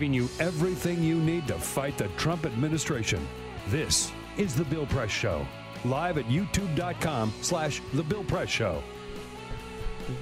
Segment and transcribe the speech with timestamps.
[0.00, 3.28] giving you everything you need to fight the Trump administration.
[3.68, 5.46] This is The Bill Press Show,
[5.84, 8.82] live at youtube.com slash The Bill Press Show.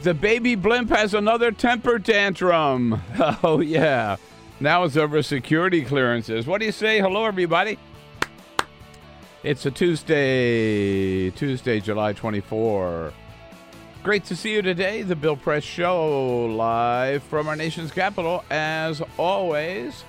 [0.02, 3.00] The baby blimp has another temper tantrum.
[3.44, 4.16] Oh, yeah.
[4.58, 6.44] Now it's over security clearances.
[6.44, 6.98] What do you say?
[6.98, 7.78] Hello, everybody.
[9.44, 13.12] It's a Tuesday, Tuesday, July 24.
[14.08, 15.02] Great to see you today.
[15.02, 20.02] The Bill Press Show, live from our nation's capital, as always.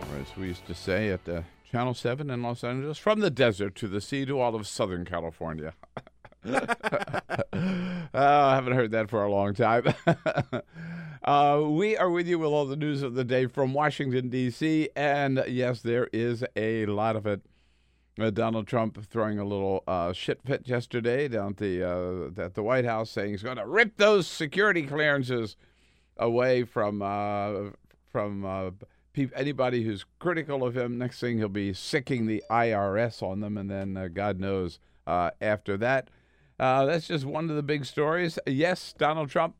[0.00, 3.28] Or as we used to say at uh, Channel 7 in Los Angeles, from the
[3.28, 5.74] desert to the sea to all of Southern California.
[6.46, 6.60] oh,
[8.14, 9.92] I haven't heard that for a long time.
[11.24, 14.88] uh, we are with you with all the news of the day from Washington, D.C.,
[14.96, 17.42] and yes, there is a lot of it.
[18.18, 22.54] Uh, Donald Trump throwing a little uh, shit fit yesterday down at the uh, at
[22.54, 25.56] the White House, saying he's going to rip those security clearances
[26.16, 27.70] away from uh,
[28.10, 28.70] from uh,
[29.12, 30.98] pe- anybody who's critical of him.
[30.98, 35.76] Next thing, he'll be sicking the IRS on them, and then uh, God knows after
[35.76, 36.10] that.
[36.58, 38.36] that's just one of the big stories.
[38.46, 39.54] Yes, Donald Trump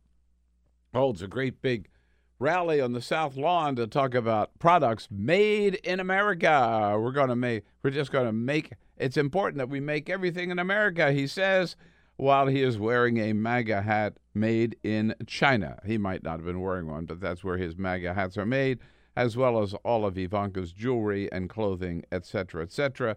[0.93, 1.89] holds a great big
[2.39, 6.97] rally on the South Lawn to talk about products made in America.
[6.99, 10.51] We're going to make we're just going to make it's important that we make everything
[10.51, 11.77] in America, he says,
[12.17, 15.81] while he is wearing a MAGA hat made in China.
[15.87, 18.81] He might not have been wearing one, but that's where his MAGA hats are made,
[19.17, 23.17] as well as all of Ivanka's jewelry and clothing, etc., etc.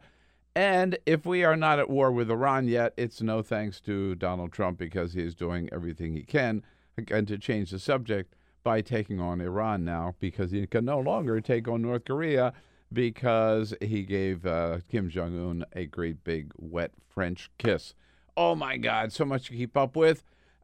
[0.55, 4.51] And if we are not at war with Iran yet, it's no thanks to Donald
[4.51, 6.61] Trump because he is doing everything he can.
[7.09, 11.41] And to change the subject, by taking on Iran now because he can no longer
[11.41, 12.53] take on North Korea
[12.93, 17.93] because he gave uh, Kim Jong un a great big wet French kiss.
[18.35, 20.23] Oh my God, so much to keep up with.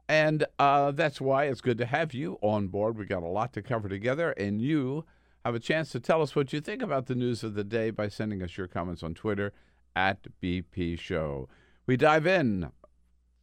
[0.09, 2.97] And uh, that's why it's good to have you on board.
[2.97, 5.05] We got a lot to cover together, and you
[5.43, 7.89] have a chance to tell us what you think about the news of the day
[7.89, 9.51] by sending us your comments on Twitter
[9.95, 11.49] at BP Show.
[11.85, 12.71] We dive in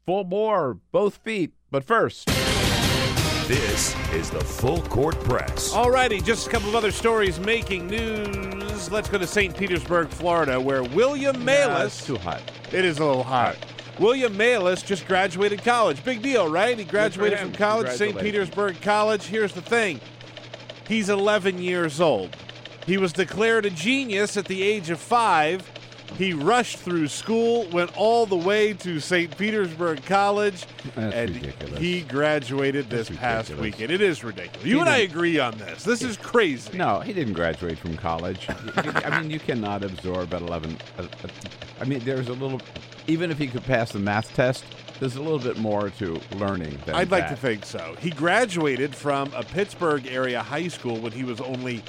[0.06, 2.28] full bore, both feet, but first.
[3.46, 5.74] This is the Full Court Press.
[5.74, 8.90] All righty, just a couple of other stories making news.
[8.90, 9.54] Let's go to St.
[9.54, 12.06] Petersburg, Florida, where William Maillis.
[12.06, 12.40] too hot.
[12.72, 13.56] It is a little hot.
[13.98, 16.02] William Maillis just graduated college.
[16.04, 16.78] Big deal, right?
[16.78, 18.18] He graduated from college, St.
[18.18, 19.24] Petersburg College.
[19.24, 20.00] Here's the thing
[20.88, 22.34] he's 11 years old.
[22.86, 25.70] He was declared a genius at the age of five
[26.16, 29.36] he rushed through school, went all the way to St.
[29.36, 31.78] Petersburg College, That's and ridiculous.
[31.80, 33.72] he graduated this That's past ridiculous.
[33.78, 33.90] weekend.
[33.92, 34.64] It is ridiculous.
[34.66, 35.82] You and I agree on this.
[35.82, 36.76] This is crazy.
[36.76, 38.46] No, he didn't graduate from college.
[38.76, 40.76] I mean, you cannot absorb at 11.
[40.98, 41.06] uh, uh,
[41.80, 42.60] I mean, there's a little,
[43.08, 44.64] even if he could pass the math test,
[45.00, 47.96] there's a little bit more to learning than I'd like to think so.
[47.98, 51.82] He graduated from a Pittsburgh area high school when he was only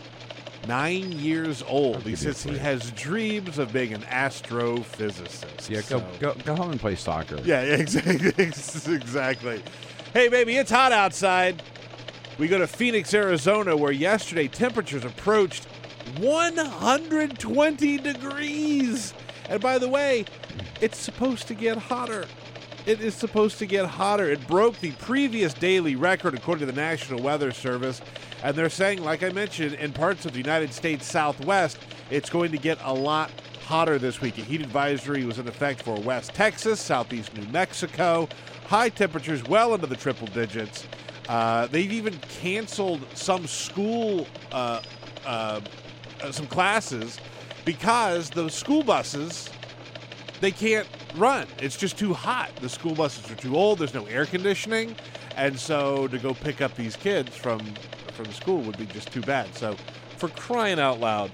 [0.68, 1.98] nine years old.
[2.04, 5.70] He give you a says he has dreams of being an astrophysicist.
[5.70, 7.38] Yeah, go, So- go, go home and play soccer.
[7.44, 8.34] Yeah, yeah, exactly.
[8.96, 9.62] exactly.
[10.14, 11.62] Hey, baby, it's hot outside.
[12.38, 15.66] We go to Phoenix, Arizona, where yesterday temperatures approached
[16.20, 19.14] 120 degrees.
[19.50, 20.26] And by the way,
[20.82, 22.26] it's supposed to get hotter.
[22.86, 24.30] It is supposed to get hotter.
[24.30, 28.02] It broke the previous daily record, according to the National Weather Service,
[28.46, 31.80] And they're saying, like I mentioned, in parts of the United States Southwest,
[32.12, 33.32] it's going to get a lot
[33.64, 34.38] hotter this week.
[34.38, 38.30] A heat advisory was in effect for West Texas, Southeast New Mexico.
[38.68, 40.86] High temperatures well into the triple digits.
[41.28, 44.84] Uh, they've even canceled some school, uh,
[45.26, 45.60] uh,
[46.22, 47.20] uh some classes,
[47.66, 49.50] because the school buses
[50.40, 51.48] they can't run.
[51.58, 52.56] It's just too hot.
[52.58, 53.80] The school buses are too old.
[53.80, 54.96] There's no air conditioning,
[55.36, 57.60] and so to go pick up these kids from
[58.16, 59.54] from school would be just too bad.
[59.56, 59.76] So,
[60.18, 61.32] for crying out loud,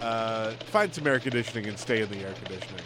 [0.00, 2.82] uh, find some air conditioning and stay in the air conditioning.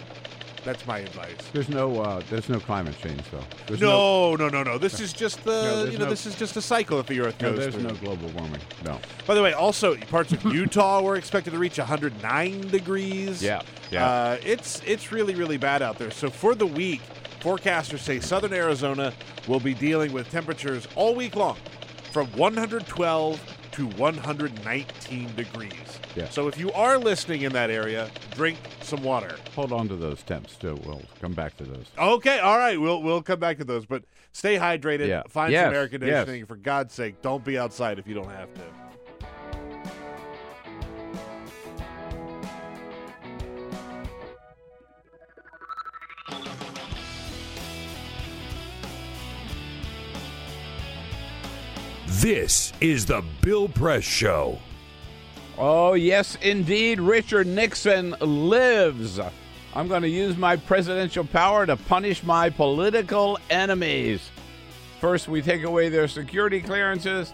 [0.64, 1.36] That's my advice.
[1.52, 3.44] There's no uh, there's no climate change though.
[3.66, 6.34] There's no, no, no, no, This is just the no, you know no, this is
[6.36, 7.84] just a cycle that the Earth no, goes there's through.
[7.84, 8.60] no global warming.
[8.82, 8.98] No.
[9.26, 13.42] By the way, also parts of Utah were expected to reach 109 degrees.
[13.42, 13.60] Yeah,
[13.90, 14.06] yeah.
[14.06, 16.10] Uh, it's it's really really bad out there.
[16.10, 17.02] So for the week,
[17.40, 19.12] forecasters say southern Arizona
[19.46, 21.58] will be dealing with temperatures all week long
[22.14, 25.72] from 112 to 119 degrees.
[26.14, 26.28] Yeah.
[26.28, 29.34] So if you are listening in that area, drink some water.
[29.56, 30.78] Hold on to those temps too.
[30.86, 31.86] We'll come back to those.
[31.98, 32.80] Okay, all right.
[32.80, 35.08] We'll we'll come back to those, but stay hydrated.
[35.08, 35.24] Yeah.
[35.28, 35.66] Find yes.
[35.66, 36.38] some air conditioning.
[36.38, 36.46] Yes.
[36.46, 38.83] For God's sake, don't be outside if you don't have to.
[52.06, 54.58] This is the Bill Press Show.
[55.56, 57.00] Oh, yes, indeed.
[57.00, 59.18] Richard Nixon lives.
[59.74, 64.30] I'm going to use my presidential power to punish my political enemies.
[65.00, 67.32] First, we take away their security clearances,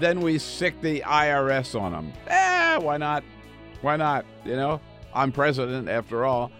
[0.00, 2.12] then we sick the IRS on them.
[2.26, 3.22] Eh, why not?
[3.82, 4.24] Why not?
[4.44, 4.80] You know,
[5.14, 6.50] I'm president after all.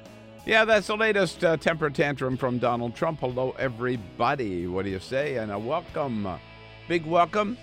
[0.46, 3.20] Yeah, that's the latest uh, temper tantrum from Donald Trump.
[3.20, 4.66] Hello, everybody.
[4.66, 5.36] What do you say?
[5.36, 6.26] And a welcome,
[6.92, 7.56] big welcome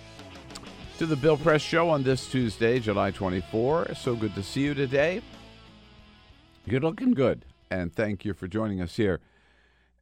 [0.98, 3.94] to the Bill Press Show on this Tuesday, July 24.
[3.94, 5.22] So good to see you today.
[6.66, 9.20] You're looking good, and thank you for joining us here.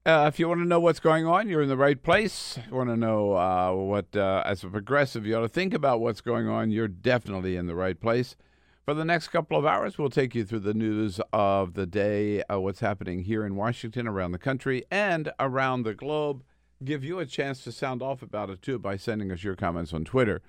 [0.06, 2.58] Uh, if you want to know what's going on, you're in the right place.
[2.70, 6.00] You want to know uh, what, uh, as a progressive, you ought to think about
[6.00, 8.38] what's going on, you're definitely in the right place.
[8.86, 12.44] For the next couple of hours, we'll take you through the news of the day,
[12.44, 16.44] uh, what's happening here in Washington, around the country, and around the globe.
[16.84, 19.94] Give you a chance to sound off about it, too, by sending us your comments
[19.94, 20.42] on Twitter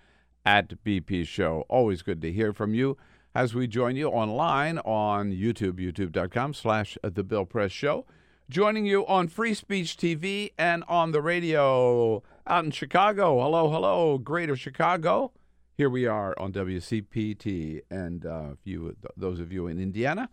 [0.45, 1.65] at BP Show.
[1.69, 2.99] Always good to hear from you
[3.35, 8.05] as we join you online on YouTube, youtube.com slash The Bill Press Show.
[8.51, 13.41] Joining you on Free Speech TV and on the radio out in Chicago.
[13.43, 15.33] Hello, hello, Greater Chicago.
[15.79, 17.83] Here we are on WCPT.
[17.91, 20.29] And uh, you, those of you in Indiana,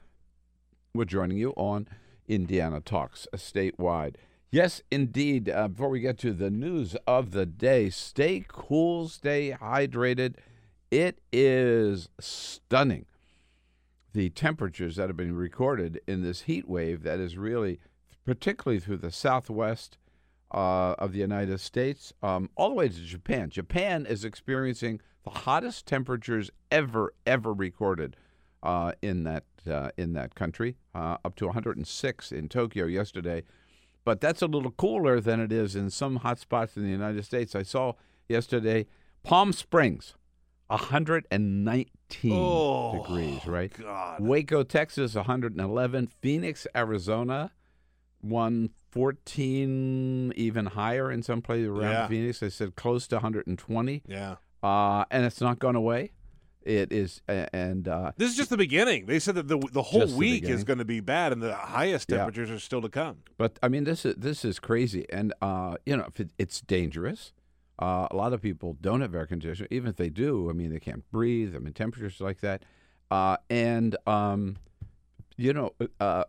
[0.93, 1.87] we're joining you on
[2.27, 4.15] Indiana Talks statewide.
[4.55, 5.49] Yes, indeed.
[5.49, 10.35] Uh, before we get to the news of the day, stay cool, stay hydrated.
[10.89, 13.05] It is stunning
[14.13, 17.81] the temperatures that have been recorded in this heat wave that is really,
[18.23, 19.97] particularly through the southwest
[20.53, 23.49] uh, of the United States, um, all the way to Japan.
[23.49, 28.15] Japan is experiencing the hottest temperatures ever, ever recorded
[28.63, 33.43] uh, in that uh, in that country, uh, up to 106 in Tokyo yesterday
[34.05, 37.25] but that's a little cooler than it is in some hot spots in the United
[37.25, 37.55] States.
[37.55, 37.93] I saw
[38.29, 38.85] yesterday
[39.23, 40.15] Palm Springs,
[40.67, 43.73] 119 oh, degrees, right?
[43.73, 44.21] God.
[44.21, 46.07] Waco, Texas, 111.
[46.21, 47.51] Phoenix, Arizona,
[48.21, 52.07] 114, even higher in some places around Yeah.
[52.07, 52.39] Phoenix.
[52.39, 54.03] They said close to 120.
[54.07, 54.35] Yeah.
[54.63, 56.11] Uh, and it's not gone away.
[56.65, 59.05] It is, and uh, This is just the beginning.
[59.05, 61.41] They said that the the whole Just the week is going to be bad, and
[61.41, 62.17] the highest Yeah.
[62.17, 63.17] temperatures are still to come.
[63.37, 66.61] But I mean, this is this is crazy, and uh, you know, if it, it's
[66.61, 67.33] dangerous.
[67.77, 69.67] Uh, a lot of people don't have air conditioning.
[69.69, 71.55] Even if they do, I mean, they can't breathe.
[71.55, 72.63] I mean, temperatures like that,
[73.11, 74.57] uh, and um,
[75.37, 76.23] you know, uh,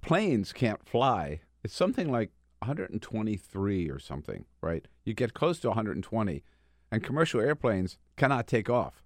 [0.00, 1.40] planes can't fly.
[1.64, 2.30] It's something like
[2.60, 4.86] 123 or something, right?
[5.04, 6.42] You get close to 120,
[6.90, 9.02] and commercial airplanes cannot take off.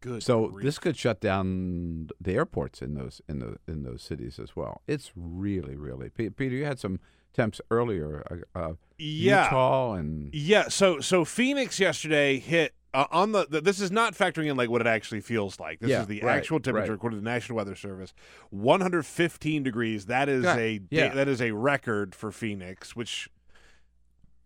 [0.00, 0.22] Good.
[0.22, 0.64] So grief.
[0.64, 4.82] this could shut down the airports in those in the in those cities as well.
[4.86, 6.54] It's really really Pe- Peter.
[6.56, 7.00] You had some
[7.34, 8.24] temps earlier.
[8.54, 9.44] Uh, uh, yeah.
[9.44, 13.60] Utah and Yeah, so so Phoenix yesterday hit uh, on the, the.
[13.60, 15.78] This is not factoring in like what it actually feels like.
[15.80, 16.96] This Yeah, is the right, actual temperature right.
[16.96, 18.12] according to the National Weather Service.
[18.50, 20.06] 115 degrees.
[20.06, 21.14] That is Yeah, a yeah.
[21.14, 23.28] that is a record for Phoenix, which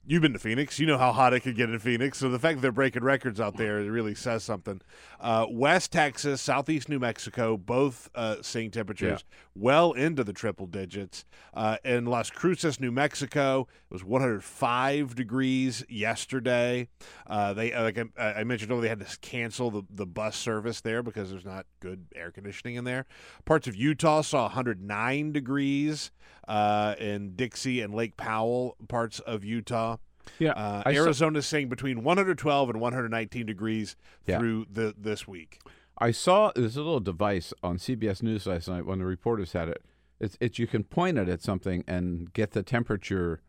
[0.07, 0.79] You've been to Phoenix.
[0.79, 2.19] You know how hot it could get in Phoenix.
[2.19, 4.83] So the fact that they're breaking records out there really says something.
[5.19, 9.39] Uh, West Texas, Southeast New Mexico, both uh, seeing temperatures yeah.
[9.55, 11.25] Well into the triple digits.
[11.53, 16.89] Uh, in Las Cruces, New Mexico, it was 105 degrees yesterday.
[17.27, 20.81] Uh, they, like I, I, mentioned earlier, they had to cancel the, the bus service
[20.81, 23.07] there because there's not good air conditioning in there.
[23.45, 26.11] Parts of Utah saw 109 degrees
[26.49, 29.99] uh, in Dixie and Lake Powell, parts of Utah.
[30.39, 33.95] Yeah, uh, Arizona's saying between 112 and 119 degrees
[34.27, 34.39] yeah.
[34.39, 35.61] through the this week.
[35.99, 39.83] I saw this little device on CBS News last night when the reporters had it.
[40.21, 43.41] It's it's you can point it at something and get the temperature.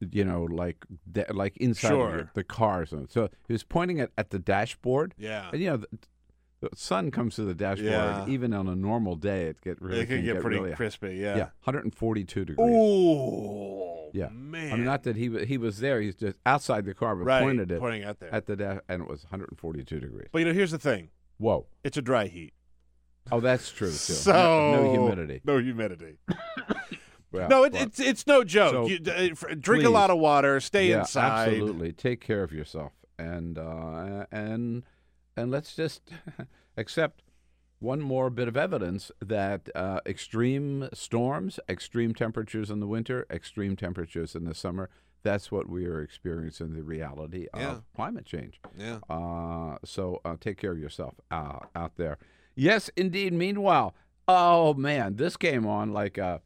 [0.00, 0.84] You know, like
[1.30, 2.30] like inside sure.
[2.34, 2.86] the car.
[2.86, 5.14] So he was pointing it at the dashboard.
[5.18, 5.76] Yeah, and you know.
[5.78, 5.88] The,
[6.60, 7.92] the sun comes to the dashboard.
[7.92, 8.26] Yeah.
[8.26, 10.74] Even on a normal day, it get really it can, can get, get, pretty really,
[10.74, 11.14] crispy.
[11.14, 12.68] Yeah, yeah, 142 degrees.
[12.68, 14.72] Ooh, yeah, man.
[14.72, 16.00] I mean, not that he he was there.
[16.00, 17.42] He's just outside the car, but right.
[17.42, 20.28] pointed it pointing at there at the dash, and it was 142 degrees.
[20.32, 21.10] But you know, here's the thing.
[21.38, 22.52] Whoa, it's a dry heat.
[23.30, 23.94] Oh, that's true too.
[23.96, 25.40] So no, no humidity.
[25.44, 26.18] No humidity.
[27.32, 28.72] well, no, it, well, it's it's no joke.
[28.72, 30.60] so you, uh, drink please, a lot of water.
[30.60, 31.48] Stay yeah, inside.
[31.48, 34.84] Absolutely, take care of yourself, and uh, and
[35.36, 36.10] and let's just
[36.76, 37.22] accept
[37.80, 43.76] one more bit of evidence that uh, extreme storms, extreme temperatures in the winter, extreme
[43.76, 44.90] temperatures in the summer.
[45.22, 47.72] That's what we are experiencing the reality yeah.
[47.72, 48.60] of climate change.
[48.76, 48.98] Yeah.
[49.10, 52.18] Uh, so uh, take care of yourself uh, out there.
[52.54, 53.32] Yes, indeed.
[53.32, 53.94] Meanwhile,
[54.26, 56.40] oh man, this came on like a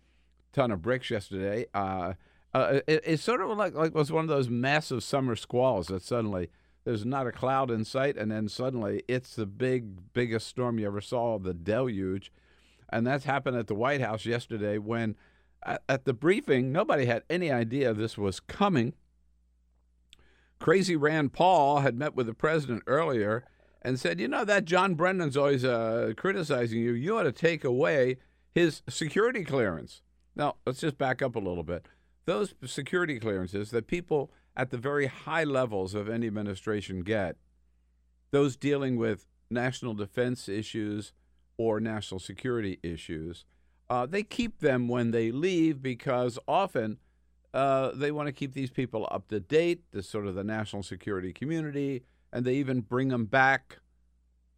[0.53, 1.67] ton of bricks yesterday.
[1.75, 2.15] Uh,
[2.55, 6.03] uh, it, it's sort of like like was one of those massive summer squalls that
[6.03, 6.51] suddenly
[6.85, 10.87] there's not a cloud in sight, and then suddenly it's the big, biggest storm you
[10.87, 12.33] ever saw, the deluge.
[12.89, 15.17] And that's happened at the White House yesterday when,
[15.65, 18.95] at, the briefing, nobody had any idea this was coming.
[20.59, 23.45] Crazy Rand Paul had met with the president earlier
[23.83, 26.93] and said, You know, that John Brennan's always uh, criticizing you.
[26.93, 28.19] You ought to take away
[28.55, 30.03] his security clearance.
[30.35, 31.87] Now, let's just back up a little bit.
[32.25, 37.37] Those security clearances that people at the very high levels of any administration get,
[38.31, 41.13] those dealing with national defense issues
[41.57, 43.45] or national security issues,
[43.91, 46.99] uh, they keep them when they leave because often
[47.55, 50.83] uh, they want to keep these people up to date, the sort of the national
[50.83, 53.79] security community, and they even bring them back.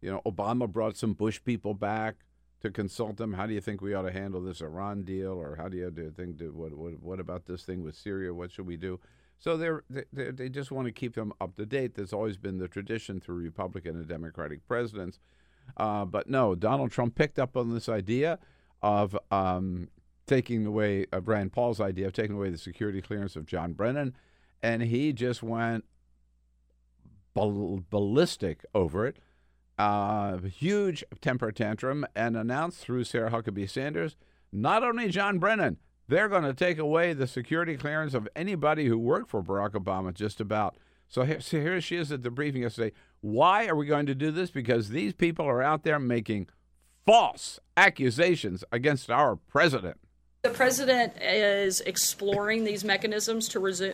[0.01, 2.15] You know, Obama brought some Bush people back
[2.61, 3.33] to consult them.
[3.33, 5.91] How do you think we ought to handle this Iran deal, or how do you,
[5.91, 6.37] do you think?
[6.37, 8.33] Do, what, what, what about this thing with Syria?
[8.33, 8.99] What should we do?
[9.37, 11.95] So they're, they they just want to keep them up to date.
[11.95, 15.19] There's always been the tradition through Republican and Democratic presidents.
[15.75, 18.39] Uh, but no, Donald Trump picked up on this idea
[18.81, 19.89] of um,
[20.27, 24.15] taking away uh, Rand Paul's idea of taking away the security clearance of John Brennan,
[24.61, 25.85] and he just went
[27.33, 29.17] ball- ballistic over it.
[29.77, 34.15] Uh, huge temper tantrum and announced through Sarah Huckabee Sanders
[34.55, 35.77] not only John Brennan,
[36.07, 40.13] they're going to take away the security clearance of anybody who worked for Barack Obama,
[40.13, 40.77] just about.
[41.07, 42.95] So here, so here she is at the briefing yesterday.
[43.21, 44.51] Why are we going to do this?
[44.51, 46.47] Because these people are out there making
[47.05, 49.97] false accusations against our president.
[50.43, 53.93] The president is exploring these mechanisms to resume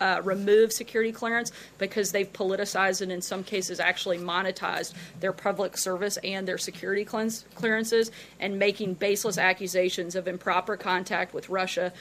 [0.00, 5.78] uh, remove security clearance because they've politicized and in some cases actually monetized their public
[5.78, 11.92] service and their security clearances and making baseless accusations of improper contact with Russia.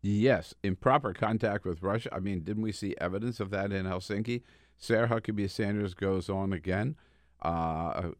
[0.00, 2.08] Yes, improper contact with Russia.
[2.14, 4.40] I mean, didn't we see evidence of that in Helsinki?
[4.78, 6.96] Sarah Huckabee Sanders goes on again,
[7.44, 8.10] uh,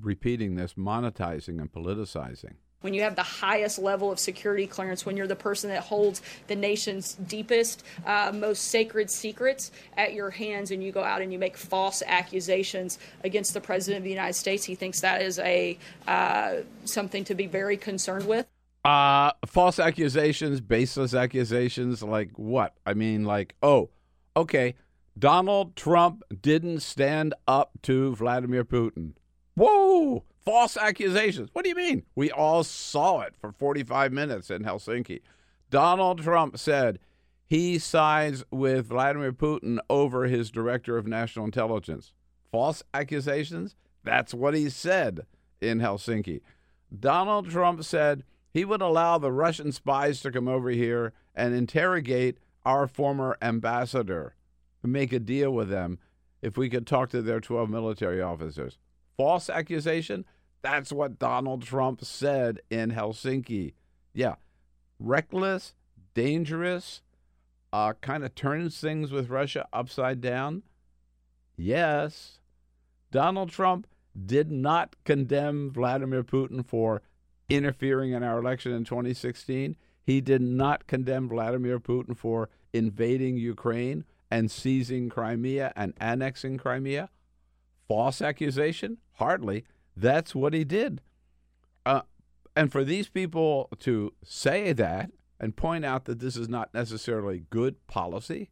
[0.00, 5.16] repeating this, monetizing and politicizing when you have the highest level of security clearance, when
[5.16, 10.70] you're the person that holds the nation's deepest, uh, most sacred secrets at your hands,
[10.70, 14.34] and you go out and you make false accusations against the president of the United
[14.34, 18.46] States, he thinks that is a uh, something to be very concerned with.
[18.84, 22.74] Uh, false accusations, baseless accusations, like what?
[22.84, 23.88] I mean, like, oh,
[24.36, 24.74] okay,
[25.18, 29.12] Donald Trump didn't stand up to Vladimir Putin.
[29.54, 30.24] Whoa!
[30.44, 31.50] False accusations.
[31.52, 32.02] What do you mean?
[32.14, 35.20] We all saw it for 45 minutes in Helsinki.
[35.70, 36.98] Donald Trump said
[37.46, 42.12] he sides with Vladimir Putin over his director of national intelligence.
[42.50, 43.76] False accusations?
[44.02, 45.26] That's what he said
[45.60, 46.40] in Helsinki.
[46.98, 52.38] Donald Trump said he would allow the Russian spies to come over here and interrogate
[52.64, 54.34] our former ambassador,
[54.88, 55.98] make a deal with them
[56.42, 58.78] if we could talk to their 12 military officers.
[59.16, 60.24] False accusation?
[60.62, 63.74] That's what Donald Trump said in Helsinki.
[64.12, 64.36] Yeah.
[64.98, 65.74] Reckless,
[66.14, 67.02] dangerous,
[67.72, 70.62] uh, kind of turns things with Russia upside down?
[71.56, 72.38] Yes.
[73.10, 73.86] Donald Trump
[74.26, 77.02] did not condemn Vladimir Putin for
[77.48, 79.76] interfering in our election in 2016.
[80.02, 87.08] He did not condemn Vladimir Putin for invading Ukraine and seizing Crimea and annexing Crimea.
[87.86, 88.98] False accusation?
[89.12, 89.64] Hardly.
[89.96, 91.00] That's what he did.
[91.86, 92.00] Uh,
[92.56, 97.44] and for these people to say that and point out that this is not necessarily
[97.48, 98.50] good policy,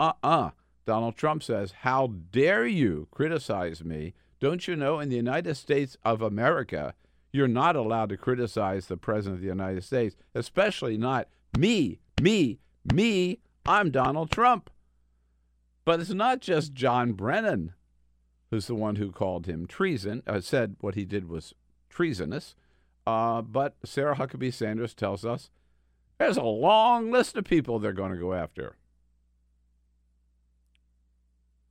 [0.00, 0.46] uh uh-uh.
[0.46, 0.50] uh
[0.86, 4.14] Donald Trump says, How dare you criticize me?
[4.40, 6.94] Don't you know in the United States of America,
[7.32, 12.58] you're not allowed to criticize the President of the United States, especially not me, me,
[12.92, 13.38] me.
[13.64, 14.68] I'm Donald Trump.
[15.84, 17.74] But it's not just John Brennan
[18.52, 21.54] who's the one who called him treason, uh, said what he did was
[21.88, 22.54] treasonous.
[23.06, 25.48] Uh, but Sarah Huckabee Sanders tells us
[26.18, 28.76] there's a long list of people they're going to go after.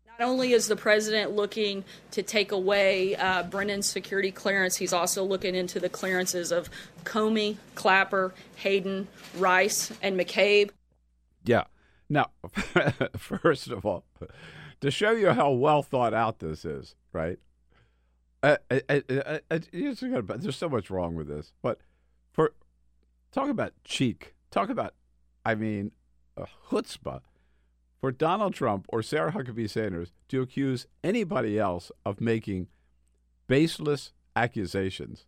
[0.07, 5.23] Not only is the president looking to take away uh, Brennan's security clearance, he's also
[5.23, 6.67] looking into the clearances of
[7.03, 10.71] Comey, Clapper, Hayden, Rice, and McCabe.
[11.45, 11.65] Yeah.
[12.11, 12.31] Now,
[13.17, 14.03] first of all,
[14.81, 17.39] to show you how well thought out this is, right?
[18.43, 21.79] Uh, uh, uh, there's so much wrong with this, but
[22.33, 22.51] for
[23.31, 24.93] talk about cheek, talk about,
[25.45, 25.93] I mean,
[26.35, 27.21] a chutzpah
[28.01, 32.67] for Donald Trump or Sarah Huckabee Sanders to accuse anybody else of making
[33.47, 35.27] baseless accusations.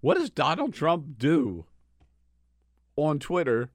[0.00, 1.66] What does Donald Trump do
[2.96, 3.68] on Twitter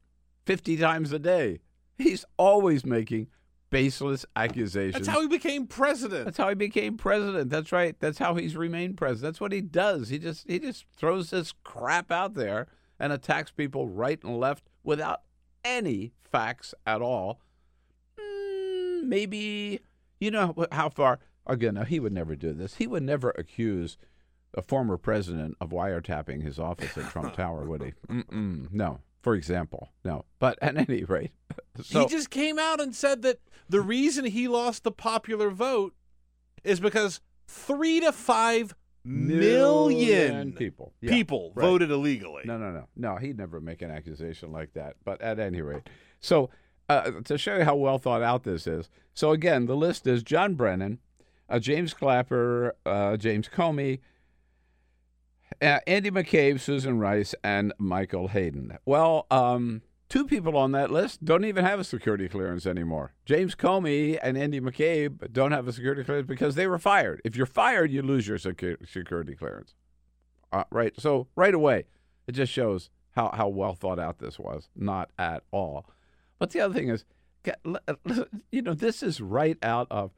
[0.48, 1.60] 50 times a day?
[1.98, 3.28] He's always making
[3.70, 4.94] baseless accusations.
[4.94, 6.26] That's how he became president.
[6.26, 7.50] That's how he became president.
[7.50, 7.96] That's right.
[8.00, 9.34] That's how he's remained president.
[9.34, 10.10] That's what he does.
[10.10, 12.68] He just he just throws this crap out there
[13.00, 15.22] and attacks people right and left without
[15.64, 17.42] any facts at all
[18.20, 19.80] hmm, maybe
[20.20, 23.98] you know how far again now he would never do this he would never accuse
[24.54, 29.36] a former president of wiretapping his office at trump tower would he Mm-mm, no for
[29.36, 31.32] example no but at any rate
[31.82, 35.94] so, he just came out and said that the reason he lost the popular vote
[36.64, 41.64] is because three to five million people yeah, people right.
[41.64, 42.44] voted illegally.
[42.46, 43.16] No, no, no, no.
[43.16, 44.96] He'd never make an accusation like that.
[45.04, 46.50] But at any rate, so
[46.90, 48.90] uh, to show you how well thought out this is.
[49.14, 51.00] So again, the list is John Brennan,
[51.50, 54.00] uh, James Clapper, uh, James Comey,
[55.62, 58.78] uh, Andy McCabe, Susan Rice, and Michael Hayden.
[58.86, 63.14] Well, um, two people on that list don't even have a security clearance anymore.
[63.26, 67.22] James Comey and Andy McCabe don't have a security clearance because they were fired.
[67.24, 69.76] If you're fired, you lose your security clearance.
[70.52, 70.94] Uh, right.
[71.00, 71.86] So right away,
[72.26, 74.70] it just shows how, how well thought out this was.
[74.76, 75.86] Not at all.
[76.40, 77.04] But the other thing is,
[78.52, 80.12] you know, this is right out of.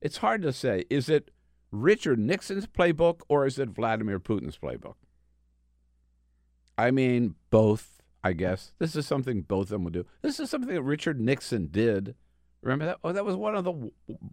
[0.00, 0.84] It's hard to say.
[0.88, 1.30] Is it
[1.70, 4.94] Richard Nixon's playbook or is it Vladimir Putin's playbook?
[6.76, 7.96] I mean, both.
[8.22, 10.04] I guess this is something both of them would do.
[10.20, 12.14] This is something that Richard Nixon did.
[12.60, 12.98] Remember that?
[13.02, 13.90] Oh, that was one of the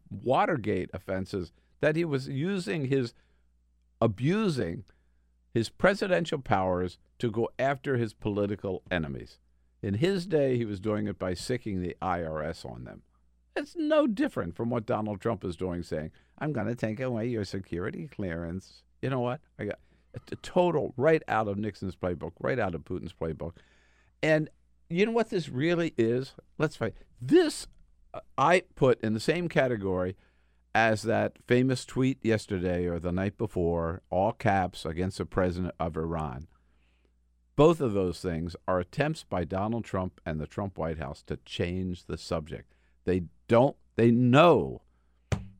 [0.09, 3.13] Watergate offenses that he was using his
[4.01, 4.83] abusing
[5.53, 9.39] his presidential powers to go after his political enemies.
[9.81, 13.03] In his day, he was doing it by sicking the IRS on them.
[13.57, 17.27] It's no different from what Donald Trump is doing, saying, I'm going to take away
[17.27, 18.83] your security clearance.
[19.01, 19.41] You know what?
[19.57, 19.79] I got
[20.31, 23.53] a total right out of Nixon's playbook, right out of Putin's playbook.
[24.21, 24.49] And
[24.89, 26.33] you know what this really is?
[26.57, 26.93] Let's fight.
[27.21, 27.67] This
[28.13, 30.15] uh, I put in the same category
[30.73, 35.97] as that famous tweet yesterday or the night before, all caps against the president of
[35.97, 36.47] Iran.
[37.55, 41.37] Both of those things are attempts by Donald Trump and the Trump White House to
[41.37, 42.75] change the subject.
[43.07, 44.81] They don't, they know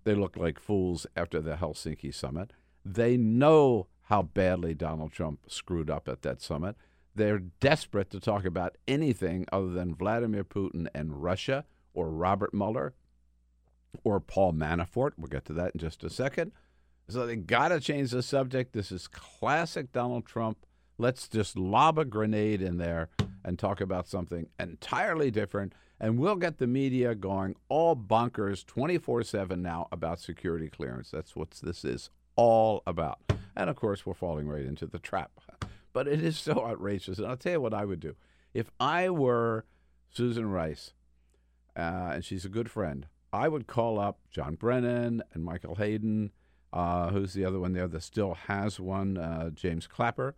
[0.03, 2.51] they look like fools after the Helsinki summit.
[2.83, 6.75] They know how badly Donald Trump screwed up at that summit.
[7.15, 12.93] They're desperate to talk about anything other than Vladimir Putin and Russia or Robert Mueller
[14.03, 15.12] or Paul Manafort.
[15.17, 16.51] We'll get to that in just a second.
[17.07, 18.73] So they got to change the subject.
[18.73, 20.57] This is classic Donald Trump
[20.99, 23.10] Let's just lob a grenade in there
[23.43, 25.73] and talk about something entirely different.
[25.99, 31.10] And we'll get the media going all bonkers 24 7 now about security clearance.
[31.10, 33.19] That's what this is all about.
[33.55, 35.31] And of course, we're falling right into the trap.
[35.93, 37.17] But it is so outrageous.
[37.17, 38.15] And I'll tell you what I would do.
[38.53, 39.65] If I were
[40.12, 40.93] Susan Rice,
[41.75, 46.31] uh, and she's a good friend, I would call up John Brennan and Michael Hayden.
[46.71, 49.17] Uh, who's the other one there that still has one?
[49.17, 50.36] Uh, James Clapper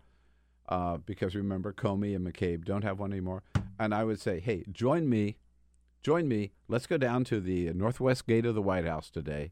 [0.69, 3.43] uh, because remember, Comey and McCabe don't have one anymore.
[3.79, 5.37] And I would say, hey, join me
[6.01, 6.51] join me.
[6.67, 9.51] Let's go down to the northwest gate of the White House today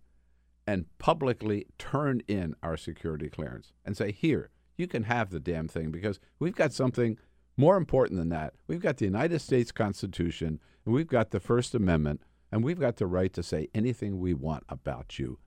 [0.66, 5.68] and publicly turn in our security clearance and say, here, you can have the damn
[5.68, 7.18] thing because we've got something
[7.56, 8.54] more important than that.
[8.68, 12.98] We've got the United States Constitution and we've got the First Amendment and we've got
[12.98, 15.40] the right to say anything we want about you.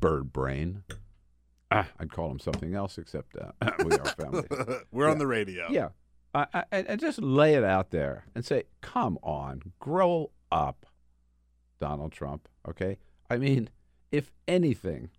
[0.00, 0.82] Bird brain.
[1.70, 3.52] Ah, I'd call him something else except uh,
[3.84, 4.46] we are family.
[4.90, 5.12] We're yeah.
[5.12, 5.70] on the radio.
[5.70, 5.88] Yeah.
[6.34, 10.86] Uh, and just lay it out there and say, come on, grow up,
[11.78, 12.48] Donald Trump.
[12.66, 12.96] Okay?
[13.28, 13.68] I mean,
[14.10, 15.10] if anything,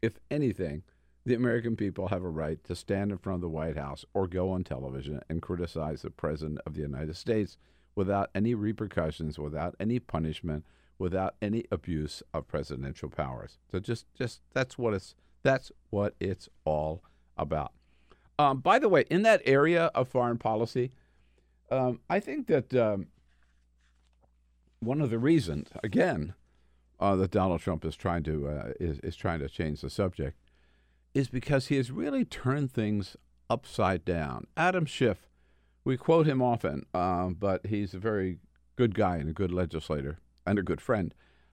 [0.00, 0.84] if anything,
[1.26, 4.26] the American people have a right to stand in front of the White House or
[4.26, 7.56] go on television and criticize the President of the United States
[7.96, 10.64] without any repercussions, without any punishment,
[10.98, 13.58] without any abuse of presidential powers.
[13.72, 17.02] So just, just that's what it's that's what it's all
[17.36, 17.72] about.
[18.40, 20.92] Um, by the way, in that area of foreign policy,
[21.70, 23.08] um, I think that um,
[24.78, 26.32] one of the reasons, again,
[26.98, 30.38] uh, that Donald Trump is trying to uh, is, is trying to change the subject,
[31.12, 33.14] is because he has really turned things
[33.50, 34.46] upside down.
[34.56, 35.28] Adam Schiff,
[35.84, 38.38] we quote him often, uh, but he's a very
[38.76, 41.12] good guy and a good legislator and a good friend.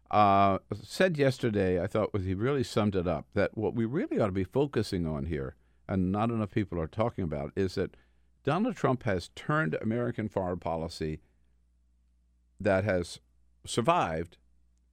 [0.10, 4.28] Uh, said yesterday, I thought he really summed it up that what we really ought
[4.28, 7.96] to be focusing on here, and not enough people are talking about, is that
[8.44, 11.20] Donald Trump has turned American foreign policy
[12.60, 13.20] that has
[13.66, 14.38] survived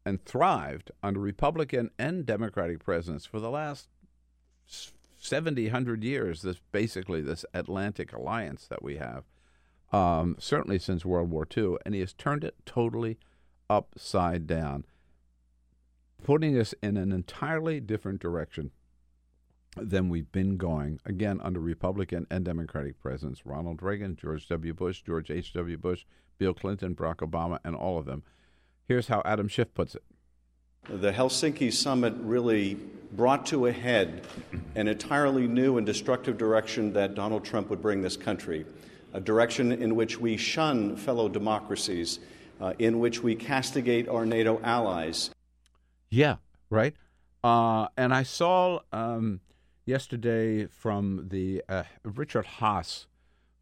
[0.04, 3.88] and thrived under Republican and Democratic presidents for the last
[5.18, 9.24] 70, 100 years, this basically this Atlantic alliance that we have,
[9.92, 13.18] um, certainly since World War II, and he has turned it totally
[13.70, 14.85] upside down
[16.24, 18.72] putting us in an entirely different direction
[19.76, 24.74] than we've been going, again, under Republican and Democratic presidents Ronald Reagan, George W.
[24.74, 25.76] Bush, George H.W.
[25.78, 26.04] Bush,
[26.38, 28.22] Bill Clinton, Barack Obama, and all of them.
[28.87, 30.02] Here's how Adam Schiff puts it.
[30.88, 32.74] The Helsinki summit really
[33.12, 34.26] brought to a head
[34.74, 38.66] an entirely new and destructive direction that Donald Trump would bring this country,
[39.14, 42.18] a direction in which we shun fellow democracies,
[42.60, 45.30] uh, in which we castigate our NATO allies.
[46.10, 46.37] Yeah,
[46.68, 46.94] right.
[47.42, 49.40] Uh, and I saw um,
[49.85, 53.07] yesterday from the uh, Richard Haass,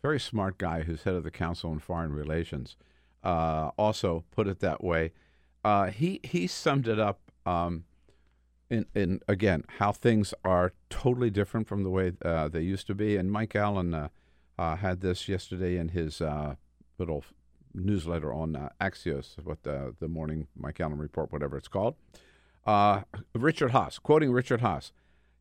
[0.03, 2.77] very smart guy who's head of the Council on Foreign Relations,
[3.23, 5.13] uh, also put it that way.
[5.65, 7.85] Uh, he he summed it up um,
[8.69, 12.95] in in again how things are totally different from the way uh, they used to
[12.95, 13.17] be.
[13.17, 14.09] And Mike Allen uh,
[14.59, 16.21] had this yesterday in his
[16.99, 17.25] little
[17.75, 21.95] newsletter on Axios, what the the morning Mike Allen report, whatever it's called.
[22.65, 23.03] Uh,
[23.35, 24.93] Richard Haass, quoting Richard Haass,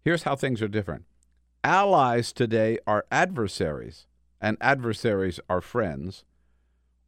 [0.03, 1.05] here's how things are different.
[1.63, 4.07] Allies today are adversaries,
[4.39, 6.23] and adversaries are friends.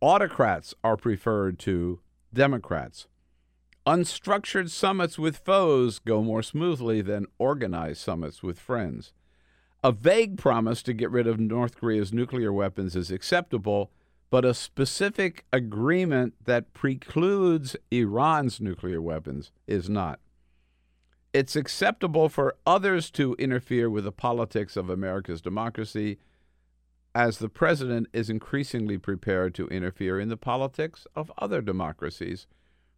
[0.01, 1.99] Autocrats are preferred to
[2.34, 3.08] Democrats.
[3.86, 9.12] Unstructured summits with foes go more smoothly than organized summits with friends.
[9.84, 13.91] A vague promise to get rid of North Korea's nuclear weapons is acceptable
[14.34, 20.19] but a specific agreement that precludes Iran's nuclear weapons is not.
[21.34, 26.19] It's acceptable for others to interfere with the politics of America's democracy,
[27.15, 32.46] as the president is increasingly prepared to interfere in the politics of other democracies.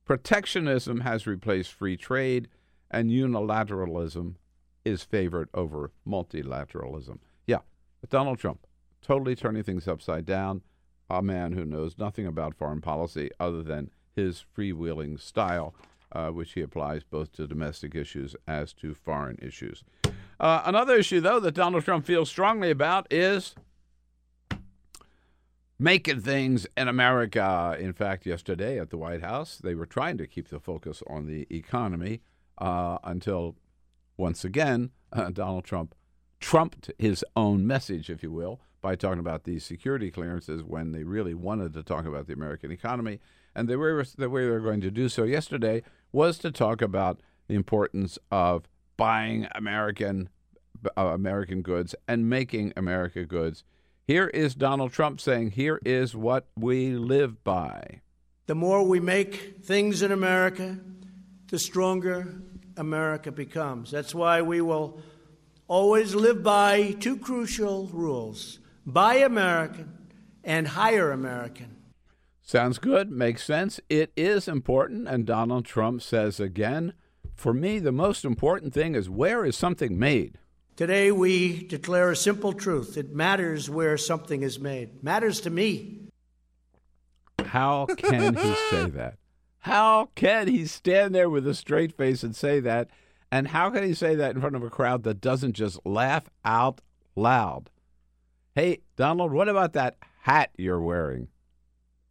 [0.04, 2.50] Protectionism has replaced free trade,
[2.92, 4.36] and unilateralism
[4.84, 7.20] is favored over multilateralism.
[7.48, 7.60] Yeah,
[8.10, 8.68] Donald Trump
[9.02, 10.62] totally turning things upside down
[11.10, 15.76] a man who knows nothing about foreign policy other than his freewheeling style,
[16.12, 19.84] uh, which he applies both to domestic issues as to foreign issues.
[20.40, 23.56] Uh, another issue, though, that Donald Trump feels strongly about is
[25.78, 27.76] making things in America.
[27.80, 31.28] In fact, yesterday at the White House, they were trying to keep the focus on
[31.28, 32.22] the economy
[32.58, 33.56] uh, until,
[34.18, 35.96] once again, uh, Donald Trump
[36.40, 41.04] trumped his own message, if you will, by talking about these security clearances when they
[41.04, 43.20] really wanted to talk about the American economy.
[43.56, 46.82] And the way, the way they were going to do so yesterday was to talk
[46.82, 50.30] about the importance of buying American
[50.98, 53.64] uh, American goods and making America goods.
[54.06, 58.02] Here is Donald Trump saying, "Here is what we live by."
[58.46, 60.78] The more we make things in America,
[61.48, 62.42] the stronger
[62.78, 63.90] America becomes.
[63.90, 65.00] That's why we will
[65.68, 70.08] always live by two crucial rules buy American
[70.44, 71.76] and hire American.
[72.48, 73.80] Sounds good, makes sense.
[73.90, 75.08] It is important.
[75.08, 76.94] And Donald Trump says again,
[77.34, 80.38] for me, the most important thing is where is something made?
[80.76, 82.98] Today, we declare a simple truth.
[82.98, 85.04] It matters where something is made.
[85.04, 86.10] Matters to me.
[87.44, 89.18] How can he say that?
[89.60, 92.90] How can he stand there with a straight face and say that?
[93.32, 96.30] And how can he say that in front of a crowd that doesn't just laugh
[96.44, 96.82] out
[97.16, 97.72] loud?
[98.54, 101.30] Hey, Donald, what about that hat you're wearing?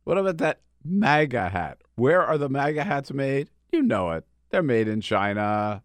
[0.04, 1.78] What about that MAGA hat?
[1.96, 3.50] Where are the MAGA hats made?
[3.72, 4.24] You know it.
[4.50, 5.82] They're made in China.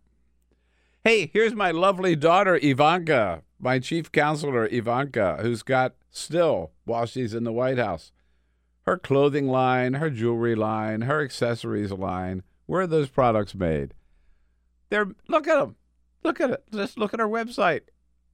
[1.03, 7.34] Hey, here's my lovely daughter, Ivanka, my chief counselor, Ivanka, who's got still, while she's
[7.34, 8.12] in the White House,
[8.82, 12.43] her clothing line, her jewelry line, her accessories line.
[12.65, 13.93] Where are those products made?
[14.89, 15.75] They're look at them.
[16.23, 16.63] Look at it.
[16.71, 17.82] Just look at her website.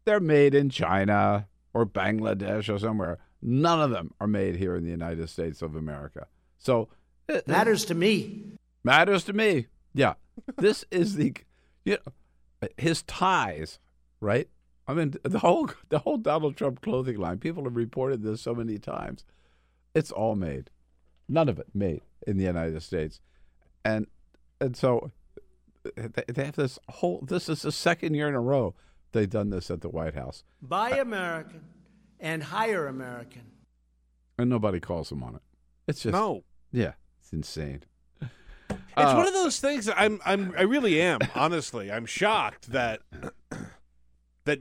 [0.06, 3.20] They're made in China or Bangladesh or somewhere.
[3.42, 6.28] None of them are made here in the United States of America.
[6.58, 6.90] So
[7.28, 8.58] it matters to me.
[8.84, 9.68] Matters to me.
[9.94, 10.14] Yeah.
[10.58, 11.34] this is the
[11.84, 13.80] you know, his ties,
[14.20, 14.50] right?
[14.88, 17.40] I mean the whole the whole Donald Trump clothing line.
[17.40, 19.24] People have reported this so many times.
[19.94, 20.70] It's all made.
[21.28, 23.22] None of it made in the United States.
[23.84, 24.08] And
[24.60, 25.12] and so
[25.96, 27.24] they have this whole.
[27.28, 28.76] This is the second year in a row
[29.12, 30.44] they've done this at the White House.
[30.62, 31.62] Buy American
[32.26, 33.44] and hire American.
[34.38, 35.42] And nobody calls him on it.
[35.88, 36.44] It's just no.
[36.72, 37.84] Yeah, it's insane.
[38.70, 39.90] It's uh, one of those things.
[39.96, 40.20] I'm.
[40.26, 40.54] I'm.
[40.58, 41.20] I really am.
[41.36, 43.02] Honestly, I'm shocked that
[44.46, 44.60] that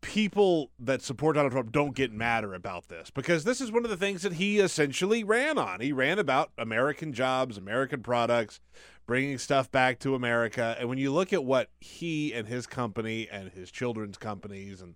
[0.00, 3.90] people that support Donald Trump don't get madder about this because this is one of
[3.90, 5.80] the things that he essentially ran on.
[5.80, 8.60] He ran about American jobs, American products,
[9.06, 10.76] bringing stuff back to America.
[10.78, 14.94] And when you look at what he and his company and his children's companies and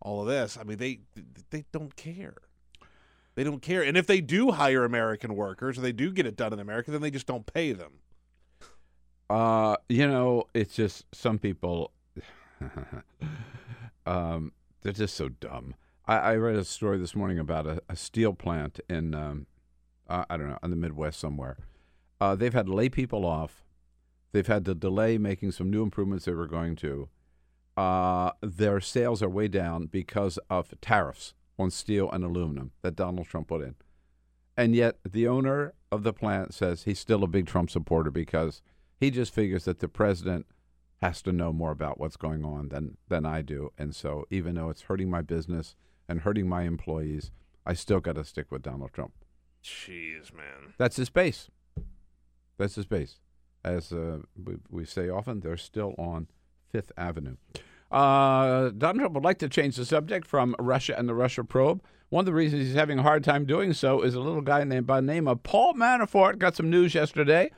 [0.00, 1.00] all of this, I mean, they
[1.50, 2.36] they don't care.
[3.34, 3.82] They don't care.
[3.82, 6.90] And if they do hire American workers or they do get it done in America,
[6.90, 7.92] then they just don't pay them.
[9.28, 11.92] Uh, you know, it's just some people
[14.06, 15.74] um, they're just so dumb.
[16.06, 19.46] I, I, read a story this morning about a, a steel plant in um,
[20.08, 21.58] uh, I don't know in the Midwest somewhere
[22.20, 23.64] uh, they've had lay people off.
[24.32, 27.08] They've had to delay making some new improvements they were going to.
[27.76, 33.26] Uh, their sales are way down because of tariffs on steel and aluminum that Donald
[33.26, 33.74] Trump put in.
[34.56, 38.62] And yet, the owner of the plant says he's still a big Trump supporter because
[38.98, 40.46] he just figures that the president
[41.02, 43.70] has to know more about what's going on than, than I do.
[43.76, 45.74] And so, even though it's hurting my business
[46.08, 47.30] and hurting my employees,
[47.66, 49.12] I still got to stick with Donald Trump.
[49.62, 50.74] Jeez, man.
[50.78, 51.50] That's his base.
[52.56, 53.16] That's his base.
[53.64, 56.28] As uh, we, we, say often, they're still on
[56.70, 57.36] Fifth Avenue.
[57.90, 61.82] Uh, Donald Trump would like to change the subject from Russia and the Russia probe.
[62.08, 64.64] One of the reasons he's having a hard time doing so is a little guy
[64.64, 66.38] named by the name of Paul Manafort.
[66.38, 67.50] Got some news yesterday.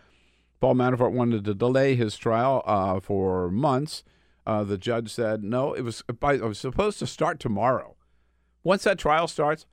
[0.60, 4.04] Paul Manafort wanted to delay his trial uh, for months.
[4.46, 5.74] Uh, the judge said no.
[5.74, 7.96] It was, it was supposed to start tomorrow.
[8.64, 9.66] Once that trial starts,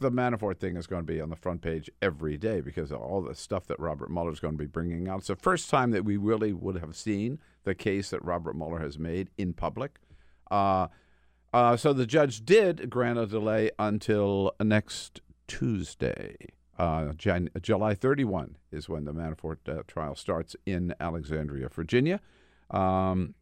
[0.00, 3.00] the Manafort thing is going to be on the front page every day because of
[3.00, 5.20] all the stuff that Robert Mueller is going to be bringing out.
[5.20, 8.80] It's the first time that we really would have seen the case that Robert Mueller
[8.80, 9.98] has made in public.
[10.50, 10.88] Uh,
[11.52, 16.36] uh, so the judge did grant a delay until next Tuesday.
[16.76, 22.20] Uh, Jan- July 31 is when the Manafort uh, trial starts in Alexandria, Virginia.
[22.70, 23.34] Um,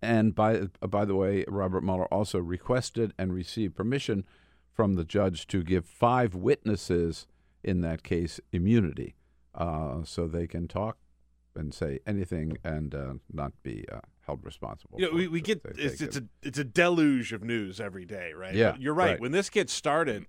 [0.00, 4.24] and by by the way, Robert Mueller also requested and received permission
[4.72, 7.26] from the judge to give five witnesses
[7.62, 9.14] in that case immunity,
[9.54, 10.96] uh, so they can talk
[11.54, 14.98] and say anything and uh, not be uh, held responsible.
[14.98, 18.32] You know, we, we get it's, it's a it's a deluge of news every day,
[18.32, 18.54] right?
[18.54, 19.12] Yeah, but you're right.
[19.12, 19.20] right.
[19.20, 20.26] When this gets started,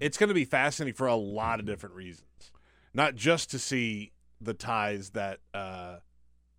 [0.00, 2.52] it's going to be fascinating for a lot of different reasons,
[2.92, 5.96] not just to see the ties that uh,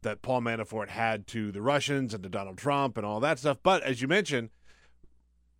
[0.02, 3.58] that Paul Manafort had to the Russians and to Donald Trump and all that stuff,
[3.62, 4.50] but as you mentioned,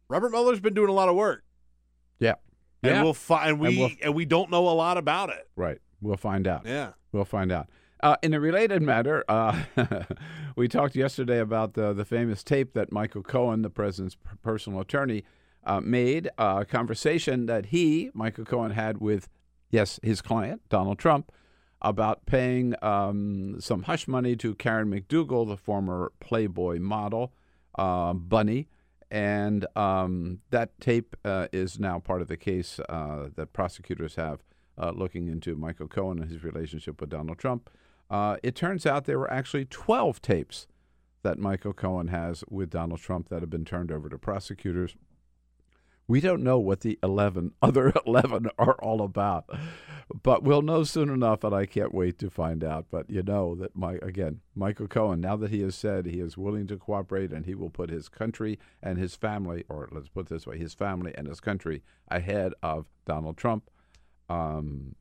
[0.08, 1.44] Robert Mueller's been doing a lot of work.
[2.20, 2.36] Yeah.
[2.84, 3.04] And yeah.
[3.04, 5.50] we'll find and we and, we'll, and, we don't know a lot about it.
[5.56, 5.80] Right.
[6.02, 6.66] We'll find out.
[6.66, 6.92] Yeah.
[7.12, 7.68] We'll find out.
[8.02, 9.64] Uh, in a related matter, uh,
[10.56, 15.26] we talked yesterday about the the famous tape that Michael Cohen, the president's personal attorney,
[15.66, 19.28] uh, made a conversation that he, Michael Cohen, had with,
[19.70, 21.32] yes, his client Donald Trump,
[21.82, 27.34] about paying um, some hush money to Karen McDougal, the former Playboy model,
[27.78, 28.68] uh, Bunny,
[29.12, 34.44] and um, that tape uh, is now part of the case uh, that prosecutors have
[34.78, 37.70] uh, looking into Michael Cohen and his relationship with Donald Trump.
[38.10, 40.68] Uh, it turns out there were actually 12 tapes
[41.24, 44.96] that Michael Cohen has with Donald Trump that have been turned over to prosecutors.
[46.10, 49.46] We don't know what the 11 other 11 are all about,
[50.24, 52.88] but we'll know soon enough, and I can't wait to find out.
[52.90, 56.36] But you know that, my, again, Michael Cohen, now that he has said he is
[56.36, 60.30] willing to cooperate and he will put his country and his family, or let's put
[60.30, 63.70] this way, his family and his country ahead of Donald Trump,
[64.30, 64.96] Um,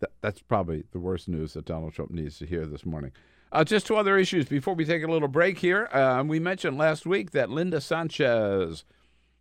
[0.00, 3.12] th- that's probably the worst news that Donald Trump needs to hear this morning.
[3.52, 5.88] Uh, just two other issues before we take a little break here.
[5.92, 8.84] Uh, we mentioned last week that Linda Sanchez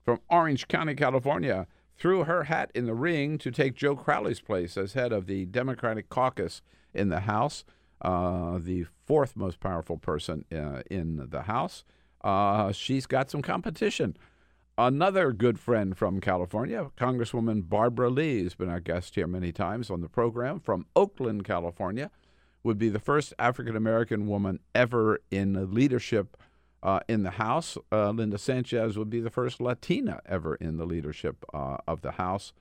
[0.03, 4.77] from Orange County, California, threw her hat in the ring to take Joe Crowley's place
[4.77, 6.61] as head of the Democratic caucus
[6.93, 7.63] in the House,
[8.01, 11.85] uh, the fourth most powerful person uh, in the House.
[12.23, 14.17] Uh, she's got some competition.
[14.77, 19.91] Another good friend from California, Congresswoman Barbara Lee, has been our guest here many times
[19.91, 22.09] on the program from Oakland, California,
[22.63, 26.37] would be the first African American woman ever in leadership
[26.83, 27.77] uh, in the House.
[27.91, 32.11] Uh, Linda Sanchez would be the first Latina ever in the leadership uh, of the
[32.11, 32.53] House.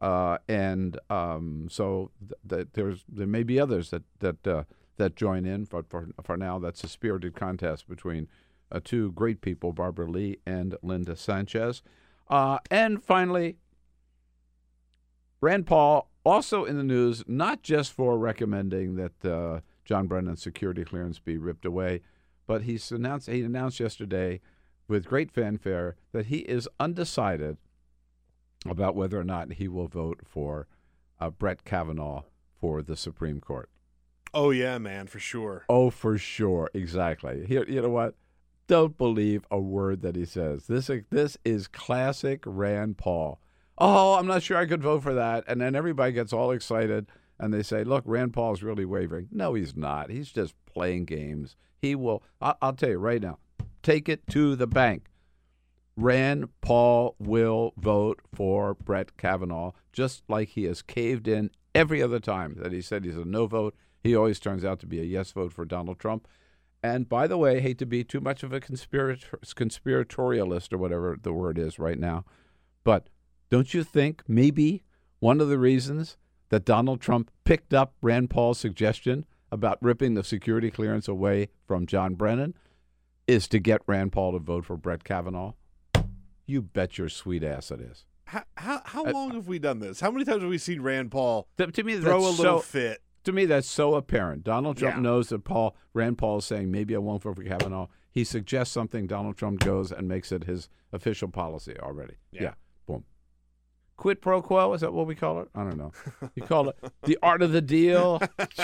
[0.00, 4.64] Uh, and um, so th- th- there's there may be others that that uh,
[4.96, 8.28] that join in, but for for now, that's a spirited contest between
[8.72, 11.82] uh, two great people, Barbara Lee and Linda Sanchez.
[12.28, 13.56] and finally,
[15.40, 21.18] Rand Paul also in the news, not just for recommending that John Brennan's security clearance
[21.18, 22.02] be ripped away,
[22.46, 24.40] but he's announced he announced yesterday
[24.88, 27.56] with great fanfare that he is undecided
[28.68, 30.66] about whether or not he will vote for
[31.20, 32.22] uh, Brett Kavanaugh
[32.60, 33.68] for the Supreme Court.
[34.34, 35.64] Oh yeah, man, for sure.
[35.68, 37.46] Oh, for sure, exactly.
[37.46, 38.14] Here, you know what?
[38.66, 40.66] Don't believe a word that he says.
[40.66, 43.40] This is, this is classic Rand Paul.
[43.78, 47.06] Oh, I'm not sure I could vote for that, and then everybody gets all excited
[47.38, 50.10] and they say, "Look, Rand Paul's really wavering." No, he's not.
[50.10, 51.56] He's just playing games.
[51.80, 52.22] He will.
[52.40, 53.38] I'll, I'll tell you right now.
[53.82, 55.06] Take it to the bank.
[55.96, 62.20] Rand Paul will vote for Brett Kavanaugh, just like he has caved in every other
[62.20, 63.74] time that he said he's a no vote.
[64.02, 66.28] He always turns out to be a yes vote for Donald Trump.
[66.82, 71.16] And by the way, hate to be too much of a conspirator- conspiratorialist or whatever
[71.20, 72.24] the word is right now,
[72.84, 73.08] but
[73.50, 74.84] don't you think maybe
[75.18, 76.16] one of the reasons
[76.48, 81.86] that Donald Trump picked up Rand Paul's suggestion about ripping the security clearance away from
[81.86, 82.54] John Brennan
[83.26, 85.52] is to get Rand Paul to vote for Brett Kavanaugh?
[86.46, 88.04] You bet your sweet ass it is.
[88.24, 90.00] How how, how long have we done this?
[90.00, 92.58] How many times have we seen Rand Paul to, to me, throw a little so,
[92.60, 93.02] fit?
[93.24, 94.44] To me, that's so apparent.
[94.44, 95.02] Donald Trump Yeah.
[95.02, 97.88] knows that Paul Rand Paul is saying maybe I won't vote for Kavanaugh.
[98.10, 99.06] He suggests something.
[99.06, 102.14] Donald Trump goes and makes it his official policy already.
[102.32, 102.40] Yeah.
[102.40, 102.54] boom.
[103.96, 105.48] Quid pro quo is that what we call it?
[105.54, 105.92] I don't know.
[106.34, 108.20] You call it the art of the deal.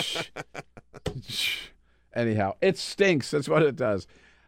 [2.15, 3.31] Anyhow, it stinks.
[3.31, 4.05] That's what it does.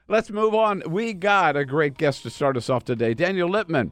[0.08, 0.84] Let's move on.
[0.88, 3.16] We got a great guest to start us off today.
[3.16, 3.92] Daniel Lippman,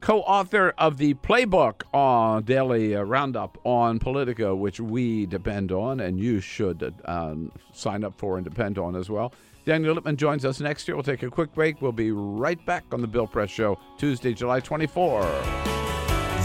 [0.00, 6.00] co author of the playbook on Daily uh, Roundup on Politico, which we depend on
[6.00, 7.34] and you should uh,
[7.72, 9.32] sign up for and depend on as well.
[9.64, 10.94] Daniel Lippman joins us next year.
[10.94, 11.80] We'll take a quick break.
[11.80, 15.87] We'll be right back on the Bill Press Show, Tuesday, July 24.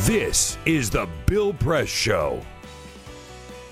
[0.05, 2.41] This is the Bill Press Show.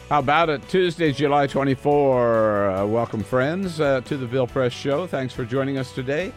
[0.07, 0.65] How about it?
[0.69, 2.69] Tuesday, July 24.
[2.69, 5.07] Uh, welcome, friends, uh, to the Bill Press Show.
[5.07, 6.31] Thanks for joining us today.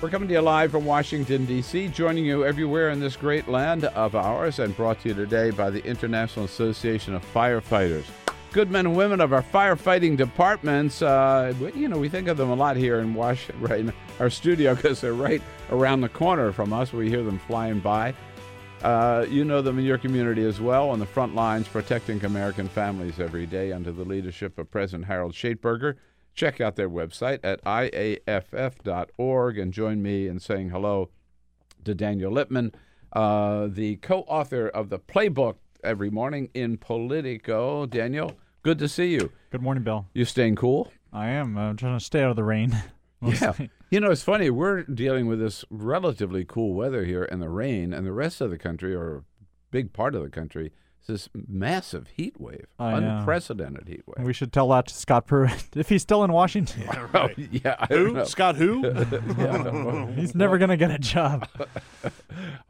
[0.00, 3.84] We're coming to you live from Washington, D.C., joining you everywhere in this great land
[3.84, 8.06] of ours, and brought to you today by the International Association of Firefighters.
[8.52, 11.02] Good men and women of our firefighting departments.
[11.02, 14.30] Uh, you know, we think of them a lot here in Washington, right in our
[14.30, 16.90] studio, because they're right around the corner from us.
[16.94, 18.14] We hear them flying by.
[18.82, 22.66] Uh, you know them in your community as well, on the front lines protecting American
[22.66, 25.96] families every day under the leadership of President Harold Schaitberger.
[26.34, 31.10] Check out their website at iaff.org and join me in saying hello
[31.84, 32.72] to Daniel Lippman,
[33.12, 37.84] uh, the co author of the playbook every morning in Politico.
[37.84, 39.30] Daniel, good to see you.
[39.50, 40.06] Good morning, Bill.
[40.14, 40.90] You staying cool?
[41.12, 41.58] I am.
[41.58, 42.82] I'm trying to stay out of the rain.
[43.22, 43.54] Yeah.
[43.90, 44.50] You know, it's funny.
[44.50, 48.50] We're dealing with this relatively cool weather here and the rain, and the rest of
[48.50, 49.22] the country, or a
[49.70, 50.72] big part of the country,
[51.06, 53.18] this massive heat wave, I know.
[53.18, 54.24] unprecedented heat wave.
[54.26, 56.84] We should tell that to Scott Pruitt if he's still in Washington.
[57.12, 58.12] Oh, yeah, I don't Who?
[58.12, 58.24] know.
[58.24, 58.82] Scott who?
[59.36, 61.48] Yeah, He's never going to get a job.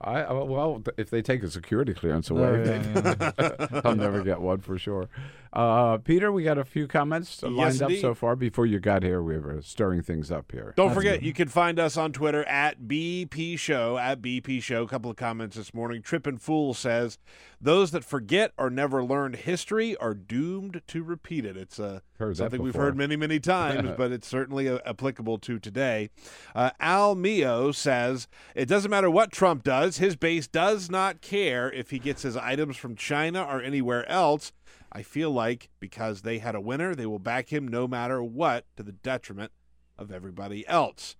[0.00, 3.80] I, I- well, if they take a security clearance away, Oh, yeah, yeah.
[3.84, 5.08] I'll never get one for sure.
[5.52, 8.36] Uh, Peter, we got a few comments lined up so far.
[8.36, 10.72] Before you got here, we were stirring things up here.
[10.76, 14.84] Don't forget, you can find us on Twitter at BP Show, at BP Show.
[14.84, 16.02] A couple of comments this morning.
[16.02, 17.18] Trip and Fool says,
[17.60, 21.56] Those that forget or never learned history are doomed to repeat it.
[21.58, 22.00] It's uh,
[22.38, 26.08] something we've heard many, many times, but it's certainly uh, applicable to today.
[26.54, 31.70] Uh, Al Mio says, It doesn't matter what Trump does, his base does not care
[31.70, 34.52] if he gets his items from China or anywhere else.
[34.92, 38.64] I feel like because they had a winner, they will back him no matter what
[38.76, 39.52] to the detriment
[39.98, 41.14] of everybody else.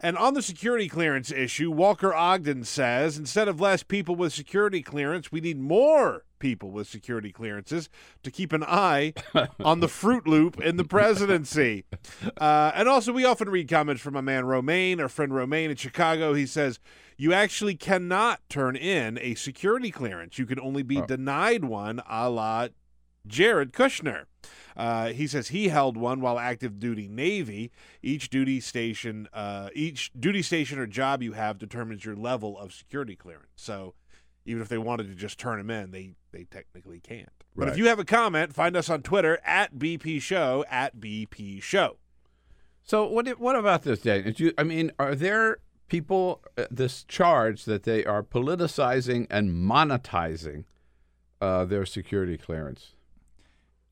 [0.00, 4.82] And on the security clearance issue, Walker Ogden says instead of less people with security
[4.82, 7.88] clearance, we need more people with security clearances
[8.22, 9.14] to keep an eye
[9.60, 11.84] on the Fruit Loop in the presidency.
[12.38, 15.76] Uh, and also, we often read comments from my man Romaine, our friend Romaine in
[15.76, 16.34] Chicago.
[16.34, 16.78] He says,
[17.16, 20.38] You actually cannot turn in a security clearance.
[20.38, 21.06] You can only be Oh.
[21.06, 22.68] denied one a la
[23.26, 24.24] Jared Kushner.
[24.76, 27.70] Uh, he says he held one while active duty Navy.
[28.02, 32.72] Each duty station, uh, each duty station or job you have determines your level of
[32.72, 33.48] security clearance.
[33.56, 33.94] So,
[34.44, 37.30] even if they wanted to just turn him in, they they technically can't.
[37.56, 41.62] But if you have a comment, find us on Twitter at BP Show at BP
[41.62, 41.96] Show.
[42.82, 43.26] So what?
[43.40, 44.34] What about this, Dan?
[44.36, 45.58] You, I mean, are there
[45.88, 50.64] people uh, this charge that they are politicizing and monetizing
[51.40, 52.92] uh, their security clearance?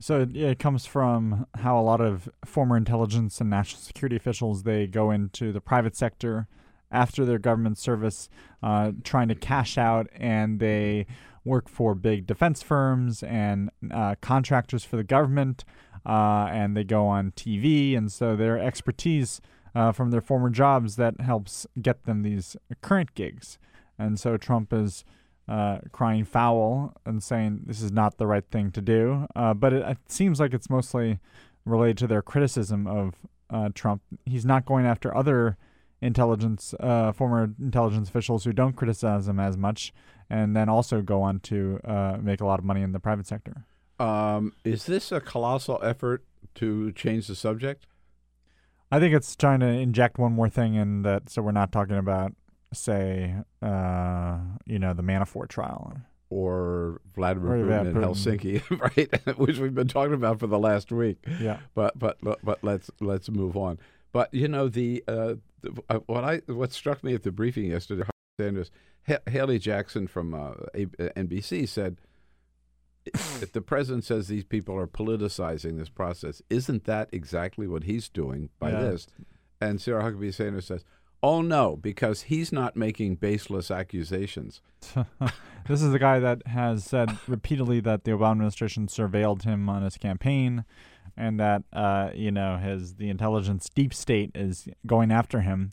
[0.04, 4.64] So yeah, it comes from how a lot of former intelligence and national security officials
[4.64, 6.46] they go into the private sector
[6.90, 8.28] after their government service,
[8.62, 11.06] uh, trying to cash out, and they
[11.42, 15.64] work for big defense firms and uh, contractors for the government,
[16.04, 19.40] uh, and they go on TV, and so their expertise
[19.74, 23.58] uh, from their former jobs that helps get them these current gigs,
[23.98, 25.02] and so Trump is
[25.48, 29.26] uh, crying foul and saying this is not the right thing to do.
[29.36, 31.18] Uh, but it, it seems like it's mostly
[31.64, 33.14] related to their criticism of
[33.50, 34.02] uh, Trump.
[34.24, 35.56] He's not going after other
[36.00, 39.92] intelligence, uh, former intelligence officials who don't criticize him as much,
[40.28, 43.26] and then also go on to uh, make a lot of money in the private
[43.26, 43.64] sector.
[43.98, 46.24] Um, is this a colossal effort
[46.56, 47.86] to change the subject?
[48.90, 51.96] I think it's trying to inject one more thing in that, so we're not talking
[51.96, 52.32] about,
[52.74, 55.96] say, uh, you know, the Manafort trial.
[56.30, 58.04] Or Vladimir Putin in Putin.
[58.04, 58.80] Helsinki,
[59.26, 59.38] right?
[59.38, 61.18] Which we've been talking about for the last week.
[61.40, 61.58] Yeah.
[61.74, 63.78] But but but let's let's move on.
[64.10, 67.66] But you know the, uh, the uh, what I what struck me at the briefing
[67.66, 68.02] yesterday,
[68.40, 68.70] Sanders
[69.06, 71.98] ha- Hallie Jackson from uh, A- uh, NBC said,
[73.06, 78.08] if the president says these people are politicizing this process, isn't that exactly what he's
[78.08, 78.80] doing by Yeah.
[78.80, 79.06] this?
[79.60, 80.84] And Sarah Huckabee Sanders says,
[81.24, 84.60] "Oh no, because he's not making baseless accusations."
[85.68, 89.82] this is the guy that has said repeatedly that the Obama administration surveilled him on
[89.82, 90.64] his campaign,
[91.16, 95.72] and that uh, you know his the intelligence deep state is going after him,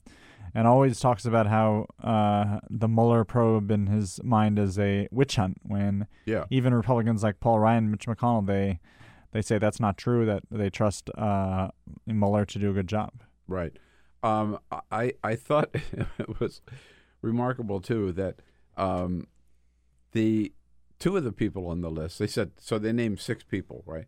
[0.56, 5.36] and always talks about how uh, the Mueller probe in his mind is a witch
[5.36, 5.58] hunt.
[5.64, 6.46] When Yeah.
[6.50, 8.80] even Republicans like Paul Ryan, Mitch McConnell, they
[9.34, 10.26] they say that's not true.
[10.26, 11.72] That they trust uh,
[12.06, 13.12] Mueller to do a good job.
[13.48, 13.74] Right.
[14.24, 14.60] Um,
[14.92, 16.62] I I thought it was
[17.22, 18.36] remarkable too that
[18.78, 19.28] um,
[20.12, 20.54] the
[21.00, 24.06] two of the people on the list they said so they named six people right.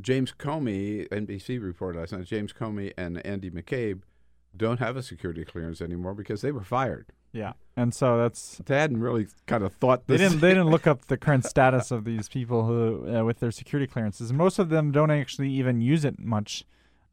[0.00, 2.24] James Comey, NBC reported last night.
[2.24, 4.02] James Comey and Andy McCabe
[4.56, 7.06] don't have a security clearance anymore because they were fired.
[7.32, 10.40] Yeah, and so that's They hadn't really kind of thought They didn't.
[10.40, 13.86] They didn't look up the current status of these people who, uh, with their security
[13.86, 14.32] clearances.
[14.32, 16.64] Most of them don't actually even use it much,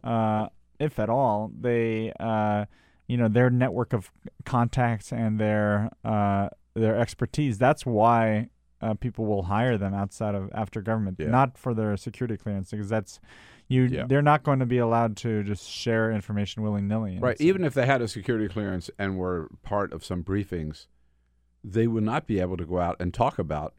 [0.03, 0.47] uh,
[0.79, 1.51] if at all.
[1.59, 2.65] They, uh,
[3.07, 4.11] you know, their network of
[4.45, 7.57] contacts and their uh, their expertise.
[7.57, 8.49] That's why
[8.81, 11.27] uh, people will hire them outside of after government, Yeah.
[11.27, 13.19] not for their security clearance, because that's
[13.67, 13.83] you.
[13.85, 14.05] Yeah.
[14.07, 17.17] They're not going to be allowed to just share information willy nilly.
[17.19, 17.39] Right.
[17.41, 20.87] Even if they had a security clearance and were part of some briefings,
[21.63, 23.73] they would not be able to go out and talk about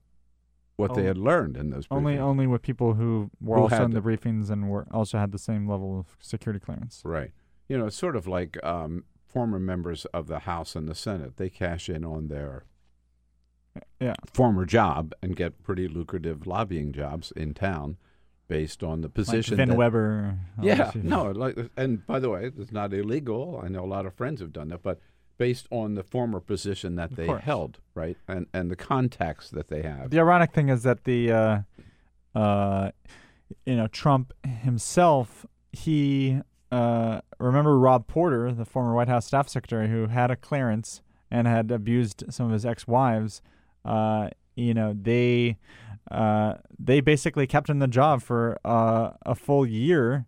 [0.79, 1.97] what they had learned in those briefings.
[1.97, 5.33] only only with people who were Who also in the briefings and were also had
[5.33, 7.03] the same level of security clearance.
[7.05, 7.33] Right.
[7.69, 11.37] You know, it's sort of like um, former members of the House and the Senate.
[11.37, 12.65] They cash in on their
[14.01, 14.15] Yeah.
[14.33, 17.97] former job and get pretty lucrative lobbying jobs in town
[18.47, 19.59] based on the position.
[19.59, 20.39] like Vin Weber.
[20.63, 23.61] Yeah, no, like, and by the way, it's not illegal.
[23.63, 25.01] I know a lot of friends have done that, but
[25.39, 27.43] based on the former position that Of they course.
[27.45, 30.11] held, right, and and the contacts that they have.
[30.11, 31.59] The ironic thing is that the, uh,
[32.35, 32.91] uh,
[33.65, 39.89] you know, Trump himself, he uh, remember Rob Porter, the former White House staff secretary,
[39.89, 43.41] who had a clearance and had abused some of his ex-wives.
[43.85, 45.57] Uh, you know, they
[46.11, 50.27] uh, they basically kept him in the job for uh, a full year.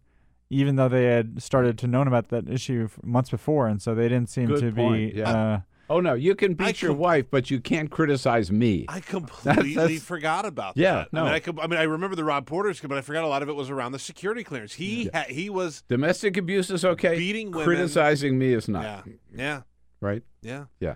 [0.53, 3.95] Even though they had started to know about that issue f- months before, and so
[3.95, 5.31] they didn't seem Good to point, be yeah.
[5.31, 8.85] uh, oh no, you can beat your wife, but you can't criticize me.
[8.89, 11.09] I completely that's- forgot about Yeah, that.
[11.13, 11.25] I no.
[11.27, 13.43] mean, I, could, I mean, I remember the Rob Porter's, but I forgot a lot
[13.43, 14.73] of it was around the security clearance.
[14.75, 17.17] He ha- he was Domestic abuse is okay.
[17.17, 18.83] Beating women- criticizing me is not.
[18.83, 19.61] yeah yeah
[20.01, 20.23] Right?
[20.43, 20.65] yeah.
[20.81, 20.95] Yeah.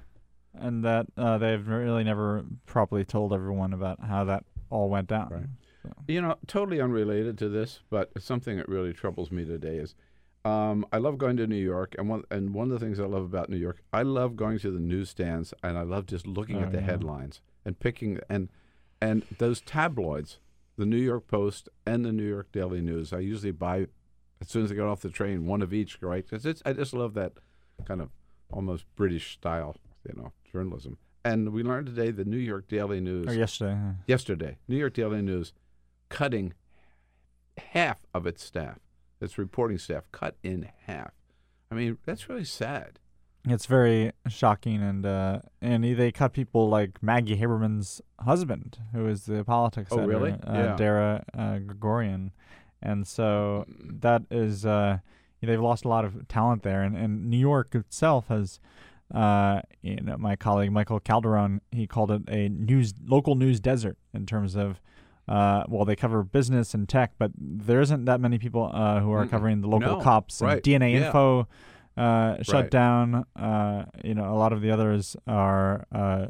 [0.55, 5.29] and that uh, they've really never properly told everyone about how that all went down.
[5.31, 5.47] Right.
[6.07, 9.95] You know, totally unrelated to this, but something that really troubles me today is
[10.45, 13.07] Um, I love going to New York, and one and one of the things I
[13.07, 16.57] love about New York, I love going to the newsstands, and I love just looking
[16.59, 16.85] Oh, at the yeah.
[16.85, 18.51] headlines and picking and
[19.01, 20.41] and those tabloids,
[20.77, 23.13] the New York Post and the New York Daily News.
[23.13, 23.87] I usually buy
[24.41, 26.25] as soon as I get off the train one of each, right?
[26.29, 27.33] Because it's I just love that
[27.87, 28.11] kind of
[28.53, 29.77] almost British style,
[30.07, 30.99] you know, journalism.
[31.25, 33.79] And we learned today the New York Daily News Or yesterday.
[34.07, 35.55] yesterday, New York Daily News
[36.15, 36.55] cutting
[37.73, 38.79] half of its staff,
[39.21, 41.13] its reporting staff, cut in half.
[41.71, 42.99] I mean, that's really sad.
[43.47, 49.27] It's very shocking, and uh, and they cut people like Maggie Haberman's husband, who is
[49.27, 50.33] the politics Oh, editor, really?
[50.33, 50.77] uh, Yeah.
[50.79, 52.33] Dareh uh, Gregorian,
[52.81, 54.99] and so that is uh,
[55.43, 58.61] they've lost a lot of talent there, and, and New York itself has.
[59.15, 63.99] Uh, you know, my colleague Michael Calderone, he called it a news local news desert
[64.15, 64.81] in terms of,
[65.29, 69.11] uh, well, they cover business and tech, but there isn't that many people uh, who
[69.13, 71.07] are covering the local No, cops and right, DNA yeah.
[71.07, 71.49] info
[71.97, 72.71] uh, shut Right.
[72.71, 73.25] down.
[73.37, 76.27] Uh, you know, a lot of the others are uh,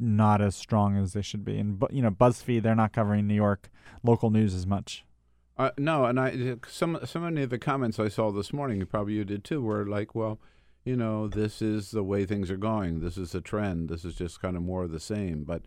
[0.00, 1.58] not as strong as they should be.
[1.58, 3.70] And but you know, BuzzFeed they're not covering New York
[4.02, 5.04] local news as much.
[5.58, 9.14] Uh, no, and I some so many of the comments I saw this morning, probably
[9.14, 10.40] you did too, were like, well,
[10.84, 13.00] you know, this is the way things are going.
[13.00, 13.88] This is a trend.
[13.90, 15.44] This is just kind of more of the same.
[15.44, 15.62] But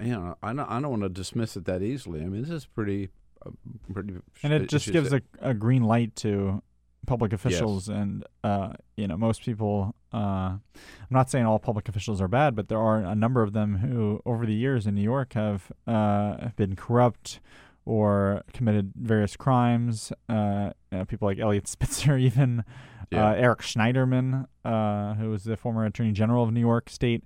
[0.00, 2.20] you know, I don't I don't want to dismiss it that easily.
[2.22, 3.10] I mean, this is pretty
[3.44, 3.50] uh,
[3.92, 4.14] pretty.
[4.42, 6.62] And it just gives a, a green light to
[7.06, 10.60] public officials and uh, you know most people uh, I'm
[11.08, 14.20] not saying all public officials are bad but there are a number of them who
[14.26, 17.38] over the years in New York have uh, been corrupt
[17.84, 22.64] or committed various crimes uh, you know, people like Eliot Spitzer even
[23.12, 23.28] Yeah.
[23.28, 27.22] uh, Eric Schneiderman uh, who was the former attorney general of New York state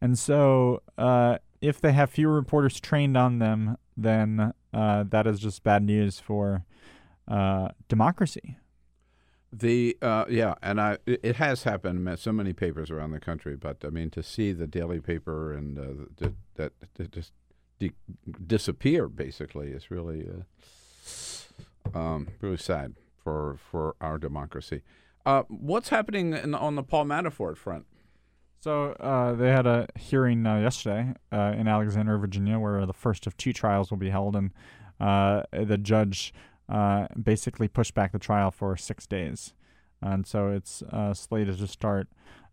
[0.00, 5.40] and so uh, if they have fewer reporters trained on them then uh, that is
[5.40, 6.64] just bad news for
[7.28, 8.56] uh, democracy.
[9.52, 13.78] The uh, yeah, and I it has happened so many papers around the country, but
[13.84, 17.32] I mean to see the daily paper and uh, that that just
[18.46, 22.94] disappear basically is really uh, um, really sad
[23.24, 24.82] for for our democracy.
[25.26, 27.86] Uh, what's happening in, on the Paul Manafort front?
[28.60, 33.26] So uh, they had a hearing uh, yesterday uh, in Alexandria, Virginia, where the first
[33.26, 34.50] of two trials will be held, and
[35.00, 36.34] uh, the judge
[36.68, 39.54] uh, basically pushed back the trial for six days,
[40.02, 42.08] and so it's uh, slated to start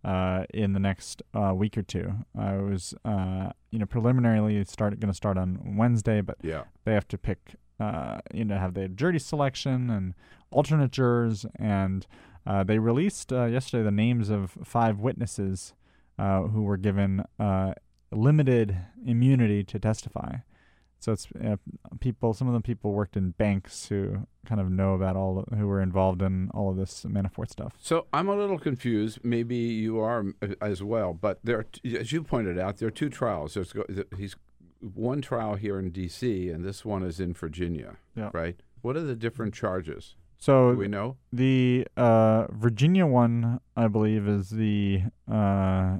[0.05, 2.13] uh, in the next uh, week or two.
[2.39, 6.63] Uh, it was, uh, you know, preliminarily start going to start on Wednesday, but Yeah,
[6.85, 10.13] they have to pick, uh, you know, have the jury selection and
[10.51, 12.07] alternate jurors, and
[12.45, 15.73] uh, they released uh, yesterday the names of five witnesses
[16.17, 17.73] uh, who were given uh,
[18.11, 20.37] limited immunity to testify.
[20.99, 21.57] So it's uh,
[21.99, 22.33] people.
[22.33, 25.81] Some of the people worked in banks who kind of know about all who were
[25.81, 27.75] involved in all of this Manafort stuff.
[27.79, 29.19] So I'm a little confused.
[29.23, 31.13] Maybe you are uh, as well.
[31.13, 31.65] But there, are
[31.99, 33.53] as you pointed out, there are two trials.
[33.53, 33.73] There's
[34.17, 34.35] he's
[34.79, 36.49] one trial here in D.C.
[36.49, 37.97] and this one is in Virginia.
[38.15, 38.31] Yeah.
[38.33, 38.59] Right.
[38.81, 40.15] What are the different charges?
[40.37, 41.17] So Do we know?
[41.33, 45.97] The uh, Virginia one, I believe, is the uh,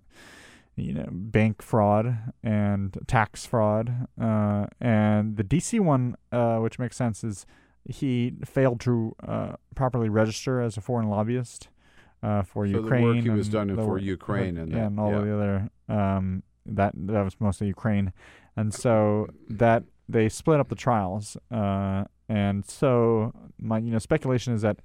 [0.76, 6.96] you know bank fraud and tax fraud, uh, and the DC one, uh, which makes
[6.96, 7.46] sense, is
[7.90, 11.70] he failed to uh, properly register as a foreign lobbyist
[12.22, 13.04] uh, for So the Ukraine.
[13.04, 15.18] work he was and done the for Ukraine and yeah, and all yeah.
[15.18, 18.14] of the other um, that that was mostly Ukraine,
[18.56, 24.54] and so that they split up the trials, uh, and so my you know speculation
[24.54, 24.80] is that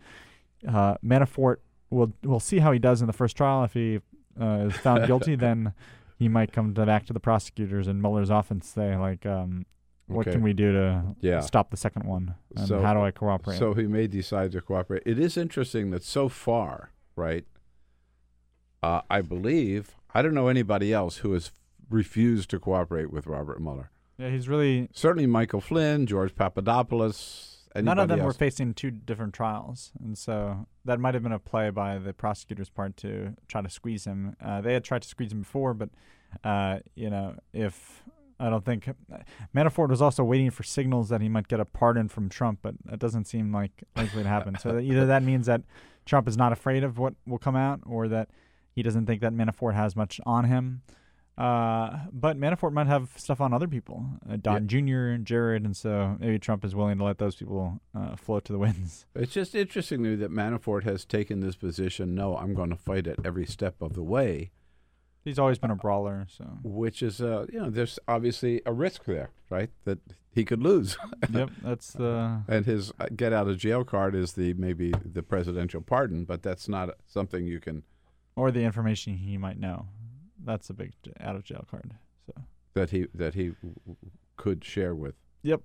[0.66, 1.56] uh, Manafort
[1.90, 3.64] will will see how he does in the first trial.
[3.64, 4.00] If he
[4.40, 5.72] uh, is found guilty, then
[6.18, 9.66] he might come to back to the prosecutors and Mueller's office and say like, um,
[10.06, 10.32] "What Okay.
[10.32, 11.40] can we do to Yeah.
[11.40, 12.34] stop the second one?
[12.56, 15.02] And So- how do I cooperate?" So he may decide to cooperate.
[15.04, 17.44] It is interesting that so far, right?
[18.82, 21.50] Uh, I believe I don't know anybody else who has
[21.88, 23.90] refused to cooperate with Robert Mueller.
[24.22, 27.48] Yeah, he's really Certainly Michael Flynn, George Papadopoulos.
[27.74, 31.32] And None of them were facing two different trials, and so that might have been
[31.32, 34.36] a play by the prosecutor's part to try to squeeze him.
[34.44, 35.88] Uh, they had tried to squeeze him before, but
[36.44, 38.02] uh, you know, if
[38.38, 38.90] I don't think
[39.56, 42.74] Manafort was also waiting for signals that he might get a pardon from Trump, but
[42.84, 44.58] that doesn't seem like likely to happen.
[44.58, 45.62] so either that means that
[46.04, 48.28] Trump is not afraid of what will come out, or that
[48.74, 50.82] he doesn't think that Manafort has much on him.
[51.38, 56.16] Uh, but Manafort might have stuff on other people, uh, Don Jr., Jared, and so
[56.20, 59.06] maybe Trump is willing to let those people uh, float to the winds.
[59.14, 62.14] It's just interesting to me that Manafort has taken this position.
[62.14, 64.50] No, I'm going to fight it every step of the way.
[65.24, 69.04] He's always been a brawler, so which is uh, you know there's obviously a risk
[69.04, 69.70] there, right?
[69.84, 70.00] That
[70.34, 70.98] he could lose.
[71.32, 75.22] yep, that's the and his uh, get out of jail card is the maybe the
[75.22, 77.84] presidential pardon, but that's not something you can
[78.34, 79.86] or the information he might know.
[80.44, 81.94] That's a big out of jail card.
[82.26, 82.34] So
[82.74, 83.74] that he that he w-
[84.36, 85.14] could share with.
[85.42, 85.62] Yep,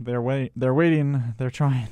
[0.00, 1.34] they're wait they're waiting.
[1.38, 1.88] They're trying.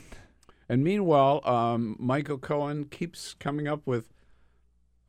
[0.69, 4.09] And meanwhile, um, Michael Cohen keeps coming up with.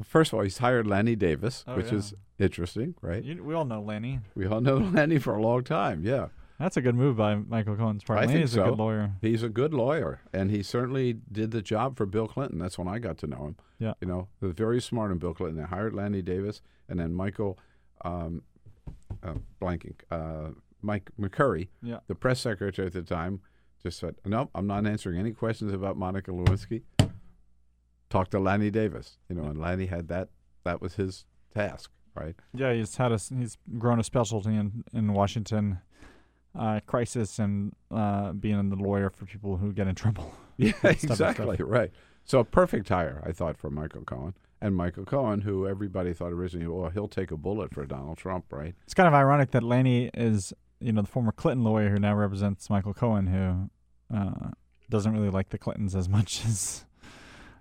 [0.03, 1.97] First of all, he's hired Lanny Davis, Oh, which yeah.
[1.97, 3.23] is interesting, right?
[3.23, 4.19] You, we all know Lanny.
[4.35, 6.03] We all know Lanny for a long time.
[6.05, 6.27] Yeah,
[6.59, 8.17] That's a good move by Michael Cohen's part.
[8.19, 8.63] I think Lanny's so.
[8.63, 9.11] a good lawyer.
[9.21, 12.57] he's a good lawyer, and he certainly did the job for Bill Clinton.
[12.57, 13.55] That's when I got to know him.
[13.79, 13.93] Yeah.
[14.01, 15.57] you know, very smart in Bill Clinton.
[15.61, 17.59] They hired Lanny Davis, and then Michael,
[18.03, 18.41] um,
[19.21, 20.49] uh, blanking, uh,
[20.81, 21.99] Mike McCurry, Yeah.
[22.07, 23.41] the press secretary at the time,
[23.83, 26.81] just said, "Nope, I'm not answering any questions about Monica Lewinsky."
[28.09, 30.29] Talk to Lanny Davis, you know, and Lanny had that.
[30.63, 32.35] That was his task, right?
[32.53, 35.79] Yeah, he's had a he's grown a specialty in in Washington
[36.57, 40.33] uh, crisis and uh, being the lawyer for people who get in trouble.
[40.59, 41.91] Yeah, exactly right.
[42.25, 44.33] So a perfect hire, I thought, for Michael Cohen.
[44.59, 48.45] And Michael Cohen, who everybody thought originally, well, he'll take a bullet for Donald Trump,
[48.51, 48.73] right?
[48.85, 52.15] It's kind of ironic that Lanny is you know the former Clinton lawyer who now
[52.15, 53.69] represents Michael Cohen, who
[54.15, 54.49] uh,
[54.89, 56.85] doesn't really like the Clintons as much as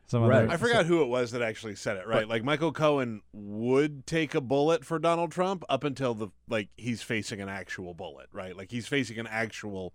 [0.07, 0.45] some Right.
[0.45, 0.53] other.
[0.53, 2.29] I forgot who it was that actually said it, right?
[2.29, 7.03] like Michael Cohen would take a bullet for Donald Trump up until the like he's
[7.03, 8.57] facing an actual bullet, right?
[8.57, 9.93] Like he's facing an actual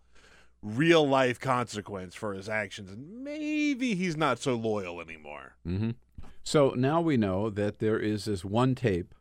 [0.62, 5.56] real life consequence for his actions and maybe he's not so loyal anymore.
[5.68, 5.92] Mm-hmm.
[6.44, 9.14] So now we know that there is this one tape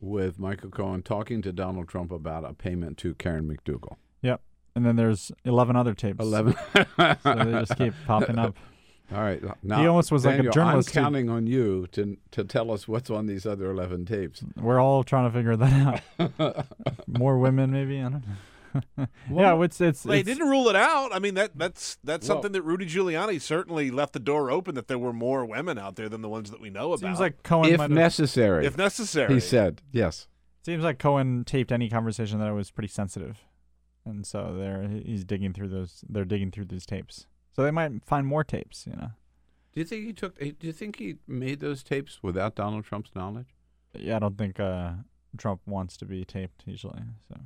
[0.00, 3.96] with Michael Cohen talking to Donald Trump about a payment to Karen McDougal.
[4.22, 4.40] Yep.
[4.74, 6.20] And then there's eleven other tapes.
[6.20, 6.54] Eleven.
[6.74, 8.56] So they just keep popping up.
[9.14, 9.42] All right.
[9.62, 12.70] Now, He almost was like a journalist who- I'm counting on you to to tell
[12.72, 14.42] us what's on these other eleven tapes.
[14.60, 16.66] We're all trying to figure that out.
[17.06, 17.98] More women, maybe.
[18.00, 19.06] I don't know.
[19.32, 21.14] yeah, it's it's, They it's didn't rule it out.
[21.14, 24.74] I mean that that's that's Well- something that Rudy Giuliani certainly left the door open
[24.74, 27.00] that there were more women out there than the ones that we know about.
[27.06, 29.32] seems like Cohen if necessary, if necessary.
[29.34, 30.26] he said yes.
[30.64, 33.44] seems like Cohen taped any conversation that was pretty sensitive,
[34.04, 36.04] and so they're he's digging through those.
[36.08, 37.26] They're digging through these tapes,
[37.56, 38.86] so they might find more tapes.
[38.86, 39.10] You know.
[39.72, 40.38] Do you think he took?
[40.38, 43.48] Do you think he made those tapes without Donald Trump's knowledge?
[43.94, 44.92] Yeah, I don't think uh,
[45.38, 47.00] Trump wants to be taped usually.
[47.28, 47.40] So,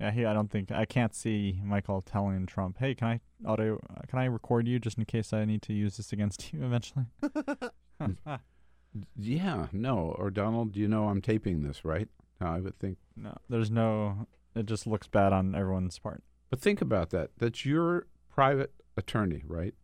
[0.00, 0.24] yeah, he.
[0.24, 3.78] I don't think I can't see Michael telling Trump, "Hey, can I audio?
[4.08, 7.04] Can I record you just in case I need to use this against you eventually?"
[9.16, 10.16] Yeah, no.
[10.18, 12.08] Or Donald, you know I'm taping this, right?
[12.40, 12.98] No, I would think.
[13.16, 14.26] no, there's no.
[14.56, 16.24] It just looks bad on everyone's part.
[16.48, 17.30] But think about that.
[17.38, 19.74] That's your private attorney, right?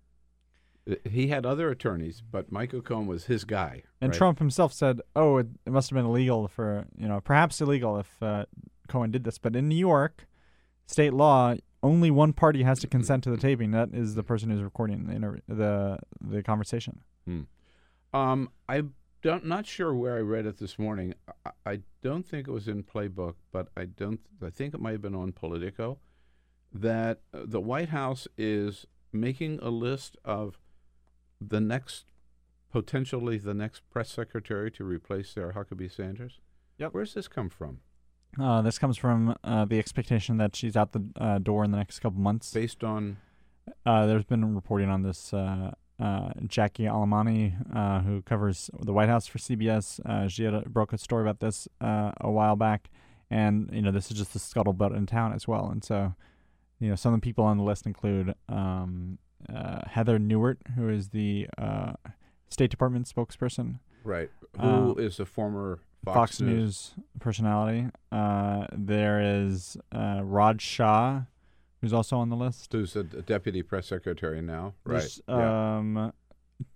[0.88, 3.82] Uh, He had other attorneys, but Michael Cohen was his guy.
[4.00, 4.16] And right?
[4.18, 7.98] Trump himself said, "Oh, it, it must have been illegal for you know, perhaps illegal
[7.98, 8.44] if uh,
[8.88, 10.26] Cohen did this." But in New York,
[10.86, 13.70] state law, only one party has to consent to the taping.
[13.72, 17.00] That is the person who's recording the inter- the the conversation.
[18.14, 18.82] Um, I
[19.22, 21.14] don't not sure where I read it this morning.
[21.44, 24.20] I, I don't think it was in Playbook, but I don't.
[24.42, 25.98] I think it might have been on Politico.
[26.72, 30.58] That uh, the White House is making a list of
[31.40, 32.04] the next,
[32.70, 36.40] potentially the next press secretary to replace Sarah Huckabee Sanders.
[36.78, 36.94] Yep.
[36.94, 37.80] Where's this come from?
[38.38, 41.78] Uh, this comes from uh, the expectation that she's out the uh, door in the
[41.78, 42.52] next couple months.
[42.52, 43.16] Based on
[43.84, 45.32] Uh, there's been reporting on this.
[45.32, 50.52] Uh, uh, Jackie Alemany, uh, who covers the White House for CBS, uh, she had
[50.52, 52.90] a, broke a story about this uh, a while back,
[53.30, 55.70] and you know this is just the scuttlebutt in town as well.
[55.70, 56.14] And so,
[56.80, 59.18] you know, some of the people on the list include um,
[59.52, 61.92] uh, Heather Nauert, who is the uh,
[62.50, 66.94] State Department spokesperson, right, who is Uh, a former Fox, Fox, News.
[67.18, 67.86] personality.
[68.12, 71.22] Uh, there is uh, Raj Shah,
[71.80, 72.72] who's also on the list.
[72.72, 75.00] who's a d- deputy press secretary now, right?
[75.00, 75.76] There's, yeah.
[75.78, 76.12] Um,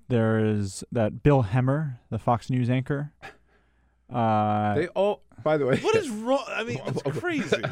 [0.08, 3.12] there is that Bill Hemmer, the Fox News anchor.
[4.12, 6.42] Uh, they all, by the way, What is wrong?
[6.48, 7.62] I mean, it's crazy.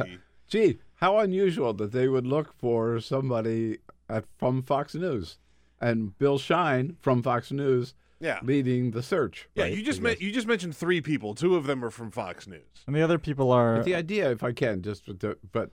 [0.48, 3.78] Gee, how unusual that they would look for somebody
[4.08, 5.38] at, from Fox News,
[5.80, 8.40] and Bill Shine from Fox News Yeah.
[8.42, 9.48] leading the search.
[9.54, 11.34] Yeah, right, you just me- you just mentioned three people.
[11.34, 12.82] Two of them are from Fox News.
[12.86, 15.70] and the other people are But the idea, if I can, just with the, but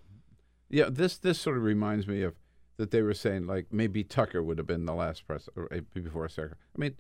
[0.70, 2.36] yeah, this this sort of reminds me of
[2.78, 5.80] that they were saying like maybe Tucker would have been the last press or uh,
[5.94, 6.60] before secretary.
[6.76, 6.96] I mean,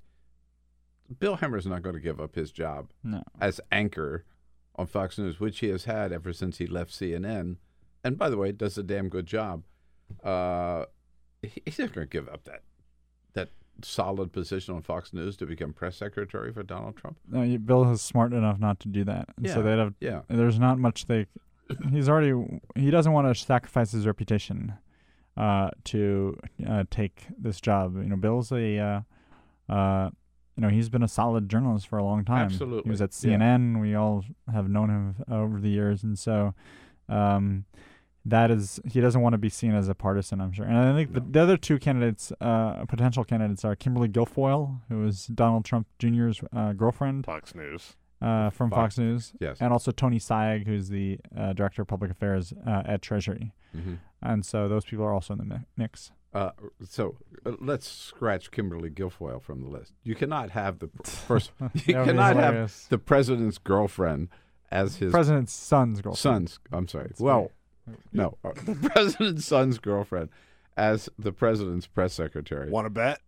[1.19, 3.21] Bill Hemmer's not going to give up his job no.
[3.39, 4.23] as anchor
[4.77, 7.57] on Fox News, which he has had ever since he left CNN.
[8.03, 9.63] And by the way, does a damn good job.
[10.23, 10.85] Uh,
[11.41, 12.61] he's not going to give up that
[13.33, 13.49] that
[13.83, 17.17] solid position on Fox News to become press secretary for Donald Trump?
[17.27, 19.29] No, Bill is smart enough not to do that.
[19.37, 19.93] And So they'd have.
[19.99, 20.21] yeah.
[20.29, 21.25] There's not much they.
[21.91, 22.61] He's already.
[22.75, 24.73] He doesn't want to sacrifice his reputation,
[25.35, 27.95] uh, to uh, take this job.
[27.97, 28.77] You know, Bill's a.
[28.77, 29.01] Uh,
[29.73, 30.09] uh,
[30.55, 32.45] you know, he's been a solid journalist for a long time.
[32.45, 33.37] Absolutely, He was at yeah.
[33.37, 33.81] CNN.
[33.81, 36.53] We all have known him over the years, and so.
[37.09, 37.65] Um,
[38.27, 40.65] that is, he doesn't want to be seen as a partisan, I'm sure.
[40.65, 45.05] And I think the, the other two candidates, uh, potential candidates, are Kimberly Guilfoyle, who
[45.05, 47.95] is Donald Trump Jr.'s uh, girlfriend Fox News.
[48.23, 49.57] uh, from Fox, Fox, News, yes.
[49.61, 53.53] and also Tony Sayegh, who's the uh, director of public affairs uh, at Treasury.
[53.77, 53.99] Mhm.
[54.23, 56.11] And so those people are also in the mix.
[56.35, 56.51] Uh,
[56.87, 57.15] so
[57.45, 59.93] uh, let's scratch Kimberly Guilfoyle from the list.
[60.03, 61.51] You cannot have the first.
[61.59, 64.27] You That would be cannot have the president's girlfriend
[64.69, 66.49] as his President's son's girlfriend.
[66.49, 66.59] son's.
[66.73, 67.11] I'm sorry.
[67.19, 67.51] well,
[68.11, 70.29] no, uh, the president's son's girlfriend
[70.75, 72.69] as the president's press secretary.
[72.69, 73.21] Want to bet?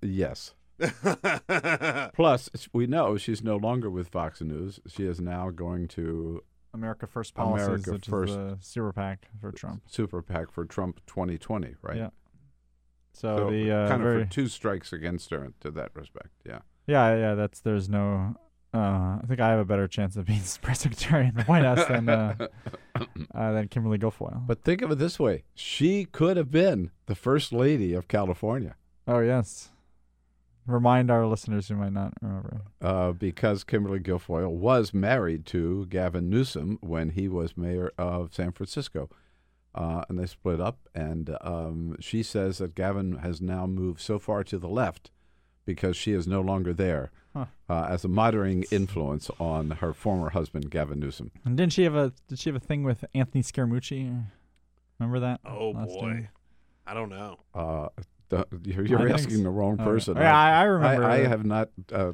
[0.00, 0.54] Yes.
[2.14, 4.80] Plus, we know she's no longer with Fox News.
[4.86, 8.30] She is now going to America First Policies, America which First.
[8.30, 9.82] is the super PAC for Trump.
[9.86, 11.96] Super PAC for Trump 2020, right?
[11.96, 12.08] Yeah.
[13.12, 16.30] So, the uh, kind of for two strikes against her to that respect.
[16.46, 16.60] Yeah.
[16.86, 17.34] yeah, yeah.
[17.34, 18.36] That's there's no.
[18.74, 21.64] Uh, I think I have a better chance of being press secretary in the White
[21.64, 22.34] House than uh,
[23.34, 24.46] uh, than Kimberly Guilfoyle.
[24.46, 28.76] But think of it this way: she could have been the first lady of California.
[29.06, 29.68] oh yes,
[30.66, 32.62] remind our listeners who might not remember.
[32.80, 38.52] uh, because Kimberly Guilfoyle was married to Gavin Newsom when he was mayor of San
[38.52, 39.10] Francisco.
[39.74, 44.18] Uh, and they split up, and um, she says that Gavin has now moved so
[44.18, 45.10] far to the left
[45.64, 47.46] because she is no longer there Huh.
[47.70, 51.30] uh, as a moderating influence on her former husband, Gavin Newsom.
[51.46, 54.24] And didn't she have a did she have a thing with Anthony Scaramucci?
[54.98, 55.40] Remember that?
[55.46, 56.30] Oh boy, year?
[56.86, 57.38] I don't know.
[57.54, 57.88] Uh,
[58.28, 59.42] the, you're you're asking so.
[59.44, 60.16] the wrong Oh, person.
[60.18, 61.04] yeah, I, I remember.
[61.04, 62.12] I, I have not uh,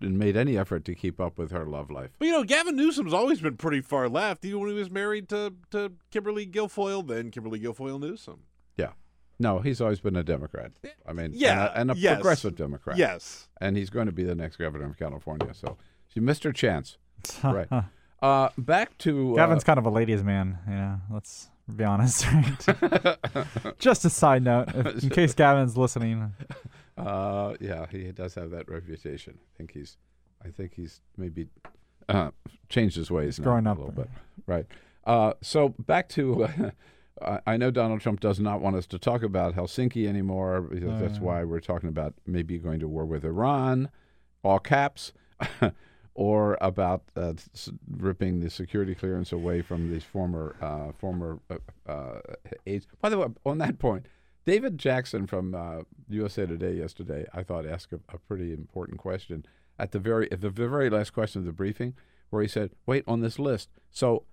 [0.00, 2.10] made any effort to keep up with her love life.
[2.20, 4.44] Well, you know, Gavin Newsom's always been pretty far left.
[4.44, 8.44] Even when he was married to to Kimberly Guilfoyle, then Kimberly Guilfoyle Newsom.
[8.76, 8.92] Yeah.
[9.38, 10.72] No, he's always been a Democrat.
[11.06, 12.14] I mean, and Yeah, a, and a yes.
[12.14, 12.96] progressive Democrat.
[12.96, 13.48] Yes.
[13.60, 15.52] and he's going to be the next governor of California.
[15.54, 16.96] So she missed her chance.
[17.44, 17.66] right.
[18.22, 20.58] Uh, back to uh, Gavin's kind of a ladies' man.
[20.68, 22.24] Yeah, let's be honest.
[22.32, 23.16] Right?
[23.78, 26.32] Just a side note, if, in case Gavin's listening.
[26.96, 29.38] Uh, yeah, he does have that reputation.
[29.38, 29.96] I think he's,
[30.44, 31.48] I think he's maybe
[32.08, 32.30] uh,
[32.68, 34.08] changed his ways now growing a little bit.
[34.46, 34.66] Right.
[35.04, 36.72] Uh, so back to,
[37.22, 41.00] I I know Donald Trump does not want us to talk about Helsinki anymore because
[41.00, 43.90] that's why we're talking about maybe going to war with Iran,
[44.42, 45.12] all caps,
[46.14, 47.34] or about uh,
[47.90, 52.20] ripping the security clearance away from these former uh, former uh, uh,
[52.66, 52.86] aides.
[53.00, 54.06] By the way, on that point,
[54.44, 59.46] David Jackson from uh, USA Today yesterday, I thought asked a, a pretty important question
[59.78, 61.94] at the very at the very last question of the briefing,
[62.30, 64.24] where he said, "Wait, on this list, so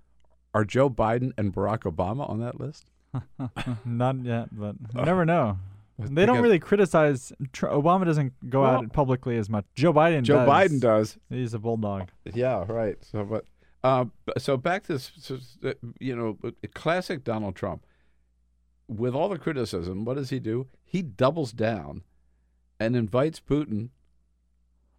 [0.54, 2.86] are Joe Biden and Barack Obama on that list?"
[3.86, 5.58] Not yet, but you never know.
[6.00, 7.32] They don't really criticize.
[7.54, 9.66] Tr- Obama doesn't go Well- out publicly as much.
[9.76, 10.24] Joe Biden.
[10.24, 10.50] Joe does.
[10.50, 11.18] Biden does.
[11.30, 12.10] He's a bulldog.
[12.34, 12.98] Yeah, right.
[13.04, 13.46] So, but
[13.84, 14.06] uh,
[14.38, 14.96] so back to
[15.64, 17.86] uh, you know, uh, classic Donald Trump.
[18.92, 20.68] With all the criticism, what does he do?
[20.84, 22.04] He doubles down
[22.78, 23.90] and invites Putin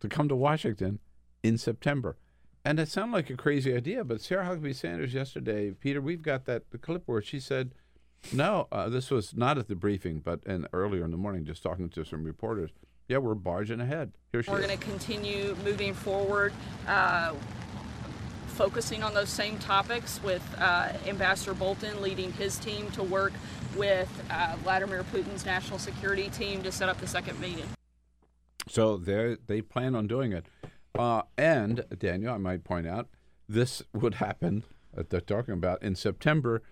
[0.00, 0.98] to come to Washington
[1.42, 2.16] in September.
[2.64, 6.46] And it sounded like a crazy idea, but Sarah Huckabee Sanders yesterday, Peter, we've got
[6.46, 7.74] that the clip where she said,
[8.32, 11.62] "No, uh, this was not at the briefing, but in, earlier in the morning, just
[11.62, 12.70] talking to some reporters.
[13.08, 14.12] Yeah, we're barging ahead.
[14.30, 16.52] Here she We're going to continue moving forward,
[16.86, 17.34] uh,
[18.46, 23.32] focusing on those same topics with uh, Ambassador Bolton leading his team to work
[23.76, 27.68] with uh, Vladimir Putin's national security team to set up the second meeting.
[28.68, 30.46] So they they plan on doing it.
[30.98, 33.08] Uh, and Daniel, I might point out,
[33.48, 34.64] this would happen
[34.94, 36.62] that they're talking about in September,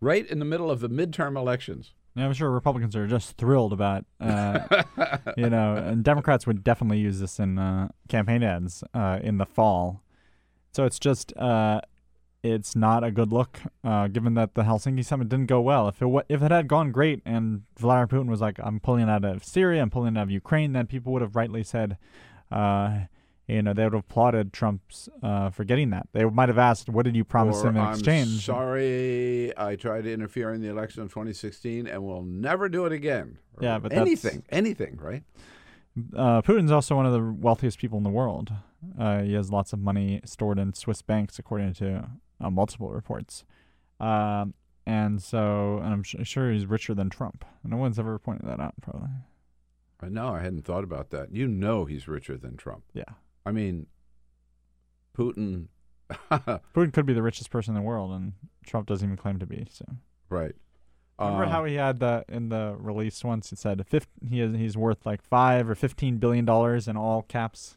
[0.00, 1.94] right in the middle of the midterm elections.
[2.14, 4.82] Yeah, I'm sure Republicans are just thrilled about, uh,
[5.36, 9.46] you know, and Democrats would definitely use this in uh, campaign ads uh, in the
[9.46, 10.02] fall.
[10.72, 11.80] So it's just, uh,
[12.42, 15.88] it's not a good look, uh, given that the Helsinki summit didn't go well.
[15.88, 19.08] If it wa- if it had gone great and Vladimir Putin was like, "I'm pulling
[19.10, 21.98] out of Syria, I'm pulling out of Ukraine," then people would have rightly said,
[22.50, 23.00] uh,
[23.46, 26.08] you know, they would have applauded Trump's uh, for getting that.
[26.12, 29.76] They might have asked, "What did you promise Or, him in I'm exchange?" sorry, I
[29.76, 33.38] tried to interfere in the election of 2016 and will never do it again.
[33.56, 35.24] Or Yeah, but that's- anything, anything, right?
[36.16, 38.52] uh, Putin's also one of the wealthiest people in the world.
[38.98, 42.08] Uh, he has lots of money stored in Swiss banks, according to
[42.40, 43.44] uh, multiple reports.
[43.98, 44.54] Um,
[44.86, 47.44] and so, and I'm sh- sure he's richer than Trump.
[47.64, 49.10] No one's ever pointed that out, probably.
[50.02, 50.28] I know.
[50.28, 51.32] I hadn't thought about that.
[51.32, 52.84] You know he's richer than Trump.
[52.94, 53.04] Yeah.
[53.44, 53.86] I mean,
[55.16, 55.66] Putin.
[56.30, 58.32] Putin could be the richest person in the world, and
[58.66, 59.66] Trump doesn't even claim to be.
[59.70, 59.84] So
[60.28, 60.54] right.
[61.18, 63.52] remember Uh, how he had that in the release once?
[63.52, 63.84] It said
[64.26, 67.76] he is he's worth like five or fifteen billion dollars in all caps.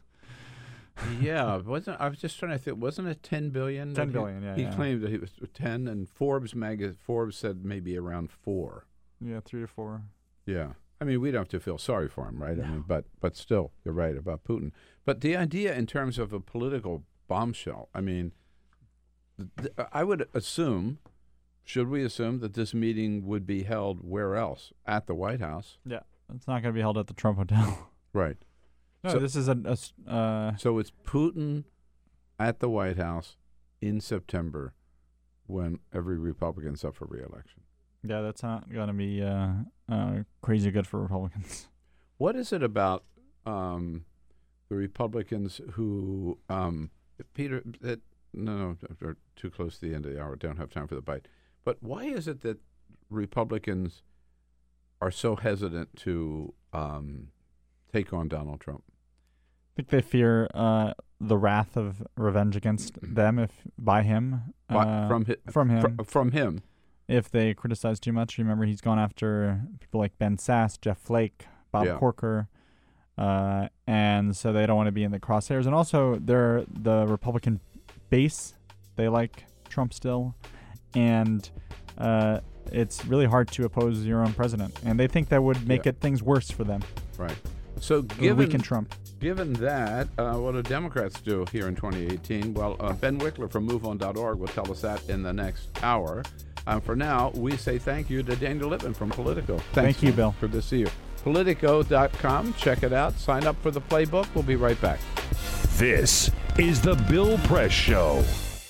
[1.20, 2.80] Yeah, wasn't I was just trying to think?
[2.80, 3.94] Wasn't it ten billion?
[3.94, 4.74] 10 that billion, He, yeah, he yeah.
[4.74, 8.86] claimed that he was ten, and Forbes mag Forbes said maybe around four.
[9.20, 10.02] Yeah, three to four.
[10.46, 12.58] Yeah, I mean we don't have to feel sorry for him, right?
[12.60, 14.70] I mean, but but still, you're right about Putin.
[15.04, 18.32] But the idea in terms of a political bombshell, I mean,
[19.58, 20.98] th- I would assume,
[21.64, 24.72] should we assume that this meeting would be held where else?
[24.86, 26.00] At the White House, Yeah,
[26.34, 27.90] it's not going to be held at the Trump Hotel.
[28.12, 28.36] right?
[29.04, 29.56] No, So- this is a,
[30.06, 31.64] a uh, So it's Putin
[32.38, 33.36] at the White House
[33.80, 34.74] in September
[35.46, 37.62] when every Republican's up for reelection.
[38.02, 39.52] yeah, that's not going to be uh,
[39.88, 41.68] uh, crazy good for Republicans.
[42.16, 43.04] What is it about
[43.44, 44.04] um,
[44.68, 46.90] the Republicans who, um,
[47.34, 48.00] Peter, that,
[48.32, 50.94] no, no, we're too close to the end of the hour, don't have time for
[50.94, 51.26] the bite.
[51.64, 52.58] But why is it that
[53.10, 54.02] Republicans
[55.00, 57.28] are so hesitant to um,
[57.92, 58.84] take on Donald Trump?
[59.74, 65.08] I think they fear uh, the wrath of revenge against them if by him uh,
[65.08, 66.62] from, hi, from him fr- from him.
[67.08, 68.38] if they criticize too much.
[68.38, 71.96] Remember, he's gone after people like Ben Sasse, Jeff Flake, Bob Yeah.
[71.96, 72.48] Corker,
[73.18, 75.66] uh, and so they don't want to be in the crosshairs.
[75.66, 77.58] And also, they're the Republican
[78.10, 78.54] base;
[78.94, 80.36] they like Trump still,
[80.94, 81.50] and
[81.98, 82.38] uh,
[82.70, 84.78] it's really hard to oppose your own president.
[84.84, 85.90] And they think that would make Yeah.
[85.90, 86.82] it things worse for them.
[87.18, 87.36] Right.
[87.80, 88.94] So It would given weaken Trump.
[89.20, 92.54] Given that, uh, what do Democrats do here in 2018?
[92.54, 96.22] Well, uh, Ben Wikler from MoveOn.org will tell us that in the next hour.
[96.66, 99.58] Um, for now, we say thank you to Daniel Lippman from Politico.
[99.58, 100.34] Thanks Thank you, Bill.
[100.40, 100.88] Good to see you.
[101.22, 102.54] Politico.com.
[102.54, 103.18] Check it out.
[103.18, 104.26] Sign up for the playbook.
[104.34, 105.00] We'll be right back.
[105.76, 108.22] This is the Bill Press Show.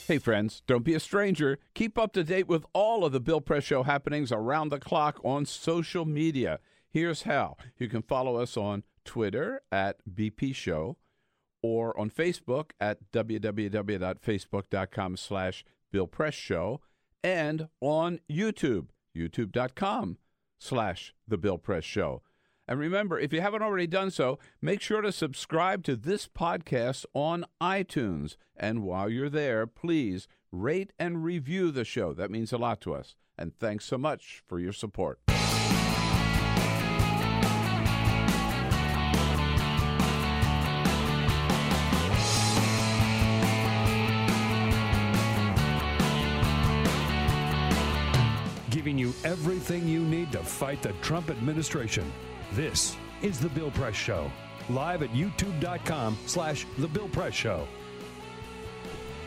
[0.06, 1.58] Hey, friends, don't be a stranger.
[1.74, 5.18] Keep up to date with all of the Bill Press Show happenings around the clock
[5.24, 6.60] on social media.
[6.90, 10.96] Here's how you can follow us on Twitter at BP Show
[11.62, 16.80] or on Facebook at www.facebook.com slash Bill Press Show
[17.22, 20.18] and on YouTube, youtube.com
[20.58, 22.22] slash The Bill Press Show.
[22.66, 27.04] And remember, if you haven't already done so, make sure to subscribe to this podcast
[27.12, 28.36] on iTunes.
[28.56, 32.14] And while you're there, please rate and review the show.
[32.14, 33.16] That means a lot to us.
[33.36, 35.23] And thanks so much for your support.
[49.24, 52.10] Everything you need to fight the Trump administration.
[52.52, 54.30] This is the Bill Press Show.
[54.68, 57.66] Live at youtube.com slash the Bill Press Show.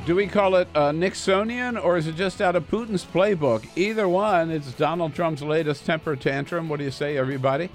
[0.05, 3.67] Do we call it uh, Nixonian or is it just out of Putin's playbook?
[3.75, 6.69] Either one, it's Donald Trump's latest temper tantrum.
[6.69, 7.69] What do you say, everybody?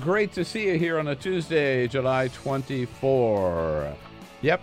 [0.00, 3.94] Great to see you here on a Tuesday, July 24.
[4.40, 4.62] Yep,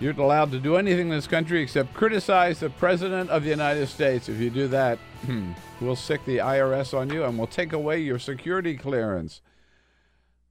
[0.00, 3.86] you're allowed to do anything in this country except criticize the President of the United
[3.86, 4.28] States.
[4.28, 4.98] If you do that,
[5.80, 9.40] we'll sic the IRS on you and we'll take away your security clearance.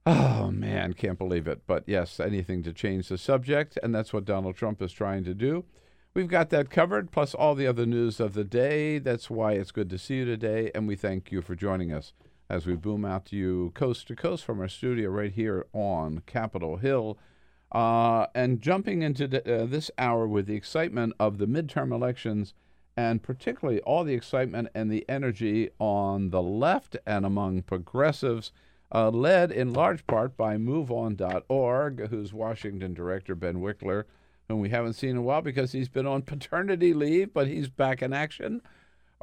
[0.06, 1.62] Oh man, can't believe it.
[1.66, 5.34] But yes, anything to change the subject, and that's what Donald Trump is trying to
[5.34, 5.64] do.
[6.12, 8.98] We've got that covered, plus all the other news of the day.
[8.98, 12.12] That's why it's good to see you today, and we thank you for joining us
[12.50, 16.22] as we boom out to you coast to coast from our studio right here on
[16.26, 17.18] Capitol Hill.
[17.72, 22.54] Uh, and jumping into the, uh, this hour with the excitement of the midterm elections,
[22.96, 28.52] and particularly all the excitement and the energy on the left and among progressives
[28.94, 34.04] uh, led in large part by MoveOn.org, whose Washington director, Ben Wikler,
[34.48, 37.68] whom we haven't seen in a while because he's been on paternity leave, but he's
[37.68, 38.62] back in action.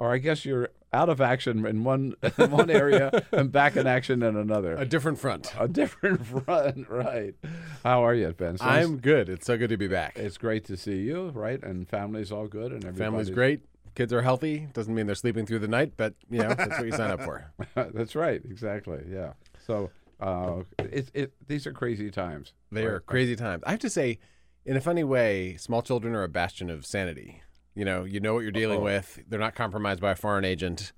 [0.01, 3.85] Or I guess you're out of action in one in one area and back in
[3.85, 4.75] action in another.
[4.75, 5.53] A different front.
[5.59, 7.35] A different front, right?
[7.83, 8.57] How are you, Ben?
[8.57, 9.29] So I'm good.
[9.29, 10.17] It's so good to be back.
[10.17, 11.61] It's great to see you, right?
[11.61, 13.61] And family's all good, and everybody's Family's great.
[13.93, 14.69] Kids are healthy.
[14.73, 17.21] Doesn't mean they're sleeping through the night, but you know that's what you sign up
[17.21, 17.51] for.
[17.75, 19.03] That's right, exactly.
[19.07, 19.33] Yeah.
[19.67, 22.53] So uh, it, it these are crazy times.
[22.71, 23.61] They are crazy times.
[23.67, 24.17] I have to say,
[24.65, 27.43] in a funny way, small children are a bastion of sanity.
[27.75, 28.83] You know, you know what you're dealing Uh-oh.
[28.83, 29.19] with.
[29.29, 30.91] They're not compromised by a foreign agent.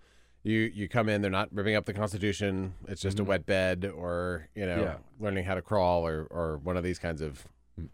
[0.43, 2.73] You you come in, they're not ripping up the Constitution.
[2.87, 4.83] It's just a wet bed, or you know, Mm-hmm.
[4.83, 4.95] Yeah.
[5.19, 7.45] learning how to crawl, or or one of these kinds of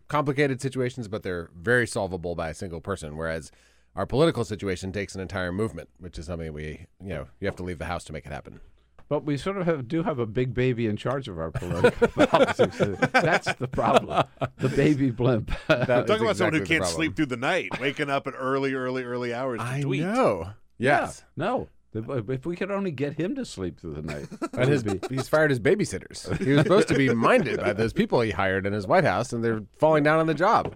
[0.08, 1.08] complicated situations.
[1.08, 3.18] But they're very solvable by a single person.
[3.18, 3.52] Whereas
[3.96, 7.56] our political situation takes an entire movement, which is something we you know you have
[7.58, 8.62] to leave the house to make it happen.
[9.10, 12.08] But we sort of have, do have a big baby in charge of our political
[12.28, 12.78] politics.
[13.12, 14.24] That's the problem.
[14.60, 15.52] The baby blimp.
[15.68, 16.86] Talking about someone who can't problem.
[16.96, 20.04] sleep through the night, waking up at early, early, early hours to I tweet.
[20.04, 20.52] know.
[20.78, 21.24] Yes.
[21.38, 21.70] Yeah, no.
[21.92, 25.28] If we could only get him to sleep through the night, And his, be- he's
[25.28, 26.38] fired his babysitters.
[26.38, 29.34] He was supposed to be minded by those people he hired in his White House,
[29.34, 30.76] and they're falling down on the job.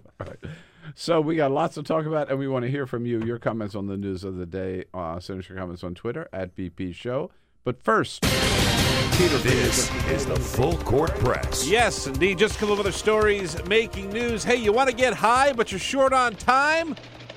[0.96, 3.22] So we got lots to talk about, and we want to hear from you.
[3.24, 4.86] Your comments on the news of the day.
[4.92, 7.30] Uh, send us your comments on Twitter at BP Show.
[7.64, 8.20] But first,
[9.16, 11.66] Peter, This is the Full Court Press.
[11.66, 12.36] Yes, indeed.
[12.36, 14.44] Just a couple of other stories making news.
[14.44, 16.94] Hey, you want to get high, but you're short on time?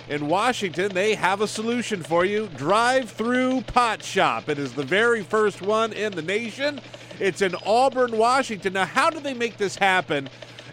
[0.09, 4.49] In Washington, they have a solution for you Drive Through Pot Shop.
[4.49, 6.81] It is the very first one in the nation.
[7.21, 8.73] It's in Auburn, Washington.
[8.73, 10.27] Now, how do they make this happen?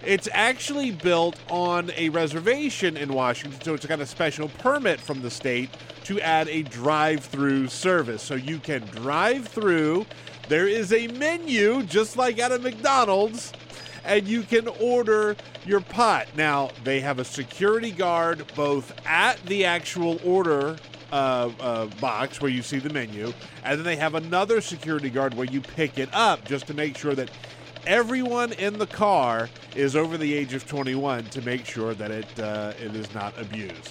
[0.07, 5.22] It's actually built on a reservation in Washington, so it's got a special permit from
[5.22, 5.70] the state
[6.05, 8.22] to add a drive through service.
[8.22, 10.05] So you can drive through.
[10.48, 13.55] There is a menu, just like at a McDonald's,
[14.05, 16.28] and you can order your pot.
[16.36, 20.76] Now, they have a security guard both at the actual order
[21.12, 23.32] uh, uh, box where you see the menu,
[23.64, 26.98] and then they have another security guard where you pick it up just to make
[26.98, 27.30] sure that
[27.87, 32.41] everyone in the car is over the age of 21 to make sure that it
[32.41, 33.91] uh, it is not abused.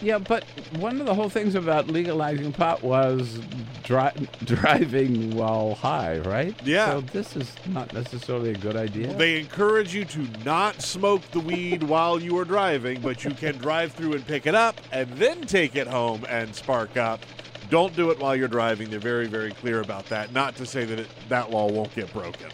[0.00, 0.44] yeah, but
[0.78, 3.38] one of the whole things about legalizing pot was
[3.84, 4.10] dri-
[4.44, 6.54] driving while high, right?
[6.64, 6.90] Yeah.
[6.90, 9.14] So this is not necessarily a good idea.
[9.14, 13.56] They encourage you to not smoke the weed while you are driving, but you can
[13.58, 17.20] drive through and pick it up and then take it home and spark up.
[17.70, 18.90] Don't do it while you're driving.
[18.90, 20.32] They're very, very clear about that.
[20.32, 22.50] Not to say that it, that law won't get broken.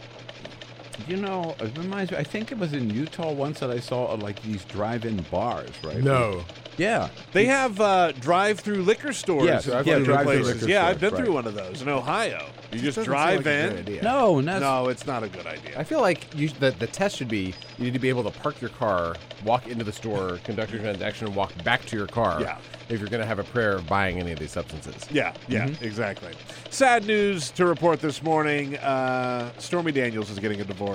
[1.07, 2.19] You know, it reminds me.
[2.19, 5.71] I think it was in Utah once that I saw uh, like these drive-in bars,
[5.85, 5.99] right?
[6.03, 6.45] No.
[6.77, 7.09] Yeah.
[7.33, 9.45] They have uh, drive-through liquor stores.
[9.47, 10.63] Yes, in yeah, plenty of drive-through places.
[10.63, 12.47] liquor Yeah, I've stores, been through one of those in Ohio.
[12.73, 13.71] You just Doesn't seem drive like a in.
[13.71, 14.03] good idea.
[14.03, 15.79] No, that's, No, it's not a good idea.
[15.79, 18.31] I feel like you, the, the test should be you need to be able to
[18.41, 22.07] park your car, walk into the store, conduct your transaction, and walk back to your
[22.07, 22.59] car Yeah.
[22.91, 24.97] if you're going to have a prayer of buying any of these substances.
[25.11, 25.83] Yeah, yeah, Mm-hmm.
[25.85, 26.33] exactly.
[26.71, 28.77] Sad news to report this morning.
[28.77, 30.88] Uh, Stormy Daniels is getting a divorce.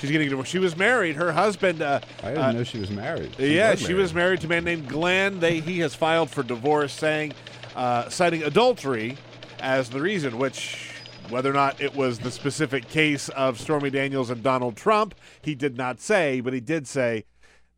[0.00, 0.48] She's getting a divorce.
[0.48, 1.16] She was married.
[1.16, 1.82] Her husband.
[1.82, 3.38] Uh, I didn't uh, know she was married.
[3.38, 5.40] yeah, was she was married to a man named Glenn.
[5.40, 7.34] They he has filed for divorce, saying,
[7.76, 9.18] uh, citing adultery
[9.58, 10.38] as the reason.
[10.38, 10.94] Which,
[11.28, 15.54] whether or not it was the specific case of Stormy Daniels and Donald Trump, he
[15.54, 17.26] did not say, but he did say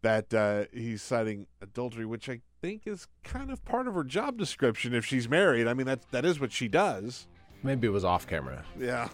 [0.03, 4.39] that uh, he's citing adultery, which I think is kind of part of her job
[4.39, 4.95] description.
[4.95, 7.27] If she's married, I mean that that is what she does.
[7.65, 8.65] Maybe it was off camera.
[8.79, 9.09] Yeah.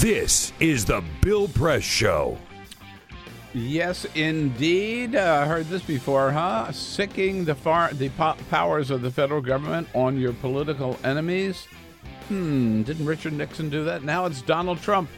[0.00, 2.38] This is the Bill Press Show.
[3.52, 5.14] Yes, indeed.
[5.14, 6.72] Uh, heard this before, huh?
[6.72, 11.66] Sicking the far the po- powers of the federal government on your political enemies.
[12.28, 12.82] Hmm.
[12.82, 14.02] Didn't Richard Nixon do that?
[14.02, 15.10] Now it's Donald Trump.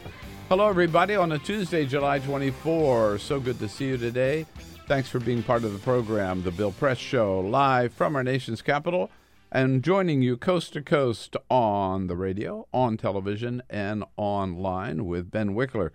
[0.49, 1.15] Hello, everybody.
[1.15, 3.17] On a Tuesday, July 24.
[3.19, 4.45] So good to see you today.
[4.87, 8.61] Thanks for being part of the program, the Bill Press Show, live from our nation's
[8.61, 9.09] capital,
[9.55, 15.55] and joining you coast to coast on the radio, on television, and online with Ben
[15.55, 15.91] Wikler.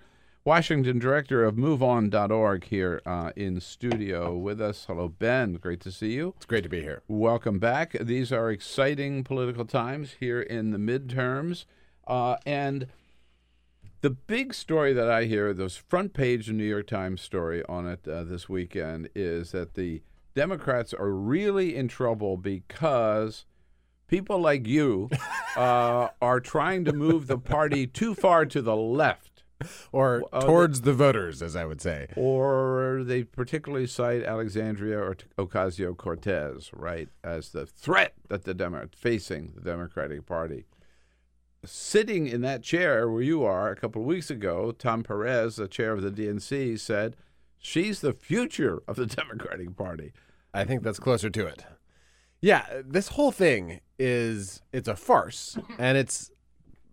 [0.46, 4.86] Washington director of MoveOn.org here uh, in studio with us.
[4.86, 5.56] Hello, Ben.
[5.56, 6.32] Great to see you.
[6.38, 7.02] It's great to be here.
[7.06, 7.92] Welcome back.
[8.00, 11.66] These are exciting political times here in the midterms.
[12.06, 12.86] Uh, and
[14.00, 18.08] the big story that I hear, this front page New York Times story on it
[18.08, 20.00] uh, this weekend, is that the
[20.34, 23.44] Democrats are really in trouble because
[24.10, 25.08] people like you
[25.56, 29.44] uh, are trying to move the party too far to the left.
[29.92, 32.08] Or Uh, towards the voters, as I would say.
[32.16, 38.88] Or they particularly cite Alexandria or Ocasio Cortez, right, as the threat that the Demo-
[38.96, 40.64] facing the Democratic Party.
[41.64, 45.68] Sitting in that chair where you are a couple of weeks ago, Tom Perez, the
[45.68, 47.14] chair of the DNC, said
[47.58, 50.12] she's the future of the Democratic Party.
[50.54, 51.66] I think that's closer to it.
[52.40, 56.30] Yeah, this whole thing is it's a farce and it's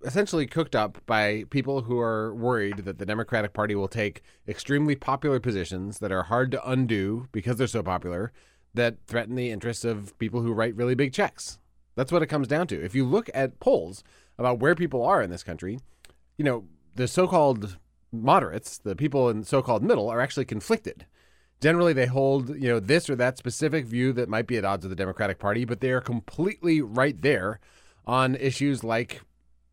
[0.03, 4.95] essentially cooked up by people who are worried that the Democratic Party will take extremely
[4.95, 8.31] popular positions that are hard to undo because they're so popular
[8.73, 11.57] that threaten the interests of people who write really big checks.
[11.95, 12.83] That's what it comes down to.
[12.83, 14.03] If you look at polls
[14.37, 15.79] about where people are in this country,
[16.37, 17.77] you know, the so-called
[18.11, 21.05] moderates, the people in so-called middle are actually conflicted
[21.61, 24.83] generally they hold you know this or that specific view that might be at odds
[24.83, 27.59] with the Democratic Party, but they are completely right there
[28.05, 29.21] on issues like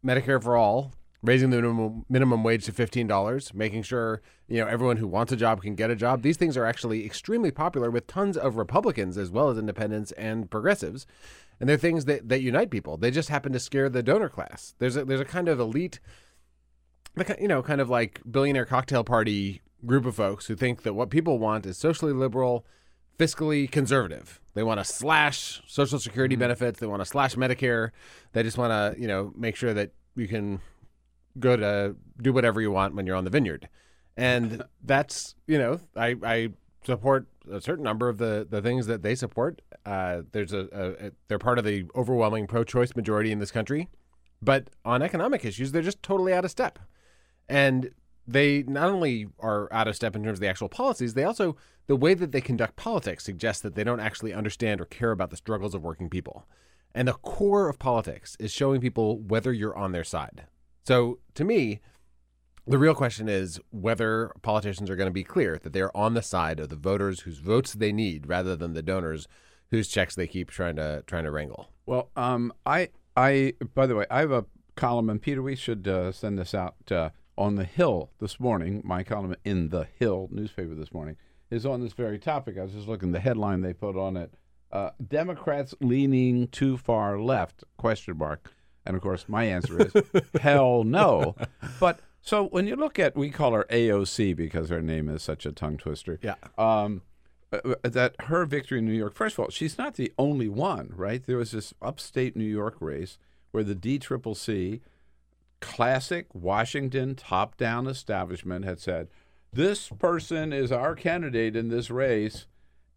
[0.05, 4.99] Medicare for all, raising the minimum, minimum wage to $15, making sure, you know, everyone
[4.99, 6.23] who wants a job can get a job.
[6.23, 10.51] These things are actually extremely popular with tons of Republicans as well as independents and
[10.51, 11.07] progressives.
[11.59, 12.97] And they're things that, that unite people.
[12.97, 14.75] They just happen to scare the donor class.
[14.79, 16.01] There's a there's a kind of elite
[17.39, 21.11] you know, kind of like billionaire cocktail party group of folks who think that what
[21.11, 22.65] people want is socially liberal,
[23.19, 24.41] fiscally conservative.
[24.55, 26.41] They want to slash social security mm-hmm.
[26.41, 26.81] benefits.
[26.81, 27.91] They want to slash Medicare.
[28.33, 30.61] They just want to, you know, make sure that you can
[31.39, 33.69] go to do whatever you want when you're on the vineyard.
[34.17, 36.49] And that's, you know, I, I
[36.85, 39.61] support a certain number of the, the things that they support.
[39.85, 43.89] Uh, there's a, a, a, they're part of the overwhelming pro-choice majority in this country,
[44.41, 46.79] but on economic issues, they're just totally out of step.
[47.49, 47.91] And
[48.27, 51.57] they not only are out of step in terms of the actual policies, they also,
[51.87, 55.31] the way that they conduct politics suggests that they don't actually understand or care about
[55.31, 56.47] the struggles of working people.
[56.95, 60.45] And the core of politics is showing people whether you're on their side.
[60.85, 61.81] So to me,
[62.67, 66.23] the real question is whether politicians are going to be clear that they're on the
[66.23, 69.27] side of the voters whose votes they need rather than the donors
[69.71, 71.69] whose checks they keep trying to trying to wrangle.
[71.85, 74.47] Well, um, I I by the way, I have a
[74.77, 76.77] column, and Peter, we should uh, send this out.
[76.91, 81.17] Uh, on the Hill this morning, my column in the Hill newspaper this morning
[81.51, 82.59] is on this very topic.
[82.59, 84.35] I was just looking the headline they put on it:
[84.73, 87.65] uh, Democrats leaning too far left?
[87.77, 88.53] Question mark.
[88.87, 89.93] And of course, my answer is
[90.41, 91.37] hell no.
[91.81, 95.47] But so when you look at, we call her AOC because her name is such
[95.47, 96.19] a tongue twister.
[96.23, 96.35] Yeah.
[96.59, 97.03] Um,
[97.53, 99.15] uh, uh, that her victory in New York.
[99.15, 101.25] First of all, she's not the only one, right?
[101.25, 103.19] There was this upstate New York race
[103.53, 104.81] where the DCCC
[105.61, 109.09] classic Washington top down establishment had said,
[109.53, 112.47] this person is our candidate in this race,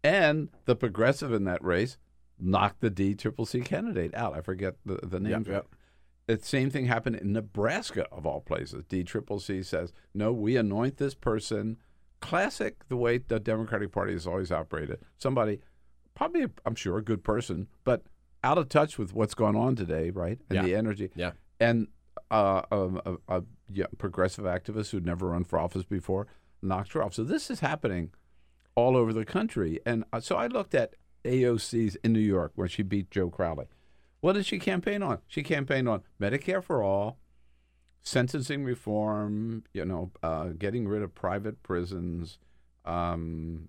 [0.02, 1.98] and the progressive in that race
[2.38, 4.36] knocked the DCCC candidate out.
[4.36, 5.44] I forget the, the name.
[5.46, 5.66] Yep, yep.
[6.26, 8.84] The same thing happened in Nebraska, of all places.
[8.84, 11.78] DCCC says, no, we anoint this person.
[12.20, 14.98] Classic, the way the Democratic Party has always operated.
[15.16, 15.60] Somebody,
[16.14, 18.02] probably, I'm sure, a good person, but
[18.44, 20.38] out of touch with what's going on today, right?
[20.50, 20.62] And yeah.
[20.62, 21.10] the energy.
[21.14, 21.32] Yeah.
[21.60, 21.88] And
[22.30, 23.42] uh, a, a,
[23.78, 26.26] a progressive activist who'd never run for office before
[26.62, 27.14] knocked her off.
[27.14, 28.10] So this is happening
[28.74, 29.80] all over the country.
[29.86, 33.66] And uh, so I looked at AOC's in New York where she beat Joe Crowley.
[34.20, 35.18] What did she campaign on?
[35.26, 37.18] She campaigned on Medicare for all,
[38.02, 42.38] sentencing reform, you know, uh, getting rid of private prisons,
[42.84, 43.68] um,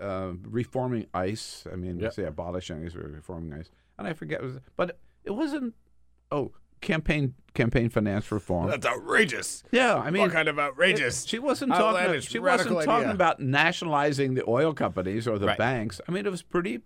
[0.00, 1.66] uh, reforming ICE.
[1.70, 2.14] I mean, yep.
[2.14, 3.70] say abolishing ICE, reforming ICE.
[3.98, 5.74] And I forget, was, but it wasn't,
[6.30, 6.52] oh,
[6.82, 8.68] campaign campaign finance reform.
[8.68, 9.62] That's outrageous.
[9.72, 11.24] Yeah, I mean, what kind of outrageous?
[11.24, 12.04] It, she wasn't talking.
[12.04, 13.10] About, she wasn't talking idea.
[13.10, 15.58] about nationalizing the oil companies or the right.
[15.58, 16.00] banks.
[16.06, 16.80] I mean, it was pretty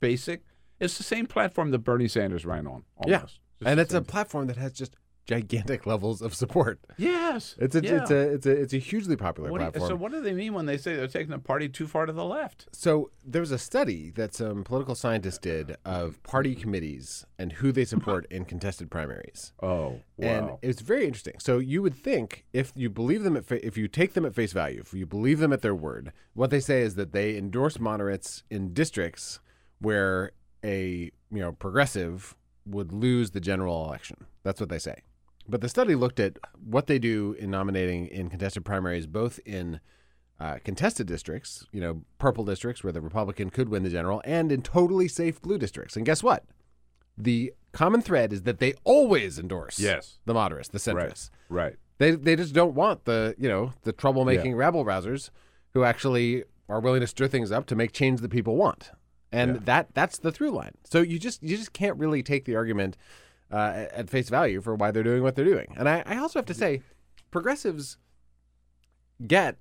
[0.00, 0.42] basic.
[0.80, 2.84] It's the same platform that Bernie Sanders ran on.
[2.98, 3.40] Almost.
[3.60, 4.94] Yeah, and it's a platform that has just
[5.28, 6.80] gigantic levels of support.
[6.96, 8.00] Yes, it's a yeah.
[8.00, 9.82] it's a it's a it's a hugely popular what platform.
[9.82, 12.06] You, so what do they mean when they say they're taking the party too far
[12.06, 12.66] to the left?
[12.72, 17.70] So there was a study that some political scientists did of party committees and who
[17.70, 19.52] they support in contested primaries.
[19.68, 20.28] Oh, wow!
[20.28, 21.34] And it's very interesting.
[21.40, 24.34] So you would think if you believe them at fa- if you take them at
[24.34, 27.36] face value, if you believe them at their word, what they say is that they
[27.36, 29.40] endorse moderates in districts
[29.80, 30.32] where
[30.64, 34.16] a you know progressive would lose the general election.
[34.42, 35.02] That's what they say.
[35.48, 39.80] But the study looked at what they do in nominating in contested primaries, both in
[40.38, 44.52] uh, contested districts, you know, purple districts where the Republican could win the general, and
[44.52, 45.96] in totally safe blue districts.
[45.96, 46.44] And guess what?
[47.16, 50.18] The common thread is that they always endorse yes.
[50.26, 51.30] the moderates, the centrists.
[51.48, 51.62] Right.
[51.62, 51.76] right.
[51.98, 54.56] They they just don't want the you know the troublemaking yeah.
[54.56, 55.30] rabble rousers
[55.74, 58.90] who actually are willing to stir things up to make change that people want.
[59.32, 59.60] And yeah.
[59.64, 60.74] that that's the through line.
[60.84, 62.96] So you just you just can't really take the argument
[63.50, 65.74] uh, at face value for why they're doing what they're doing.
[65.76, 66.82] And I, I also have to say,
[67.30, 67.98] progressives
[69.26, 69.60] get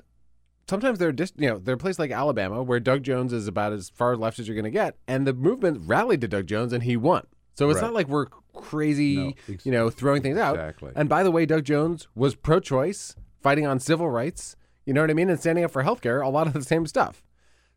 [0.69, 3.73] sometimes they're just you know they're a place like Alabama where Doug Jones is about
[3.73, 6.73] as far left as you're going to get, and the movement rallied to Doug Jones
[6.73, 7.25] and he won.
[7.53, 7.87] So it's right.
[7.87, 10.55] not like we're crazy, no, ex- you know, throwing things out.
[10.55, 10.91] Exactly.
[10.95, 14.55] And by the way, Doug Jones was pro-choice, fighting on civil rights.
[14.85, 16.23] You know what I mean, and standing up for healthcare.
[16.23, 17.23] A lot of the same stuff.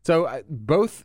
[0.03, 1.03] So uh, both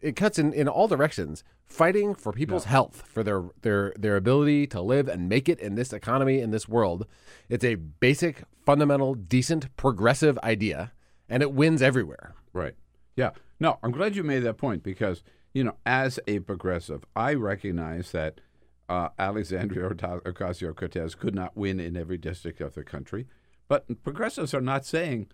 [0.00, 2.70] it cuts in, in all directions fighting for people's yeah.
[2.70, 6.50] health for their their their ability to live and make it in this economy in
[6.50, 7.06] this world.
[7.48, 10.92] It's a basic fundamental decent progressive idea
[11.28, 12.34] and it wins everywhere.
[12.52, 12.74] Right.
[13.16, 13.30] Yeah.
[13.60, 15.22] No i'm glad you made that point because
[15.52, 18.40] you know as a progressive i recognize that
[18.88, 23.26] uh, alexandria ocasio-cortez could not win in every district of the country
[23.66, 25.28] but progressives are not saying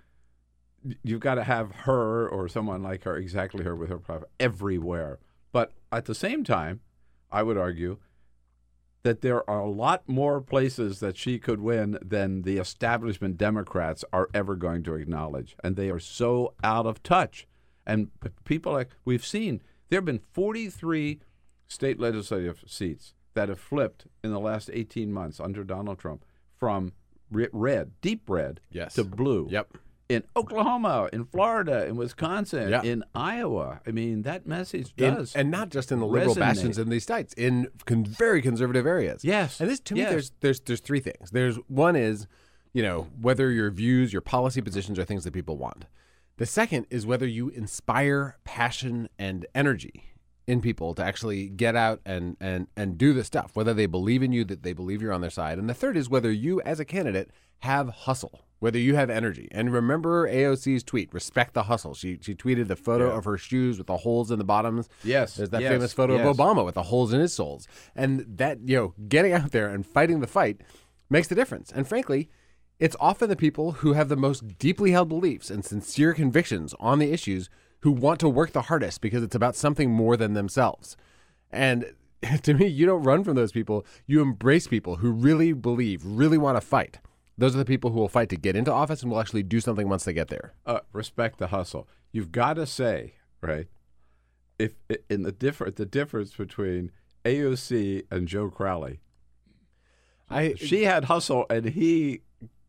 [1.03, 5.19] you've got to have her or someone like her, exactly her with her profile, everywhere.
[5.53, 6.81] But at the same time,
[7.31, 7.99] I would argue
[9.03, 14.03] that there are a lot more places that she could win than the establishment Democrats
[14.13, 15.57] are ever going to acknowledge.
[15.63, 17.47] And they are so out of touch.
[17.87, 18.11] And
[18.45, 21.21] people like we've seen, there have been 43
[21.69, 26.25] state legislative seats that have flipped in the last 18 months under Donald Trump
[26.59, 26.93] from
[27.31, 28.95] red, deep red, Yes.
[28.95, 29.49] to blue.
[29.51, 29.77] Yep.
[30.09, 32.83] In Oklahoma, in Florida, in Wisconsin, Yeah.
[32.83, 33.81] in Iowa.
[33.87, 35.35] I mean, that message In- does.
[35.35, 36.41] and not just in the liberal resonate.
[36.41, 39.25] bastions in these states, in con- very conservative areas.
[39.25, 41.31] Yes, and this to me, there's there's there's three things.
[41.31, 42.27] There's one is,
[42.75, 45.87] you know, whether your views, your policy positions are things that people want.
[46.37, 50.11] The second is whether you inspire passion and energy
[50.47, 53.53] in people to actually get out and and and do the stuff.
[53.57, 55.97] Whether they believe in you, that they believe you're on their side, and the third
[55.97, 58.43] is whether you, as a candidate, have hustle.
[58.65, 62.77] Whether you have energy, and remember AOC's tweet, "Respect the hustle." She she tweeted the
[62.77, 64.89] photo of her shoes with the holes in the bottoms.
[65.03, 66.27] Yes, there's that yes, famous photo yes.
[66.27, 69.69] of Obama with the holes in his soles, and that you know, getting out there
[69.69, 70.63] and fighting the fight
[71.11, 71.71] makes the difference.
[71.73, 72.31] And frankly,
[72.79, 77.01] it's often the people who have the most deeply held beliefs and sincere convictions on
[77.01, 77.51] the issues
[77.81, 80.97] who want to work the hardest because it's about something more than themselves.
[81.53, 81.93] And
[82.45, 83.85] to me, you don't run from those people.
[84.07, 86.99] You embrace people who really believe, really want to fight.
[87.37, 89.61] Those are the people who will fight to get into office and will actually do
[89.61, 90.55] something once they get there.
[90.67, 91.89] uh, respect the hustle.
[92.13, 93.67] You've got to say right
[94.59, 94.75] if
[95.11, 96.93] in the different the difference between
[97.25, 99.01] AOC and Joe Crowley.
[100.31, 102.23] I She had hustle, and he.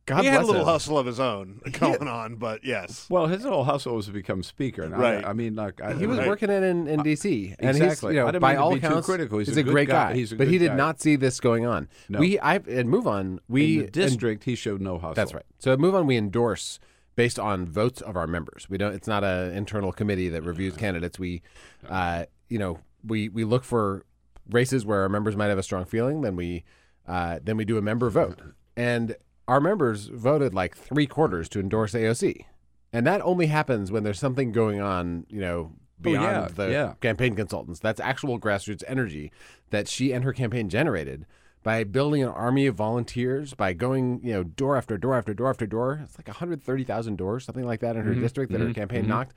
[0.05, 0.67] God he had a little him.
[0.67, 3.07] hustle of his own going on, but yes.
[3.09, 4.83] Well, his little hustle was to become speaker.
[4.83, 5.25] And Right.
[5.25, 7.55] I, I mean, like I, He was I- working it in, in D.C.
[7.59, 8.13] and exactly.
[8.13, 9.39] he's, you I know, didn't by mean to all be too accounts, critical.
[9.39, 10.09] He's he's a a, great guy.
[10.11, 10.15] guy.
[10.15, 10.75] He's a but he did guy.
[10.75, 11.87] not see this going on.
[12.07, 12.19] No.
[12.19, 13.39] We, I, and move on.
[13.47, 14.43] We in the and- district.
[14.43, 15.15] he showed no hustle.
[15.15, 15.45] That's right.
[15.59, 16.79] So move on, we endorse
[17.15, 18.69] based on votes of our members.
[18.69, 18.93] We don't.
[18.93, 21.17] It's not an internal committee that reviews candidates.
[21.17, 21.41] We,
[21.89, 24.05] uh, you know, we we look for
[24.51, 26.21] races where our members might have a strong feeling.
[26.21, 26.63] Then we,
[27.07, 28.39] uh, then we do a member vote,
[28.77, 29.15] and
[29.47, 32.45] our members voted like three quarters to endorse AOC,
[32.93, 35.25] and that only happens when there's something going on.
[35.29, 35.71] You know.
[36.01, 36.93] Beyond Oh, yeah, the yeah.
[36.99, 37.79] campaign consultants.
[37.79, 39.31] That's actual grassroots energy
[39.69, 41.25] that she and her campaign generated
[41.63, 45.49] by building an army of volunteers, by going, you know, door after door after door
[45.49, 46.01] after door.
[46.03, 49.33] It's like 130,000 doors, something like that in her Mm-hmm, district that her campaign knocked.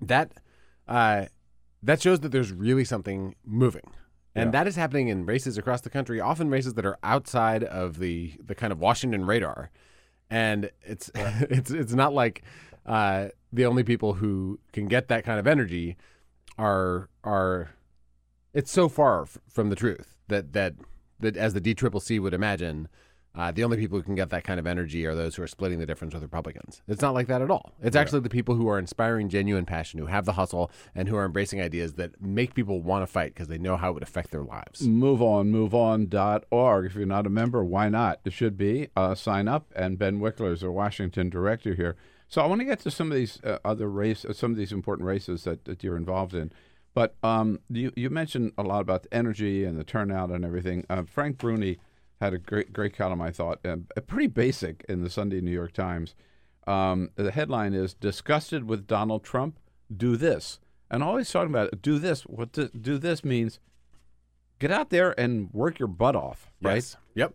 [0.00, 0.32] That
[0.88, 1.26] uh,
[1.80, 3.88] that shows that there's really something moving.
[4.34, 4.50] And Yeah.
[4.62, 8.32] that is happening in races across the country, often races that are outside of the
[8.42, 9.70] the kind of Washington radar.
[10.30, 12.42] And it's it's it's not like
[12.86, 15.96] uh, the only people who can get that kind of energy
[16.58, 17.70] are are
[18.54, 20.74] it's so far f- from the truth that that
[21.20, 22.88] that as the DCCC would imagine,
[23.34, 25.46] uh, the only people who can get that kind of energy are those who are
[25.46, 26.82] splitting the difference with Republicans.
[26.86, 27.72] It's not like that at all.
[27.82, 31.16] It's actually the people who are inspiring genuine passion, who have the hustle, and who
[31.16, 34.02] are embracing ideas that make people want to fight because they know how it would
[34.02, 34.86] affect their lives.
[34.86, 36.86] Move on, moveon.org.
[36.86, 38.20] If you're not a member, why not?
[38.24, 38.88] It should be.
[38.94, 39.72] Uh, sign up.
[39.74, 41.96] And Ben Wikler is our Washington director here.
[42.28, 44.56] So I want to get to some of these uh, other race, uh, some of
[44.56, 46.52] these important races that, that you're involved in.
[46.94, 50.84] But um, you, you mentioned a lot about the energy and the turnout and everything.
[50.90, 51.78] Uh, Frank Bruni
[52.22, 53.76] had a great, great column, I thought, uh,
[54.06, 56.14] pretty basic in the Sunday New York Times.
[56.66, 59.58] Um, the headline is "Disgusted with Donald Trump?
[59.94, 62.22] Do this." And always talking about do this.
[62.22, 63.58] What do, do this means?
[64.60, 66.76] Get out there and work your butt off, right?
[66.76, 66.96] Yes.
[67.14, 67.34] Yep.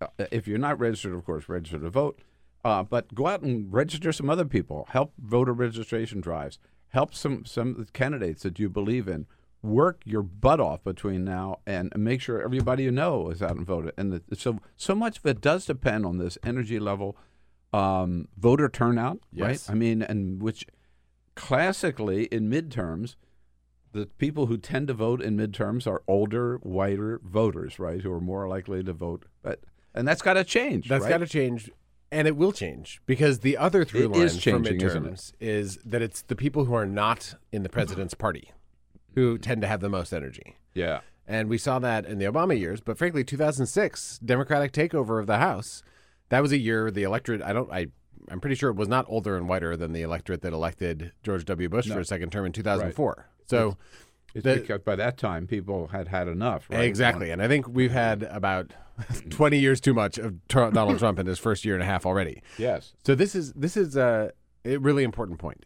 [0.00, 2.20] Uh, If you're not registered, of course, register to vote.
[2.64, 4.86] Uh, but go out and register some other people.
[4.88, 6.58] Help voter registration drives.
[6.88, 9.26] Help some some candidates that you believe in.
[9.64, 13.64] Work your butt off between now and make sure everybody you know is out and
[13.66, 13.94] voted.
[13.96, 17.16] And the, so so much of it does depend on this energy level,
[17.72, 19.68] um, voter turnout, Yes.
[19.68, 19.74] right?
[19.74, 20.66] I mean, and which
[21.34, 23.16] classically in midterms,
[23.92, 28.02] the people who tend to vote in midterms are older, whiter voters, right?
[28.02, 29.24] Who are more likely to vote.
[29.42, 29.60] But
[29.94, 30.88] and that's got to change.
[30.88, 31.08] That's right?
[31.10, 31.70] got to change,
[32.12, 36.36] and it will change because the other through line for midterms is that it's the
[36.36, 38.50] people who are not in the president's party
[39.14, 40.56] who tend to have the most energy.
[40.74, 41.00] Yeah.
[41.26, 45.38] And we saw that in the Obama years, but frankly, 2006 Democratic takeover of the
[45.38, 45.82] House,
[46.28, 47.42] that was a year the electorate.
[47.42, 47.70] I don't.
[47.72, 47.86] I.
[48.30, 51.44] I'm pretty sure it was not older and whiter than the electorate that elected George
[51.44, 51.68] W.
[51.68, 53.28] Bush for a second term in 2004.
[53.46, 53.76] So
[54.34, 56.66] It's The- because by that time people had had enough.
[56.70, 56.84] Right?
[56.84, 57.30] Exactly.
[57.30, 58.72] And I think we've had about
[59.30, 62.06] 20 years too much of Tr- Donald Trump in his first year and a half
[62.06, 62.42] already.
[62.56, 62.94] Yes.
[63.04, 64.32] So this is this is a,
[64.64, 65.64] a really important point.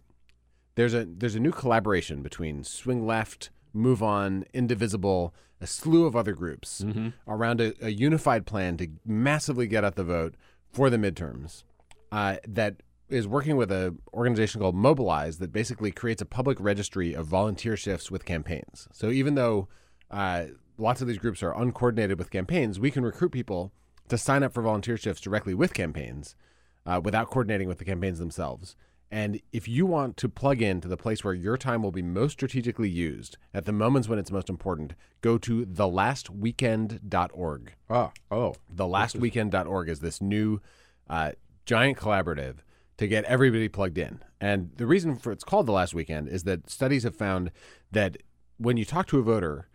[0.79, 6.15] There's a there's a new collaboration between Swing Left, Move On, Indivisible, a slew of
[6.15, 6.83] other groups
[7.27, 10.37] around a, a unified plan to massively get out the vote
[10.71, 11.65] for the midterms.
[12.13, 17.13] Uh, that is working with an organization called Mobilize that basically creates a public registry
[17.13, 18.87] of volunteer shifts with campaigns.
[18.93, 19.67] So even though
[20.13, 20.45] uh,
[20.77, 23.73] lots of these groups are uncoordinated with campaigns, we can recruit people
[24.11, 26.37] to sign up for volunteer shifts directly with campaigns
[26.87, 28.77] uh, without coordinating with the campaigns themselves.
[29.11, 32.03] And if you want to plug in to the place where your time will be
[32.03, 37.73] most strategically used at the moments when it's most important, go to thelastweekend.org.
[37.89, 38.55] Ah, oh.
[38.75, 40.61] Thelastweekend.org is this new
[41.09, 41.33] uh,
[41.65, 42.57] giant collaborative
[42.99, 44.23] to get everybody plugged in.
[44.41, 47.51] And the reason for it's called The Last Weekend is that studies have found
[47.91, 48.19] that
[48.59, 49.69] when you talk to a voter,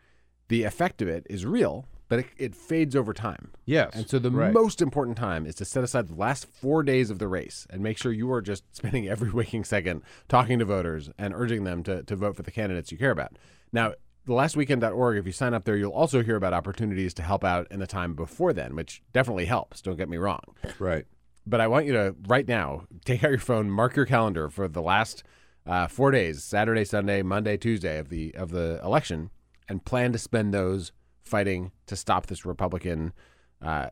[0.50, 3.50] the effect of it is real, but it, it fades over time.
[3.66, 3.96] Yes.
[3.96, 4.54] And so the right.
[4.54, 7.82] most important time is to set aside the last four days of the race and
[7.82, 11.82] make sure you are just spending every waking second talking to voters and urging them
[11.86, 13.40] to, to vote for the candidates you care about.
[13.72, 13.94] Now,
[14.28, 17.80] thelastweekend.org, if you sign up there, you'll also hear about opportunities to help out in
[17.80, 19.82] the time before then, which definitely helps.
[19.82, 20.44] Don't get me wrong.
[20.78, 21.06] Right.
[21.48, 24.68] But I want you to, right now, take out your phone, mark your calendar for
[24.68, 25.24] the last
[25.66, 29.32] uh, four days Saturday, Sunday, Monday, Tuesday of the, of the election
[29.68, 30.92] and plan to spend those
[31.24, 33.14] fighting to stop this Republican
[33.62, 33.90] uh,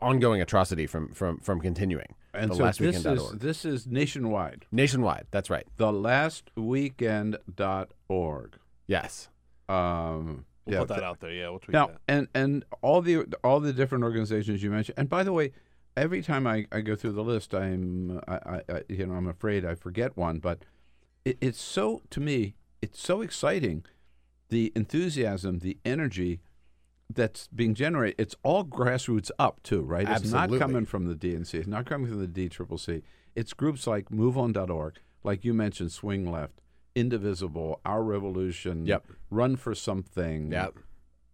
[0.00, 2.14] ongoing atrocity from from from continuing.
[2.34, 4.66] And the so this is this is nationwide.
[4.70, 5.26] nationwide.
[5.30, 5.66] That's right.
[5.78, 8.58] The lastweekend.org.
[8.86, 9.28] Yes.
[9.68, 11.30] Um, We'll yeah, put that th- out there.
[11.30, 12.00] Yeah, we'll tweet Now, that.
[12.08, 14.98] and and all the all the different organizations you mentioned.
[14.98, 15.52] And by the way,
[15.96, 19.28] every time I, I go through the list, I'm I, I, I you know I'm
[19.28, 20.40] afraid I forget one.
[20.40, 20.64] But
[21.24, 23.84] it, it's so to me, it's so exciting,
[24.48, 26.40] the enthusiasm, the energy
[27.12, 28.16] that's being generated.
[28.18, 30.02] It's all grassroots up too, right?
[30.08, 30.58] It's Absolutely.
[30.58, 31.54] not coming from the DNC.
[31.54, 33.02] It's not coming from the DCCC.
[33.34, 36.60] It's groups like MoveOn.org, like you mentioned, Swing Left,
[36.94, 39.06] Indivisible, Our Revolution, Yep.
[39.30, 40.74] Run for Something, Yep.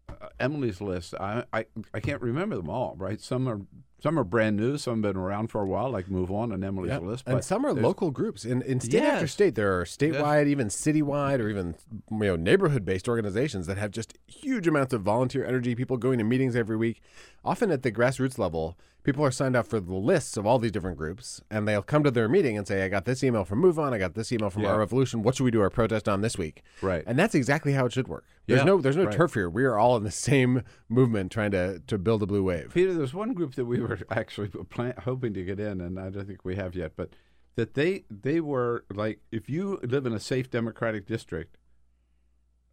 [0.08, 1.14] uh, Emily's list.
[1.14, 2.94] I, I I can't remember them all.
[2.98, 3.20] Right?
[3.20, 3.60] Some are
[4.02, 4.76] some are brand new.
[4.78, 7.02] Some have been around for a while, like Move On and Emily's Yep.
[7.02, 7.24] list.
[7.26, 9.54] And but some are local groups in, in state after state.
[9.54, 11.76] There are statewide, even citywide, or even
[12.10, 15.74] you know neighborhood-based organizations that have just huge amounts of volunteer energy.
[15.74, 17.00] People going to meetings every week.
[17.44, 20.70] Often at the grassroots level, people are signed up for the lists of all these
[20.72, 23.58] different groups, and they'll come to their meeting and say, "I got this email from
[23.60, 23.92] Move On.
[23.92, 24.70] I got this email from Yeah.
[24.70, 25.22] Our Revolution.
[25.22, 27.02] What should we do our protest on this week?" Right.
[27.06, 28.24] And that's exactly how it should work.
[28.46, 28.64] There's Yeah.
[28.64, 29.14] no there's no Right.
[29.14, 29.48] turf here.
[29.50, 32.72] We are all in the same movement, trying to to build a blue wave.
[32.74, 36.10] Peter, there's one group that we were actually plan- hoping to get in, and I
[36.10, 36.92] don't think we have yet.
[36.96, 37.10] But
[37.56, 41.58] that they they were like, if you live in a safe Democratic district,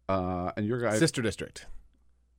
[0.08, 1.66] uh, and your guy Sister district.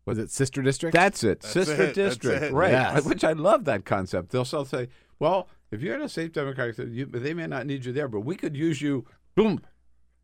[0.05, 0.93] Was it sister district?
[0.95, 2.53] That's it, That's sister it, that's district, it.
[2.53, 2.71] right?
[2.71, 3.05] Yes.
[3.05, 4.31] Which I love that concept.
[4.31, 4.87] They'll still say,
[5.19, 8.21] "Well, if you're in a safe Democratic, you, they may not need you there, but
[8.21, 9.05] we could use you."
[9.35, 9.59] Boom.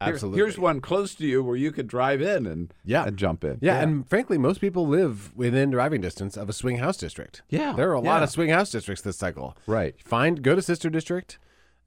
[0.04, 0.38] Here- Absolutely.
[0.40, 3.06] here's one close to you where you could drive in and Yeah.
[3.06, 3.58] and jump in.
[3.62, 7.42] Yeah, and frankly, most people live within driving distance of a swing house district.
[7.50, 9.56] Yeah, there are a lot of swing house districts this cycle.
[9.66, 9.96] right.
[10.04, 11.38] Find go to sisterdistrict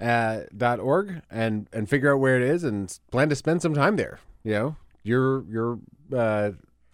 [0.00, 3.74] uh, dot org and and figure out where it is and plan to spend some
[3.74, 4.18] time there.
[4.42, 5.78] You know, you're you're
[6.16, 6.50] uh,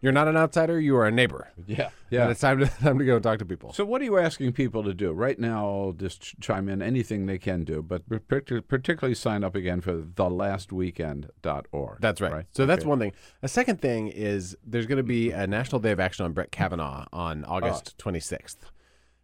[0.06, 0.78] you're not an outsider.
[0.78, 1.48] You are a neighbor.
[1.66, 2.28] Yeah, and yeah.
[2.28, 3.72] it's time to time to go and talk to people.
[3.72, 5.66] So, what are you asking people to do right now?
[5.66, 10.02] I'll just ch- chime in anything they can do, but particularly sign up again for
[10.02, 12.00] thelastweekend.org.
[12.00, 12.46] That's right.
[12.52, 13.14] So that's one thing.
[13.42, 16.52] A second thing is there's going to be a National Day of Action on Brett
[16.52, 18.58] Kavanaugh on August 26th.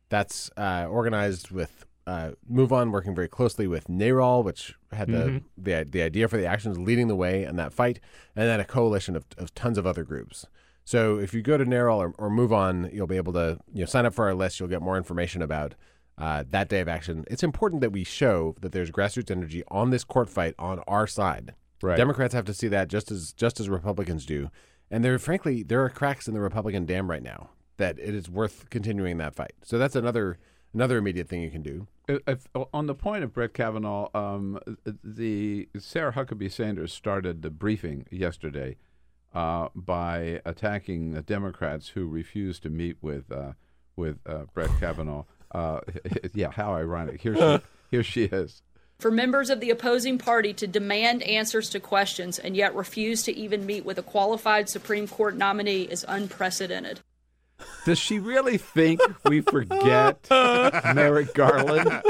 [0.09, 5.43] That's uh, organized with uh, Move On, working very closely with NARAL, which had the,
[5.57, 8.01] the the idea for the actions, leading the way in that fight,
[8.35, 10.45] and then a coalition of, of tons of other groups.
[10.85, 13.81] So if you go to NARAL or, or Move On, you'll be able to you
[13.81, 14.59] know sign up for our list.
[14.61, 15.75] You'll get more information about
[16.19, 17.25] uh, that day of action.
[17.31, 21.07] It's important that we show that there's grassroots energy on this court fight on our
[21.07, 21.55] side.
[21.83, 21.97] Right.
[21.97, 24.51] Democrats have to see that just as just as Republicans do,
[24.91, 28.29] and there frankly there are cracks in the Republican dam right now that it is
[28.29, 29.53] worth continuing that fight.
[29.63, 30.39] So that's another
[30.75, 31.87] another immediate thing you can do.
[32.09, 34.59] If, if- on the point of Brett Kavanaugh, um,
[35.03, 38.77] the Sarah Huckabee Sanders started the briefing yesterday
[39.35, 43.53] uh, by attacking the Democrats who refused to meet with uh,
[43.97, 45.25] with uh, Brett Kavanaugh.
[45.51, 45.81] Uh,
[46.35, 47.21] yeah, how ironic!
[47.21, 48.63] Here she here she is.
[48.99, 53.37] For members of the opposing party to demand answers to questions and yet refuse to
[53.37, 57.01] even meet with a qualified Supreme Court nominee is unprecedented.
[57.85, 62.03] Does she really think we forget Merrick Garland?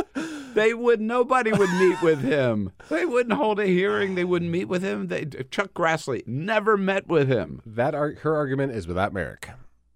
[0.54, 1.00] They would.
[1.00, 2.72] Nobody would meet with him.
[2.90, 4.14] They wouldn't hold a hearing.
[4.16, 5.06] They wouldn't meet with him.
[5.08, 7.62] They, Chuck Grassley never met with him.
[7.64, 9.48] That ar- her argument is without Merrick.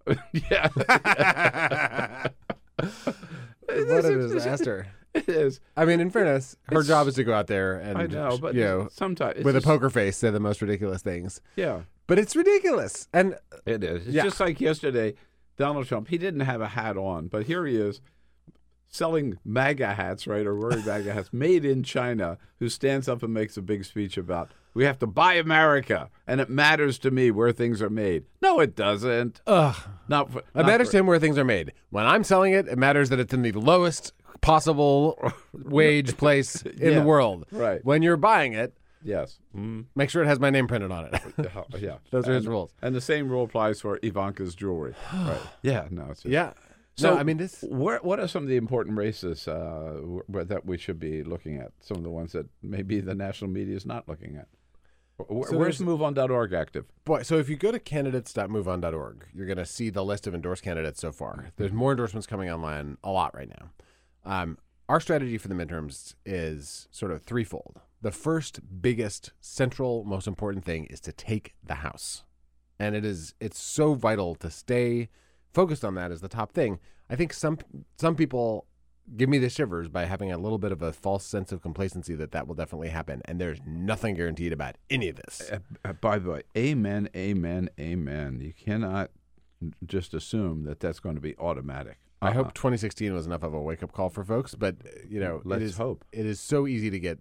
[0.49, 0.69] Yeah,
[2.77, 4.87] What a disaster!
[5.13, 5.59] it is.
[5.75, 8.37] I mean, in fairness, her It's- job is to go out there and I know,
[8.37, 11.41] but you know sometimes it's with just- a poker face say the most ridiculous things.
[11.55, 13.35] Yeah, But it's ridiculous, and
[13.65, 14.07] it is.
[14.07, 14.23] It's Yeah.
[14.23, 15.15] just like yesterday,
[15.57, 16.07] Donald Trump.
[16.09, 17.99] He didn't have a hat on, but here he is
[18.89, 22.37] selling MAGA hats, right, or wearing MAGA hats made in China.
[22.59, 26.39] Who stands up and makes a big speech about We have to buy America, and
[26.39, 28.23] it matters to me where things are made.
[28.41, 29.41] No, it doesn't.
[29.47, 29.75] Ugh.
[30.07, 31.73] Not for, It matters for- to him where things are made.
[31.89, 35.19] When I'm selling it, it matters that it's in the lowest possible
[35.53, 37.45] wage place in Yeah, the world.
[37.51, 37.83] right.
[37.83, 39.39] When you're buying it, Yes.
[39.55, 41.13] Mm, make sure it has my name printed on it.
[41.79, 41.97] yeah.
[42.11, 42.71] Those are his rules.
[42.81, 44.95] And the same rule applies for Ivanka's jewelry.
[45.13, 45.39] right.
[45.61, 45.87] Yeah.
[45.89, 46.07] No.
[46.11, 46.53] It's yeah.
[46.95, 47.63] So no, I mean this.
[47.67, 51.71] Where, what are some of the important races uh, that we should be looking at?
[51.79, 54.47] Some of the ones that maybe the national media is not looking at.
[55.19, 56.85] So where's MoveOn.org active?
[57.03, 60.63] Boy, so if you go to candidates.moveon.org, you're going to see the list of endorsed
[60.63, 61.47] candidates so far.
[61.57, 63.71] There's more endorsements coming online a lot right now.
[64.23, 67.81] Um, our strategy for the midterms is sort of threefold.
[68.01, 72.23] The first, biggest, central, most important thing is to take the House,
[72.79, 75.09] and it is it's so vital to stay
[75.53, 76.79] focused on that as the top thing.
[77.09, 77.57] I think some
[77.97, 78.65] some people
[79.15, 82.13] give me the shivers by having a little bit of a false sense of complacency
[82.15, 85.49] that that will definitely happen, and there's nothing guaranteed about any of this.
[85.51, 88.39] Uh, uh, by the way, amen, amen, amen.
[88.41, 89.09] You cannot
[89.85, 91.97] just assume that that's going to be automatic.
[92.21, 92.33] I Uh-uh.
[92.33, 94.75] hope 2016 was enough of a wake up call for folks, but
[95.09, 96.03] you know, Let's it is, hope.
[96.11, 97.19] It is so easy to get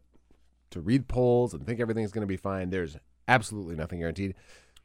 [0.71, 2.71] to read polls and think everything's going to be fine.
[2.71, 2.97] There's
[3.29, 4.35] absolutely nothing guaranteed.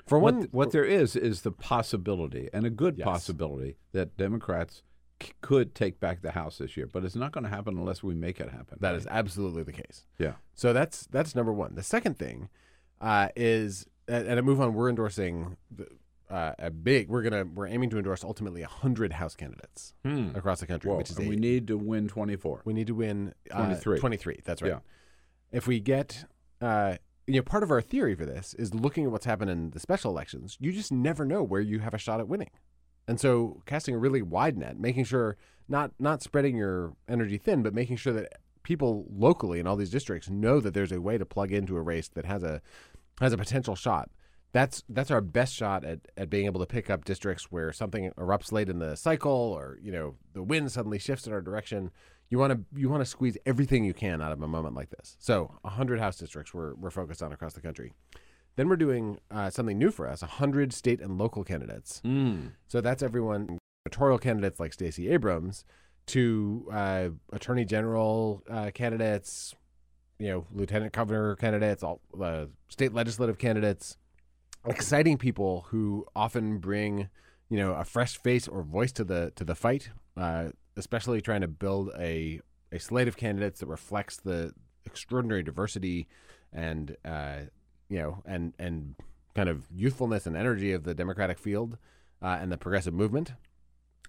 [0.08, 3.06] For What, one, what there is is the possibility, and a good Yes.
[3.06, 4.82] possibility, that Democrats
[5.22, 6.88] c- could take back the House this year.
[6.92, 8.78] But it's not going to happen unless we make it happen.
[8.82, 8.98] that right?
[8.98, 10.06] is absolutely the case.
[10.18, 10.34] yeah.
[10.56, 11.76] So that's that's number one.
[11.76, 12.50] The second thing
[13.00, 14.74] uh, is, and a move on.
[14.74, 15.88] We're endorsing the,
[16.30, 17.10] uh, a big.
[17.10, 19.94] We're gonna we're aiming to endorse ultimately hundred House candidates
[20.36, 22.62] across the country, Whoa, which is and we need to win 24.
[22.66, 24.00] We need to win uh, 23.
[24.00, 24.40] 23.
[24.44, 24.70] That's right.
[24.70, 24.80] Yeah.
[25.52, 26.26] If we get,
[26.62, 26.98] uh,
[27.28, 29.80] you know, part of our theory for this is looking at what's happened in the
[29.80, 30.58] special elections.
[30.60, 32.50] You just never know where you have a shot at winning,
[33.08, 35.38] and so casting a really wide net, making sure
[35.68, 39.90] not not spreading your energy thin, but making sure that people locally in all these
[39.90, 42.62] districts know that there's a way to plug into a race that has a
[43.20, 44.10] has a potential shot.
[44.52, 48.12] That's that's our best shot at, at being able to pick up districts where something
[48.18, 51.92] erupts late in the cycle, or you know the wind suddenly shifts in our direction.
[52.32, 54.90] You want to you want to squeeze everything you can out of a moment like
[54.90, 55.18] this.
[55.20, 57.94] So, hundred house districts we're we're focused on across the country.
[58.56, 62.02] Then we're doing uh, something new for us: hundred state and local candidates.
[62.06, 62.54] Mm.
[62.70, 65.66] So that's everyone electoral candidates like Stacey Abrams
[66.08, 69.54] to uh, attorney general uh, candidates,
[70.18, 73.98] you know, lieutenant governor candidates, all uh, state legislative candidates,
[74.66, 77.10] exciting people who often bring
[77.50, 79.90] you know a fresh face or voice to the to the fight.
[80.78, 82.40] Especially trying to build a
[82.72, 84.54] a slate of candidates that reflects the
[84.86, 86.08] extraordinary diversity
[86.54, 87.40] and uh,
[87.90, 88.96] you know and and
[89.36, 91.78] kind of youthfulness and energy of the Democratic field
[92.22, 93.34] uh, and the progressive movement.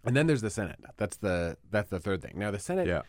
[0.05, 0.79] And then there's the Senate.
[0.97, 2.35] That's the that's the third thing.
[2.37, 3.03] Now the Senate, Yeah.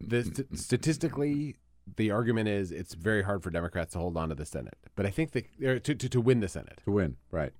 [0.00, 1.56] the st- statistically,
[1.96, 4.76] the argument is it's very hard for Democrats to hold on to the Senate.
[4.94, 7.52] But I think the to, to to win the Senate, To win, right.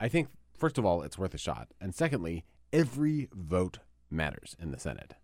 [0.00, 3.78] I think first of all it's worth a shot, and secondly, every vote
[4.10, 5.14] matters in the Senate.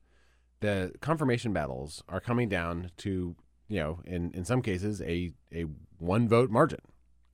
[0.61, 3.37] The confirmation battles are coming down to
[3.69, 5.67] you know in in some cases a a
[5.99, 6.81] one vote margin.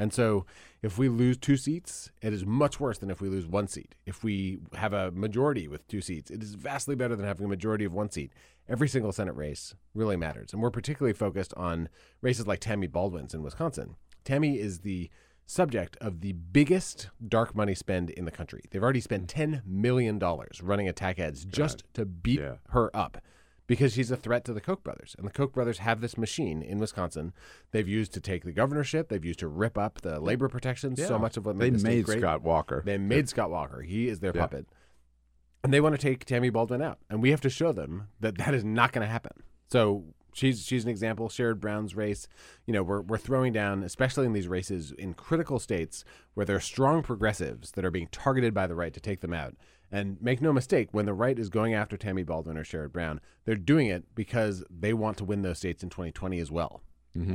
[0.01, 0.47] And so,
[0.81, 3.95] if we lose two seats, it is much worse than if we lose one seat.
[4.07, 7.51] If we have a majority with two seats, it is vastly better than having a
[7.51, 8.33] majority of one seat.
[8.67, 10.55] Every single Senate race really matters.
[10.55, 11.91] And we're particularly focused on
[12.23, 13.97] races like Tammy Baldwin's in Wisconsin.
[14.25, 15.11] Tammy is the
[15.51, 18.63] subject of the biggest dark money spend in the country.
[18.71, 19.61] They've already spent mm.
[19.63, 20.21] $10 million
[20.63, 22.55] running attack ads just to beat Yeah.
[22.69, 23.19] her up
[23.67, 25.17] because she's a threat to the Koch brothers.
[25.19, 27.33] And the Koch brothers have this machine in Wisconsin
[27.73, 31.19] they've used to take the governorship, they've used to rip up the labor protections, so
[31.19, 32.21] much of what They made the made great.
[32.21, 32.83] Scott Walker.
[32.85, 33.83] They made Scott Walker.
[33.83, 34.43] He is their Yeah.
[34.43, 34.67] puppet.
[35.65, 36.99] And they want to take Tammy Baldwin out.
[37.11, 39.33] And we have to show them that that is not going to happen.
[39.67, 41.29] So she's she's an example.
[41.29, 42.29] Sherrod Brown's race,
[42.67, 46.05] you know, we're, we're throwing down, especially in these races in critical states
[46.35, 49.33] where there are strong progressives that are being targeted by the right to take them
[49.33, 49.55] out.
[49.93, 53.21] And make no mistake, when the right is going after Tammy Baldwin or Sherrod Brown,
[53.45, 56.83] they're doing it because they want to win those states in 2020 as well.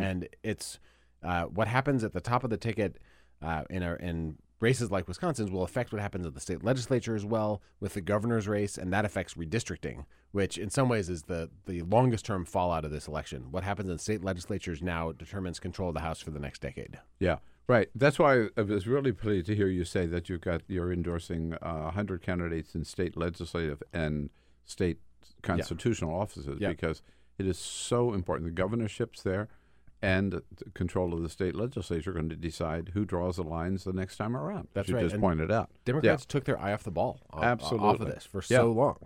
[0.01, 0.79] And it's
[1.21, 2.97] uh, what happens at the top of the ticket
[3.41, 7.15] uh, in our in races like Wisconsin's will affect what happens at the state legislature
[7.15, 11.23] as well with the governor's race, and that affects redistricting, which in some ways is
[11.23, 13.47] the the longest term fallout of this election.
[13.51, 16.99] What happens in state legislatures now determines control of the House for the next decade.
[17.19, 17.37] Yeah,
[17.67, 17.89] right.
[17.95, 21.53] That's why I was really pleased to hear you say that you've got you're endorsing
[21.61, 24.29] uh, 100 candidates in state legislative and
[24.63, 24.99] state
[25.41, 26.69] constitutional offices Yeah.
[26.69, 27.01] because
[27.37, 28.47] it is so important.
[28.47, 29.49] The governorships there
[30.01, 30.43] and the
[30.73, 34.17] control of the state legislature are going to decide who draws the lines the next
[34.17, 34.67] time around.
[34.73, 35.69] That's you right, just and pointed out.
[35.85, 37.89] Democrats took their eye off the ball o- off Absolutely.
[38.07, 38.59] of this for Yeah.
[38.59, 38.97] so long.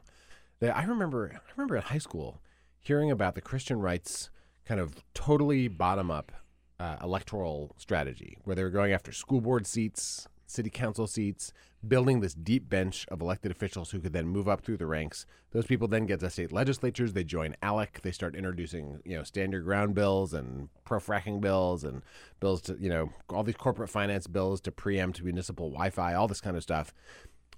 [0.60, 2.41] They, I remember I remember in high school
[2.82, 4.30] hearing about the Christian rights
[4.66, 6.32] kind of totally bottom up
[6.80, 11.53] uh, electoral strategy where they were going after school board seats, city council seats,
[11.88, 15.26] building this deep bench of elected officials who could then move up through the ranks.
[15.51, 17.14] Those people then get to state legislatures.
[17.14, 18.01] They join ALEC.
[18.01, 22.01] They start introducing, you know, stand your ground bills and pro fracking bills and
[22.39, 26.41] bills to, you know, all these corporate finance bills to preempt municipal Wi-Fi, all this
[26.41, 26.93] kind of stuff.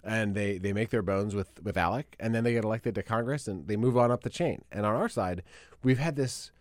[0.03, 3.03] And they, they make their bones with, with ALEC, and then they get elected to
[3.03, 4.63] Congress, and they move on up the chain.
[4.71, 5.43] And on our side,
[5.83, 6.51] we've had this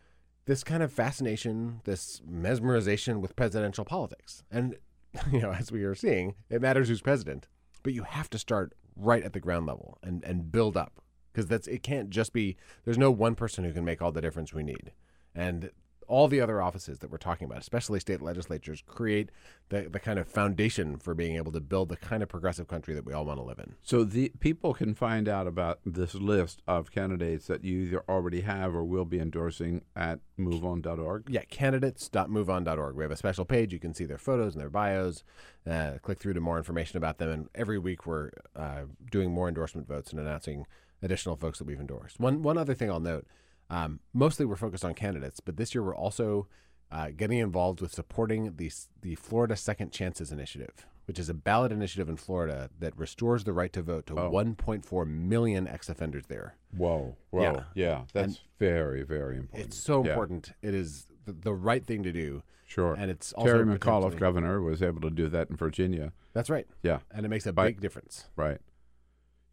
[0.46, 4.42] this kind of fascination, this mesmerization with presidential politics.
[4.50, 4.74] And
[5.32, 7.48] you know, as we are seeing, it matters who's president,
[7.82, 11.00] but you have to start right at the ground level and and build up
[11.32, 14.20] because that's it can't just be there's no one person who can make all the
[14.20, 14.92] difference we need.
[15.34, 15.70] And
[16.10, 19.30] all the other offices that we're talking about, especially state legislatures, create
[19.68, 22.94] the, the kind of foundation for being able to build the kind of progressive country
[22.94, 23.76] that we all want to live in.
[23.82, 28.40] So the people can find out about this list of candidates that you either already
[28.40, 31.30] have or will be endorsing at moveon.org.
[31.30, 32.96] Yeah, candidates.moveon.org.
[32.96, 33.72] We have a special page.
[33.72, 35.22] You can see their photos and their bios.
[35.64, 37.30] Uh, click through to more information about them.
[37.30, 38.82] And every week we're uh,
[39.12, 40.66] doing more endorsement votes and announcing
[41.02, 42.18] additional folks that we've endorsed.
[42.18, 43.26] One one other thing I'll note
[43.70, 46.46] um, mostly we're focused on candidates, but this year we're also
[46.92, 48.70] uh, getting involved with supporting the
[49.00, 53.52] the Florida Second Chances Initiative, which is a ballot initiative in Florida that restores the
[53.52, 54.30] right to vote to Oh.
[54.30, 56.56] 1.4 million ex-offenders there.
[56.76, 57.62] Whoa, whoa, Yeah.
[57.74, 59.68] yeah, that's And very, very important.
[59.68, 60.52] It's so Yeah, important.
[60.62, 62.42] It is the, the right thing to do.
[62.66, 62.94] Sure.
[62.94, 66.12] And it's also Terry McAuliffe, governor, was able to do that in Virginia.
[66.32, 66.66] That's right.
[66.82, 68.28] Yeah, And it makes a By- big difference.
[68.36, 68.58] Right.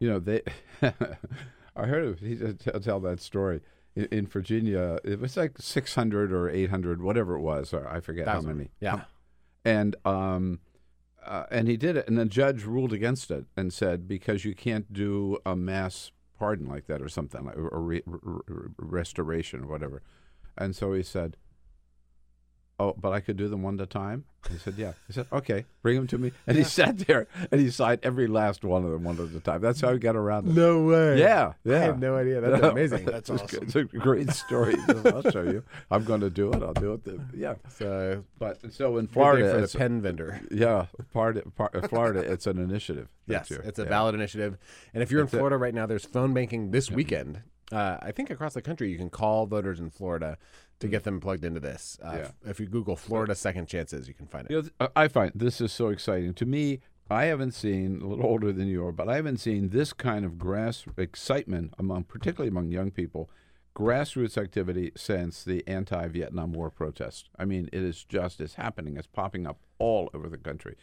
[0.00, 0.42] You know, they.
[1.76, 3.60] I heard of, he tell that story
[3.98, 4.98] in, in Virginia.
[5.04, 7.72] It was like six hundred or eight hundred, whatever it was.
[7.74, 8.48] Or I forget Thousand.
[8.50, 8.70] how many.
[8.80, 9.02] Yeah.
[9.64, 10.60] And um,
[11.24, 14.54] uh, and he did it, and the judge ruled against it and said because you
[14.54, 19.64] can't do a mass pardon like that or something like or re- r- r- restoration
[19.64, 20.02] or whatever.
[20.56, 21.36] And so he said,
[22.78, 25.26] "Oh, but I could do them one at a time." He said, "Yeah." He said,
[25.32, 28.84] "Okay, bring them to me." And he sat there and he signed every last one
[28.84, 29.60] of them one at a time.
[29.60, 30.54] That's how he got around it.
[30.54, 31.18] No way.
[31.18, 31.78] Yeah, I yeah.
[31.80, 32.40] had no idea.
[32.40, 33.04] That's amazing.
[33.04, 33.62] That's awesome.
[33.64, 34.76] It's a great story.
[35.04, 35.62] I'll show you.
[35.90, 36.62] I'm going to do it.
[36.62, 37.04] I'll do it.
[37.04, 37.54] The, yeah.
[37.68, 40.40] So, But so in Florida for it's, pen vendor.
[40.50, 43.08] yeah, part, part, Florida, it's an initiative.
[43.26, 43.60] Yes, year.
[43.64, 43.88] it's a Yeah.
[43.88, 44.56] ballot initiative.
[44.94, 45.38] And if you're That's in.
[45.38, 47.42] Florida right now, there's phone banking this weekend.
[47.70, 50.38] Uh, I think across the country, you can call voters in Florida
[50.80, 51.98] to get them plugged into this.
[52.02, 52.30] Uh, Yeah.
[52.50, 54.52] if, you Google Florida Second Chances, you can find it.
[54.52, 56.34] You know, I find this is so exciting.
[56.34, 56.80] To me,
[57.10, 60.24] I haven't seen a little older than you are, but I haven't seen this kind
[60.24, 63.30] of grass excitement among, particularly among young people,
[63.74, 67.30] grassroots activity since the anti-Vietnam War protest.
[67.38, 68.96] I mean, it is just it's happening.
[68.96, 70.76] It's popping up all over the country.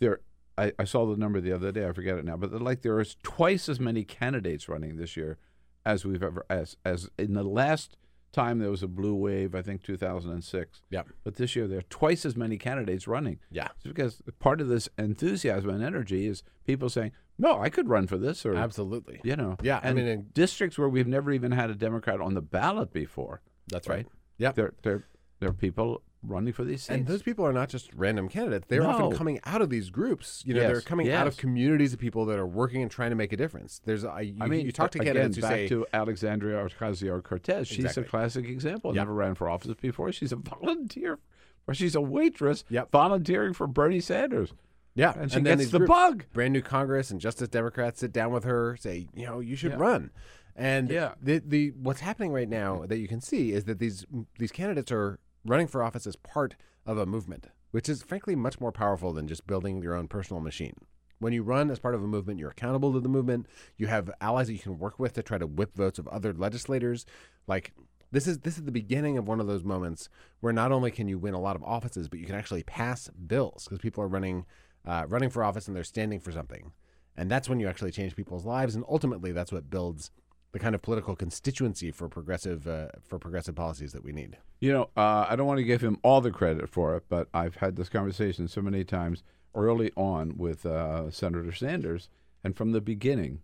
[0.00, 0.20] There,
[0.58, 1.86] I, I saw the number the other day.
[1.88, 5.38] I forget it now, but like there is twice as many candidates running this year
[5.86, 7.96] as we've ever as as in the last
[8.32, 9.54] time there was a blue wave.
[9.54, 10.82] I think 2006.
[10.90, 11.02] Yeah.
[11.24, 13.38] But this year there are twice as many candidates running.
[13.50, 13.68] Yeah.
[13.76, 18.06] It's because part of this enthusiasm and energy is people saying, "No, I could run
[18.06, 19.20] for this," or Absolutely.
[19.24, 22.34] you know, Yeah, I mean, in- districts where we've never even had a Democrat on
[22.34, 23.40] the ballot before.
[23.68, 23.96] That's right.
[23.96, 24.06] right.
[24.38, 24.54] Yep.
[24.54, 25.04] There, there,
[25.40, 26.90] there are people running for these seats.
[26.90, 28.66] And those people are not just random candidates.
[28.68, 30.42] They're often coming out of these groups.
[30.46, 33.10] You know, Yes, they're coming out of communities of people that are working and trying
[33.10, 33.80] to make a difference.
[33.84, 36.56] There's, a, you, I mean, you talk to again, candidates who back say, to Alexandria
[36.68, 37.68] Ocasio Cortez.
[37.68, 38.02] She's Exactly.
[38.02, 38.90] a classic example.
[38.94, 39.00] Yep.
[39.00, 40.12] Never ran for office before.
[40.12, 41.18] She's a volunteer,
[41.66, 42.90] or she's a waitress Yep.
[42.90, 44.52] volunteering for Bernie Sanders.
[44.94, 46.24] yeah, And she then gets the groups- bug.
[46.34, 49.72] Brand new Congress and Justice Democrats sit down with her, say, you know, you should
[49.72, 49.78] Yeah.
[49.78, 50.10] run.
[50.56, 51.14] And Yeah.
[51.22, 54.04] the the what's happening right now that you can see is that these
[54.38, 56.56] these candidates are running for office is part
[56.86, 60.40] of a movement, which is frankly much more powerful than just building your own personal
[60.40, 60.74] machine.
[61.18, 63.46] When you run as part of a movement, you're accountable to the movement.
[63.76, 66.32] You have allies that you can work with to try to whip votes of other
[66.32, 67.04] legislators.
[67.46, 67.74] Like
[68.10, 70.08] this is this is the beginning of one of those moments
[70.40, 73.08] where not only can you win a lot of offices, but you can actually pass
[73.08, 74.46] bills because people are running
[74.86, 76.72] uh, running for office and they're standing for something,
[77.16, 80.10] and that's when you actually change people's lives, and ultimately that's what builds
[80.52, 84.36] the kind of political constituency for progressive uh, for progressive policies that we need.
[84.60, 87.28] You know, uh, I don't want to give him all the credit for it, but
[87.32, 89.22] I've had this conversation so many times
[89.54, 92.08] early on with uh, Senator Sanders,
[92.42, 93.40] and from the beginning,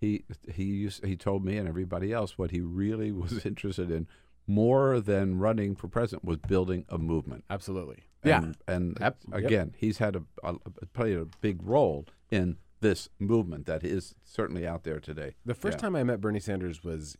[0.00, 4.06] he he used, he told me and everybody else what he really was interested in
[4.46, 7.44] more than running for president was building a movement.
[7.48, 8.04] Absolutely.
[8.42, 9.16] And, and Yep.
[9.28, 9.38] Yep.
[9.44, 10.54] again, he's had a, a
[10.92, 15.34] played a big role in this movement that is certainly out there today.
[15.44, 15.82] The first Yeah.
[15.82, 17.16] time I met Bernie Sanders was,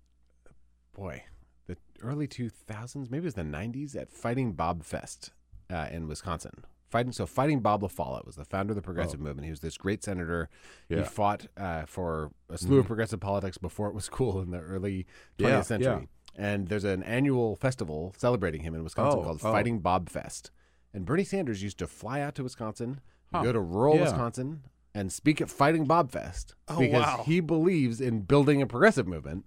[0.95, 1.25] boy,
[1.67, 5.31] the early 2000s, maybe it was the 90s at Fighting Bob Fest
[5.71, 6.65] uh, in Wisconsin.
[6.91, 9.45] Fighting so Fighting Bob LaFollette was the founder of the progressive movement.
[9.45, 10.49] He was this great senator.
[10.89, 10.99] He Oh.
[10.99, 11.05] Yeah.
[11.05, 11.13] Mm-hmm.
[11.15, 15.07] fought uh, for a slew of progressive politics before it was cool in the early
[15.39, 16.09] 20th Yeah, century.
[16.35, 19.53] And there's an annual festival celebrating him in Wisconsin Oh, called oh.
[19.53, 20.51] Fighting Bob Fest.
[20.93, 23.01] And Bernie Sanders used to fly out to Wisconsin,
[23.33, 23.45] Huh.
[23.45, 23.97] go to rural.
[23.99, 24.63] Wisconsin,
[24.95, 27.23] and speak at Fighting Bob Fest Oh, because wow.
[27.25, 29.47] he believes in building a progressive movement.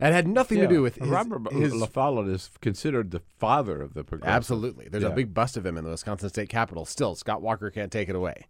[0.00, 0.64] And had nothing Yeah.
[0.66, 4.34] to do with his, Robert his La Follette is considered the father of the progressive.
[4.34, 4.88] Absolutely.
[4.88, 5.10] There's Yeah.
[5.10, 6.84] a big bust of him in the Wisconsin State Capitol.
[6.84, 8.46] Still, Scott Walker can't take it away.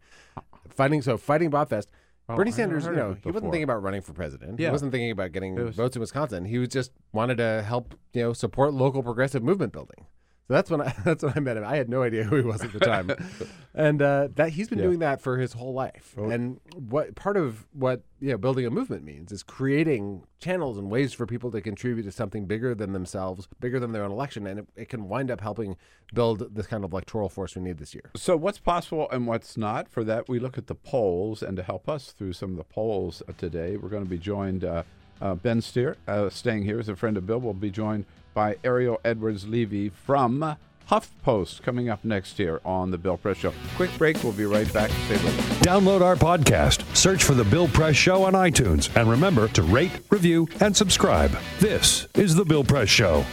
[0.70, 1.88] Fighting so fighting Bobfest.
[2.30, 4.58] Oh, Bernie Sanders, you know, he wasn't thinking about running for president.
[4.58, 4.68] Yeah.
[4.68, 6.46] He wasn't thinking about getting was- votes in Wisconsin.
[6.46, 10.06] He was just wanted to help, you know, support local progressive movement building.
[10.46, 11.64] So that's when I that's when I met him.
[11.64, 13.10] I had no idea who he was at the time,
[13.74, 14.84] and uh, that he's been Yeah.
[14.84, 14.88] Oh.
[14.88, 16.14] doing that for his whole life.
[16.18, 20.90] And what part of what you know building a movement means is creating channels and
[20.90, 24.46] ways for people to contribute to something bigger than themselves, bigger than their own election,
[24.46, 25.76] and it, it can wind up helping
[26.12, 28.10] build this kind of electoral force we need this year.
[28.14, 29.88] So, what's possible and what's not?
[29.88, 32.64] For that, we look at the polls, and to help us through some of the
[32.64, 34.64] polls today, we're going to be joined.
[34.64, 34.82] Uh,
[35.22, 38.04] uh, ben Steer, uh, staying here as a friend of Bill, will be joined
[38.34, 40.56] by Ariel Edwards Levy from
[40.90, 43.54] HuffPost coming up next year on the Bill Press Show.
[43.76, 44.22] Quick break.
[44.22, 44.90] We'll be right back.
[45.06, 45.58] Stay with us.
[45.60, 49.92] Download our podcast, search for The Bill Press Show on iTunes, and remember to rate,
[50.10, 51.30] review, and subscribe.
[51.58, 53.24] This is The Bill Press Show.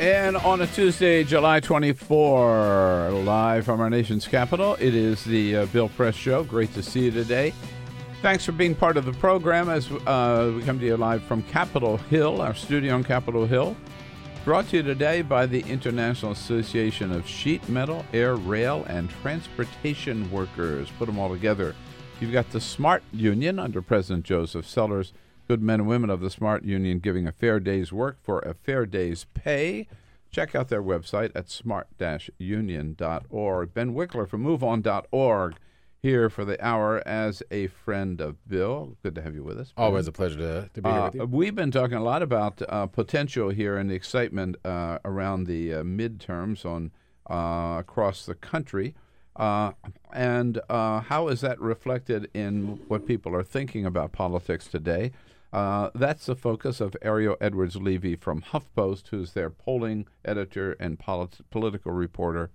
[0.00, 5.66] And on a Tuesday, July 24, live from our nation's capital, it is the uh,
[5.66, 6.44] Bill Press Show.
[6.44, 7.52] Great to see you today.
[8.22, 11.42] Thanks for being part of the program as uh, we come to you live from
[11.42, 13.76] Capitol Hill, our studio on Capitol Hill.
[14.44, 20.30] Brought to you today by the International Association of Sheet Metal, Air, Rail, and Transportation
[20.30, 20.88] Workers.
[21.00, 21.74] Put them all together.
[22.20, 25.12] You've got the SMART Union under President Joseph Sellers.
[25.48, 28.54] Good men and women of the SMART Union giving a fair day's work for a
[28.54, 29.88] fair day's pay.
[30.30, 33.74] Check out their website at smart-union.org.
[33.74, 35.56] Ben Wikler from MoveOn.org
[36.02, 38.96] here for the hour as a friend of Bill.
[39.04, 39.72] Good to have you with us.
[39.76, 39.84] Ben.
[39.84, 41.24] Always a pleasure to, to be here Uh, with you.
[41.26, 45.72] we've been talking a lot about uh, potential here and the excitement uh, around the
[45.74, 46.90] uh, midterms on
[47.30, 48.96] uh, across the country,
[49.36, 49.70] uh,
[50.12, 55.12] and uh, how is that reflected in what people are thinking about politics today?
[55.52, 60.98] Uh, that's the focus of Ariel Edwards Levy from HuffPost, who's their polling editor and
[60.98, 62.50] polit- political reporter.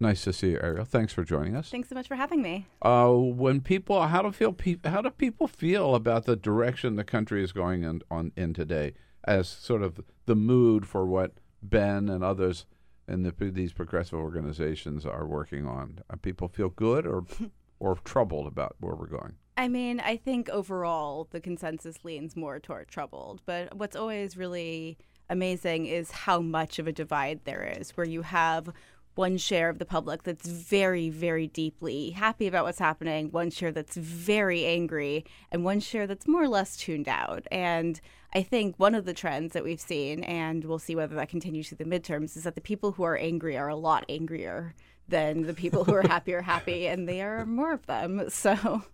[0.00, 0.84] Nice to see you, Ariel.
[0.84, 1.70] Thanks for joining us.
[1.70, 2.66] Thanks so much for having me.
[2.80, 4.52] Uh, when people, how do feel?
[4.52, 8.54] Pe- how do people feel about the direction the country is going in on in
[8.54, 8.94] today,
[9.24, 12.66] as sort of the mood for what Ben and others
[13.08, 15.98] in the, these progressive organizations are working on?
[16.08, 17.24] Uh, people feel good or
[17.80, 19.34] or troubled about where we're going?
[19.56, 24.98] I mean, I think overall the consensus leans more toward troubled, but what's always really
[25.28, 28.70] amazing is how much of a divide there is, where you have
[29.18, 33.72] one share of the public that's very, very deeply happy about what's happening, one share
[33.72, 37.44] that's very angry, and one share that's more or less tuned out.
[37.50, 38.00] And
[38.32, 41.68] I think one of the trends that we've seen, and we'll see whether that continues
[41.68, 44.76] through the midterms, is that the people who are angry are a lot angrier
[45.08, 48.30] than the people who are happy are happy, and they are more of them.
[48.30, 48.84] So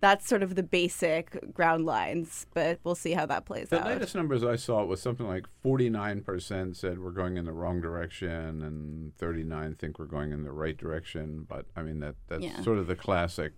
[0.00, 3.84] that's sort of the basic ground lines, but we'll see how that plays The out.
[3.84, 7.80] The latest numbers I saw was something like 49% said we're going in the wrong
[7.80, 11.44] direction, and 39 think we're going in the right direction.
[11.48, 12.62] But I mean that that's Yeah.
[12.62, 13.52] sort of the classic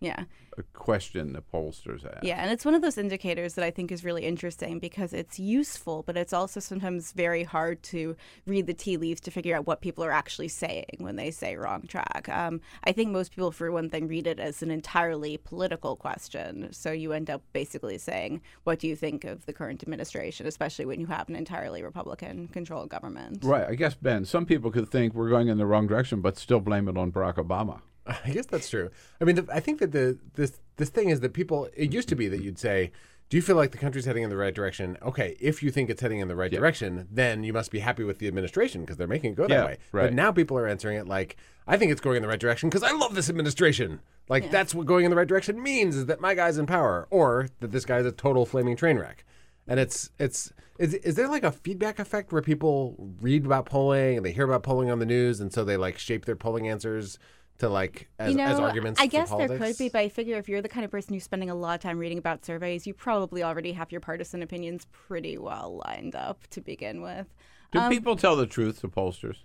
[0.00, 0.24] yeah.
[0.58, 2.24] A question the pollsters ask.
[2.24, 5.38] Yeah, and it's one of those indicators that I think is really interesting because it's
[5.38, 8.16] useful, but it's also sometimes very hard to
[8.46, 11.54] read the tea leaves to figure out what people are actually saying when they say
[11.54, 12.28] wrong track.
[12.30, 16.72] Um, I think most people, for one thing, read it as an entirely political question.
[16.72, 20.86] So you end up basically saying, What do you think of the current administration, especially
[20.86, 23.44] when you have an entirely Republican controlled government?
[23.44, 23.68] Right.
[23.68, 26.60] I guess, Ben, some people could think we're going in the wrong direction, but still
[26.60, 27.80] blame it on Barack Obama.
[28.06, 28.90] I guess that's true.
[29.20, 31.68] I mean, the, I think that the this this thing is that people.
[31.76, 32.90] It used to be that you'd say,
[33.28, 35.90] "Do you feel like the country's heading in the right direction?" Okay, if you think
[35.90, 36.58] it's heading in the right Yeah.
[36.58, 39.58] direction, then you must be happy with the administration because they're making it go Yeah,
[39.58, 39.76] that way.
[39.92, 40.02] right.
[40.04, 41.36] But now people are answering it like,
[41.66, 44.74] "I think it's going in the right direction because I love this administration." Like that's
[44.74, 47.72] what going in the right direction means is that my guy's in power, or that
[47.72, 49.24] this guy's a total flaming train wreck.
[49.68, 54.16] And it's it's is is there like a feedback effect where people read about polling
[54.16, 56.66] and they hear about polling on the news, and so they like shape their polling
[56.66, 57.18] answers
[57.60, 59.00] to like as, you know, as arguments.
[59.00, 61.14] I for guess there could be, but I figure if you're the kind of person
[61.14, 64.42] who's spending a lot of time reading about surveys, you probably already have your partisan
[64.42, 67.26] opinions pretty well lined up to begin with.
[67.72, 69.36] Do Um, people tell the truth to pollsters?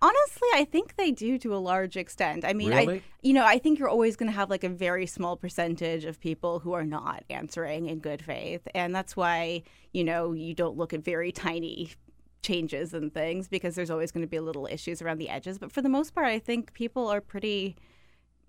[0.00, 2.44] Honestly, I think they do to a large extent.
[2.44, 2.98] I mean, Really?
[2.98, 6.04] I you know, I think you're always going to have like a very small percentage
[6.04, 9.62] of people who are not answering in good faith, and that's why
[9.92, 11.90] you know you don't look at very tiny
[12.42, 15.58] changes and things because there's always going to be little issues around the edges.
[15.58, 17.76] But for the most part, I think people are pretty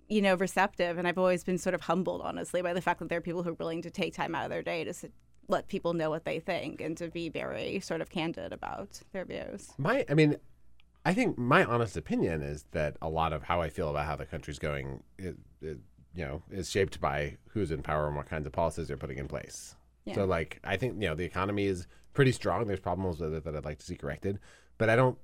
[0.08, 3.08] you know receptive, and I've always been sort of humbled, honestly, by the fact that
[3.08, 4.92] there are people who are willing to take time out of their day to.
[4.92, 5.12] Sit,
[5.48, 9.24] let people know what they think and to be very sort of candid about their
[9.24, 9.72] views.
[9.78, 10.36] My, I mean,
[11.04, 14.16] I think my honest opinion is that a lot of how I feel about how
[14.16, 15.78] the country's going, it, it,
[16.14, 19.18] you know, is shaped by who's in power and what kinds of policies they're putting
[19.18, 19.74] in place.
[20.04, 20.14] Yeah.
[20.14, 22.66] So, like, I think you know the economy is pretty strong.
[22.66, 24.38] There's problems with it that I'd like to see corrected,
[24.78, 25.18] but I don't.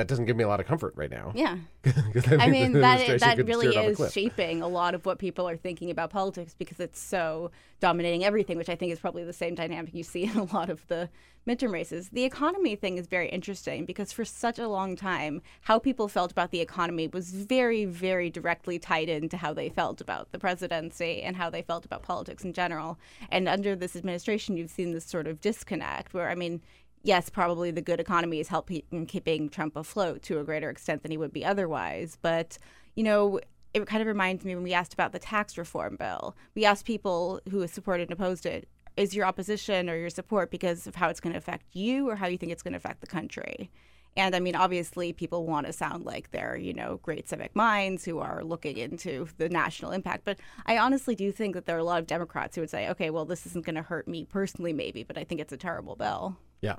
[0.00, 1.30] That doesn't give me a lot of comfort right now.
[1.34, 1.58] Yeah.
[1.84, 5.46] I think mean that that really off a is shaping a lot of what people
[5.46, 7.50] are thinking about politics because it's so
[7.80, 10.70] dominating everything, which I think is probably the same dynamic you see in a lot
[10.70, 11.10] of the
[11.46, 12.08] midterm races.
[12.10, 16.32] The economy thing is very interesting because for such a long time, how people felt
[16.32, 21.20] about the economy was very, very directly tied into how they felt about the presidency
[21.20, 22.98] and how they felt about politics in general.
[23.30, 26.62] And under this administration, you've seen this sort of disconnect where, I mean,
[27.02, 31.10] yes, probably the good economy is helping keeping Trump afloat to a greater extent than
[31.10, 32.18] he would be otherwise.
[32.20, 32.58] But,
[32.94, 33.40] you know,
[33.72, 36.36] it kind of reminds me when we asked about the tax reform bill.
[36.54, 40.86] We asked people who supported and opposed it, is your opposition or your support because
[40.86, 43.00] of how it's going to affect you or how you think it's going to affect
[43.00, 43.70] the country?
[44.16, 48.04] And I mean, obviously, people want to sound like they're, you know, great civic minds
[48.04, 50.24] who are looking into the national impact.
[50.24, 52.88] But I honestly do think that there are a lot of Democrats who would say,
[52.88, 55.56] okay, well, this isn't going to hurt me personally, maybe, but I think it's a
[55.56, 56.36] terrible bill.
[56.60, 56.76] Yeah.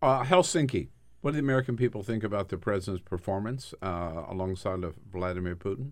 [0.00, 0.88] Uh, Helsinki.
[1.20, 5.90] What do the American people think about the president's performance uh, alongside of Vladimir Putin?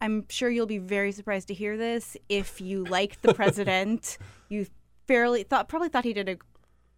[0.00, 2.16] I'm sure you'll be very surprised to hear this.
[2.28, 4.66] If you liked the president, you
[5.08, 6.36] fairly thought probably thought he did a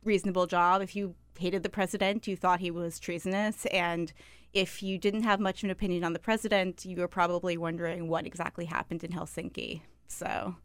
[0.04, 0.82] reasonable job.
[0.82, 4.12] If you hated the president, you thought he was treasonous, and
[4.52, 8.08] if you didn't have much of an opinion on the president, you were probably wondering
[8.08, 9.80] what exactly happened in Helsinki.
[10.06, 10.56] So,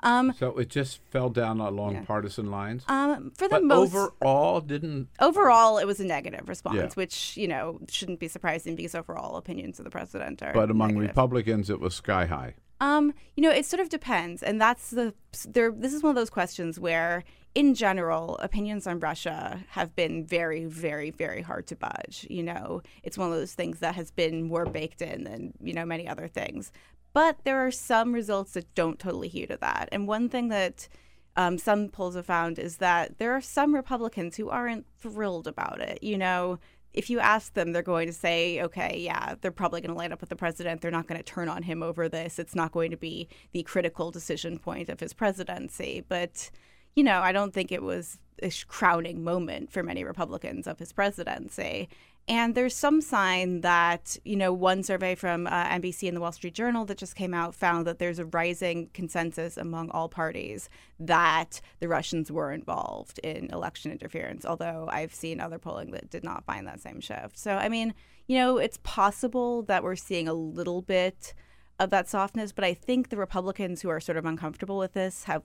[0.00, 2.02] um, So it just fell down along Yeah.
[2.04, 2.84] partisan lines.
[2.88, 6.88] um, for the but most overall, didn't overall, it was a negative response, Yeah.
[6.94, 10.52] which you know shouldn't be surprising because overall opinions of the president are.
[10.52, 11.08] but among negative.
[11.10, 12.54] Republicans it was sky high.
[12.78, 15.14] Um, you know, it sort of depends, and that's the
[15.48, 15.72] there.
[15.72, 17.24] This is one of those questions where,
[17.54, 22.26] in general, opinions on Russia have been very, very, very hard to budge.
[22.28, 25.72] You know, it's one of those things that has been more baked in than you
[25.72, 26.70] know many other things.
[27.16, 30.86] But there are some results that don't totally hew to that, and one thing that
[31.34, 35.80] um, some polls have found is that there are some Republicans who aren't thrilled about
[35.80, 36.02] it.
[36.02, 36.58] You know,
[36.92, 40.12] if you ask them, they're going to say, okay, yeah, they're probably going to line
[40.12, 40.82] up with the president.
[40.82, 42.38] They're not going to turn on him over this.
[42.38, 46.04] It's not going to be the critical decision point of his presidency.
[46.06, 46.50] But,
[46.96, 50.92] you know, I don't think it was a crowning moment for many Republicans of his
[50.92, 51.88] presidency.
[52.28, 56.32] And there's some sign that, you know, one survey from uh, NBC and the Wall
[56.32, 60.68] Street Journal that just came out found that there's a rising consensus among all parties
[60.98, 66.24] that the Russians were involved in election interference, although I've seen other polling that did
[66.24, 67.38] not find that same shift.
[67.38, 67.94] So, I mean,
[68.26, 71.32] you know, it's possible that we're seeing a little bit
[71.78, 75.24] of that softness, but I think the Republicans who are sort of uncomfortable with this
[75.24, 75.44] have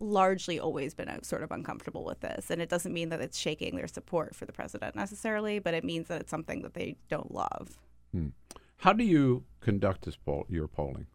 [0.00, 2.50] largely always been uh, sort of uncomfortable with this.
[2.50, 5.84] And it doesn't mean that it's shaking their support for the president necessarily, but it
[5.84, 7.78] means that it's something that they don't love.
[8.78, 10.46] How do you conduct this poll?
[10.48, 11.06] Your polling?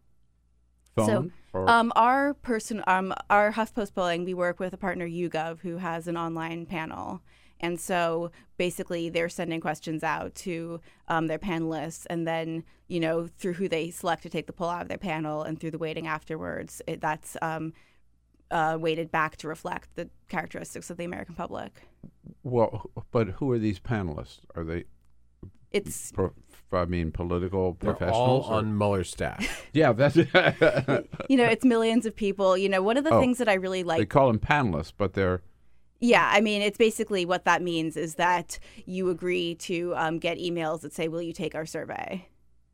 [0.94, 5.08] Phone So, or um, our person, um, our HuffPost polling, we work with a partner,
[5.08, 7.22] YouGov, who has an online panel.
[7.60, 13.28] And so basically, they're sending questions out to um, their panelists, and then you know
[13.38, 15.78] through who they select to take the poll out of their panel, and through the
[15.78, 17.72] weighting afterwards, it, that's um,
[18.54, 21.82] uh, weighted back to reflect the characteristics of the American public.
[22.42, 24.38] well, but who are these panelists?
[24.54, 24.84] Are they?
[25.72, 26.32] It's Pro,
[26.72, 28.46] I mean, political They're professionals.
[28.46, 29.66] all or- on Mueller's staff.
[29.72, 30.14] yeah, that's.
[31.28, 32.56] you know it's millions of people.
[32.56, 33.98] You know one of the Oh, things that I really like.
[33.98, 35.42] they call them panelists, but they're
[36.00, 40.38] Yeah, I mean, it's basically what that means is that you agree to um, get
[40.38, 42.28] emails that say, "Will you take our survey?"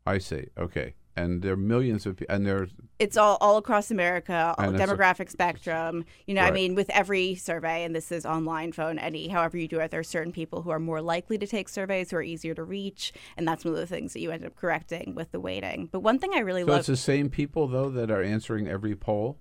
[0.05, 0.47] I see.
[0.57, 4.73] Okay, and there are millions of people, and there's It's all all across America, all
[4.73, 6.05] it's a- demographic spectrum.
[6.27, 9.67] You know, I mean, with every survey, and this is online, phone, any, however you
[9.67, 12.23] do it, there are certain people who are more likely to take surveys, who are
[12.23, 15.31] easier to reach, and that's one of the things that you end up correcting with
[15.31, 15.89] the weighting.
[15.91, 16.79] But one thing I really so love.
[16.79, 19.37] it's the same people though that are answering every poll.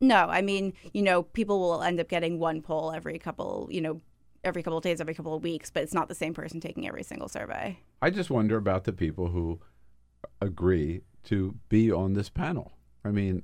[0.00, 3.80] No, I mean, you know, people will end up getting one poll every couple, you
[3.80, 4.00] know,
[4.42, 6.86] every couple of days, every couple of weeks, but it's not the same person taking
[6.86, 7.78] every single survey.
[8.02, 9.60] I just wonder about the people who
[10.44, 12.72] agree to be on this panel.
[13.04, 13.42] I mean,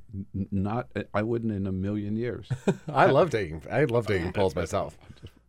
[0.50, 2.48] not I wouldn't in a million years.
[2.88, 4.96] I love taking I love taking polls myself.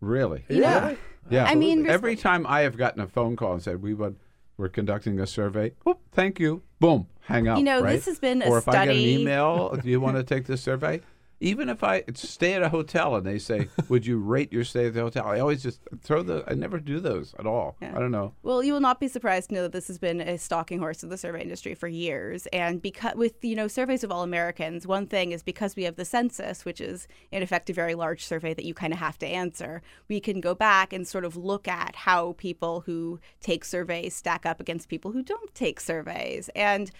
[0.01, 0.43] Really?
[0.49, 0.95] Yeah.
[1.29, 1.45] Yeah.
[1.45, 4.17] I mean, every time I have gotten a phone call and said we would
[4.57, 7.57] we're conducting a survey, whoop, thank you, boom, hang up.
[7.57, 7.93] You know, right?
[7.93, 10.45] this has been a or if I get an email, do you want to take
[10.45, 11.01] this survey?
[11.41, 14.85] even if I stay at a hotel and they say, "Would you rate your stay
[14.85, 16.43] at the hotel?" I always just throw the.
[16.47, 17.75] I never do those at all.
[17.81, 17.93] Yeah.
[17.95, 18.33] I don't know.
[18.43, 21.03] Well, you will not be surprised to know that this has been a stalking horse
[21.03, 22.47] of the survey industry for years.
[22.53, 25.95] And because with you know surveys of all Americans, one thing is because we have
[25.95, 29.17] the census, which is in effect a very large survey that you kind of have
[29.19, 29.81] to answer.
[30.07, 34.45] We can go back and sort of look at how people who take surveys stack
[34.45, 36.91] up against people who don't take surveys, and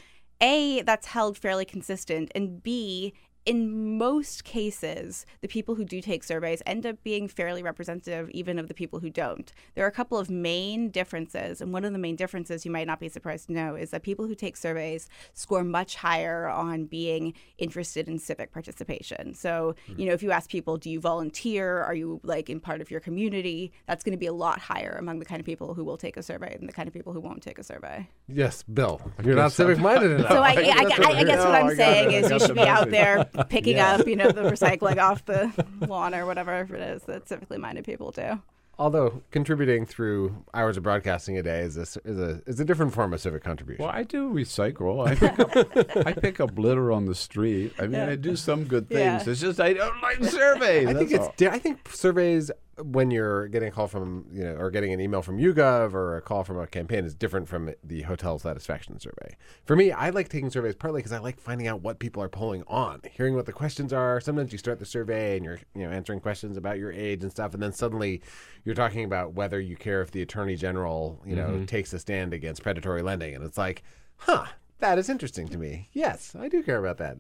[0.42, 3.14] a that's held fairly consistent, and b
[3.46, 8.60] in most cases, the people who do take surveys end up being fairly representative even
[8.60, 9.52] of the people who don't.
[9.74, 12.88] There are a couple of main differences, and one of the main differences you might
[12.88, 16.86] not be surprised to know is that people who take surveys score much higher on
[16.86, 19.34] being interested in civic participation.
[19.34, 20.00] So, hmm.
[20.00, 21.80] you know, if you ask people, do you volunteer?
[21.80, 23.72] Are you like in part of your community?
[23.88, 26.16] That's going to be a lot higher among the kind of people who will take
[26.16, 28.08] a survey than the kind of people who won't take a survey.
[28.28, 29.02] Yes, Bill.
[29.24, 30.32] You're not civic minded enough.
[30.32, 32.26] So I, I, I, I guess what I'm I saying it.
[32.26, 33.96] Is you should be out there picking Yeah.
[33.96, 35.52] up, you know, the recycling off the
[35.88, 38.42] lawn or whatever it is that civically minded people do.
[38.80, 42.94] Although contributing through hours of broadcasting a day is a, is a is a different
[42.94, 43.86] form of civic contribution.
[43.86, 45.08] Well, I do recycle.
[45.08, 47.74] I pick up, I pick up litter on the street.
[47.78, 49.26] I mean, I do some good things.
[49.28, 49.32] Yeah.
[49.32, 50.88] It's just I don't like surveys.
[50.88, 51.26] I think it's.
[51.26, 51.34] all.
[51.50, 52.50] I think surveys
[52.84, 56.18] when you're getting a call from you know or getting an email from YouGov or
[56.18, 59.36] a call from a campaign is different from the hotel satisfaction survey.
[59.66, 62.30] For me, I like taking surveys partly because I like finding out what people are
[62.30, 64.20] polling on, hearing what the questions are.
[64.20, 67.32] Sometimes you start the survey and you're you know answering questions about your age and
[67.32, 68.22] stuff, and then suddenly
[68.66, 71.66] you're talking about whether you care if the attorney general you know mm-hmm.
[71.66, 73.84] takes a stand against predatory lending, and it's like,
[74.18, 74.46] huh,
[74.80, 75.90] that is interesting to me.
[75.94, 77.18] Yes, I do care about that.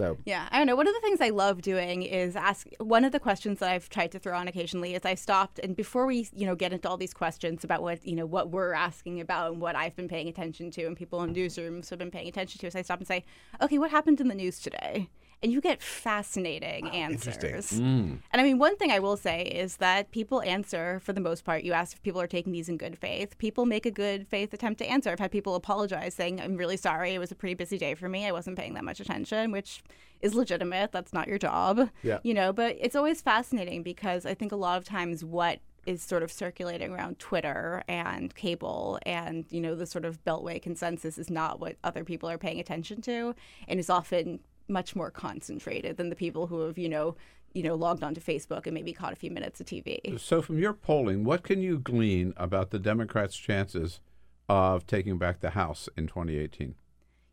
[0.00, 0.76] So Yeah, I don't know.
[0.76, 2.66] One of the things I love doing is ask.
[2.78, 5.76] One of the questions that I've tried to throw on occasionally is I stopped and
[5.76, 8.72] before we, you know, get into all these questions about what you know what we're
[8.72, 12.10] asking about and what I've been paying attention to and people in newsrooms have been
[12.10, 13.24] paying attention to, is I stop and say,
[13.60, 15.08] okay, what happened in the news today?
[15.42, 17.72] And you get fascinating answers.
[17.72, 18.18] Mm.
[18.30, 21.44] And I mean, one thing I will say is that people answer for the most
[21.44, 21.62] part.
[21.62, 23.38] You ask if people are taking these in good faith.
[23.38, 25.10] People make a good faith attempt to answer.
[25.10, 27.14] I've had people apologize saying, I'm really sorry.
[27.14, 28.26] It was a pretty busy day for me.
[28.26, 29.82] I wasn't paying that much attention, which
[30.20, 30.92] is legitimate.
[30.92, 31.88] That's not your job.
[32.02, 32.18] Yeah.
[32.22, 36.02] You know, but it's always fascinating because I think a lot of times what is
[36.02, 41.16] sort of circulating around Twitter and cable and, you know, the sort of Beltway consensus
[41.16, 43.34] is not what other people are paying attention to
[43.66, 44.40] and is often
[44.70, 47.16] much more concentrated than the people who have, you know,
[47.52, 50.18] you know, logged onto Facebook and maybe caught a few minutes of TV.
[50.20, 54.00] So, from your polling, what can you glean about the Democrats' chances
[54.48, 56.76] of taking back the House in 2018?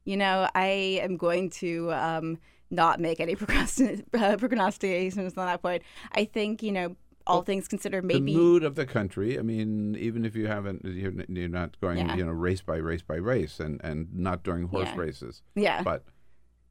[0.05, 2.39] You know, I am going to um,
[2.72, 5.84] not make any procrastin- uh, prognostications on that point.
[6.14, 6.95] I think, you know,
[7.27, 8.31] all things considered, maybe.
[8.34, 9.38] the mood of the country.
[9.38, 12.15] I mean, even if you haven't, you're, you're not going, Yeah.
[12.15, 14.95] you know, race by race by race, and and not during horse Yeah.
[14.97, 15.41] races.
[15.53, 15.84] Yeah.
[15.84, 16.05] But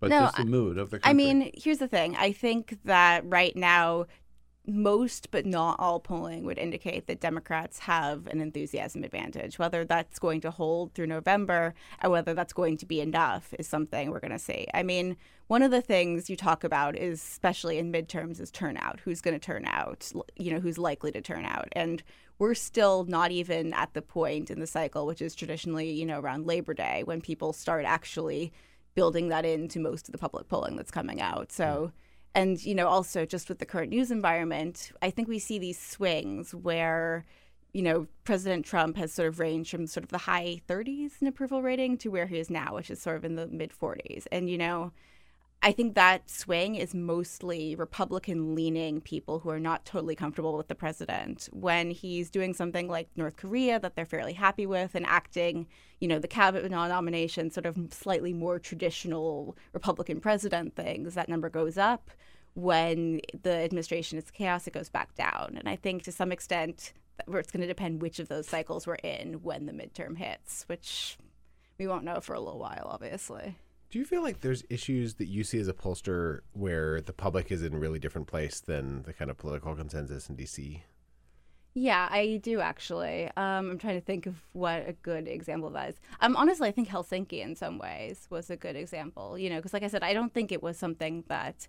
[0.00, 1.10] but No, just the I- mood of the country.
[1.10, 2.16] I mean, here's the thing.
[2.16, 4.06] I think that right now,
[4.68, 9.60] most but not all polling would indicate that Democrats have an enthusiasm advantage.
[9.60, 13.68] Whether that's going to hold through November or whether that's going to be enough is
[13.68, 14.66] something we're going to see.
[14.74, 15.16] I mean,
[15.46, 18.98] one of the things you talk about is, especially in midterms, is turnout.
[19.04, 20.10] Who's going to turn out?
[20.36, 21.68] You know, who's likely to turn out?
[21.70, 22.02] And
[22.40, 26.18] we're still not even at the point in the cycle, which is traditionally, you know,
[26.18, 28.52] around Labor Day when people start actually
[28.96, 31.52] building that into most of the public polling that's coming out.
[31.52, 31.92] So, mm.
[32.34, 35.78] and you know, also just with the current news environment, I think we see these
[35.78, 37.24] swings where,
[37.72, 41.28] you know, President Trump has sort of ranged from sort of the high 30s in
[41.28, 44.26] approval rating to where he is now, which is sort of in the mid 40s.
[44.32, 44.92] And you know,
[45.62, 50.68] I think that swing is mostly Republican leaning people who are not totally comfortable with
[50.68, 51.48] the president.
[51.52, 55.66] When he's doing something like North Korea that they're fairly happy with and acting,
[55.98, 61.50] you know, the Kavanaugh nomination, sort of slightly more traditional Republican president things, that number
[61.50, 62.10] goes up.
[62.54, 65.56] When the administration is chaos, it goes back down.
[65.58, 66.92] And I think to some extent,
[67.26, 71.18] it's going to depend which of those cycles we're in when the midterm hits, which
[71.78, 73.56] we won't know for a little while, obviously.
[73.90, 77.52] Do you feel like there's issues that you see as a pollster where the public
[77.52, 80.80] is in a really different place than the kind of political consensus in DC?
[81.78, 83.26] Yeah, I do actually.
[83.36, 86.00] Um, I'm trying to think of what a good example of that is.
[86.20, 89.38] Um, honestly, I think Helsinki in some ways was a good example.
[89.38, 91.68] You know, because like I said, I don't think it was something that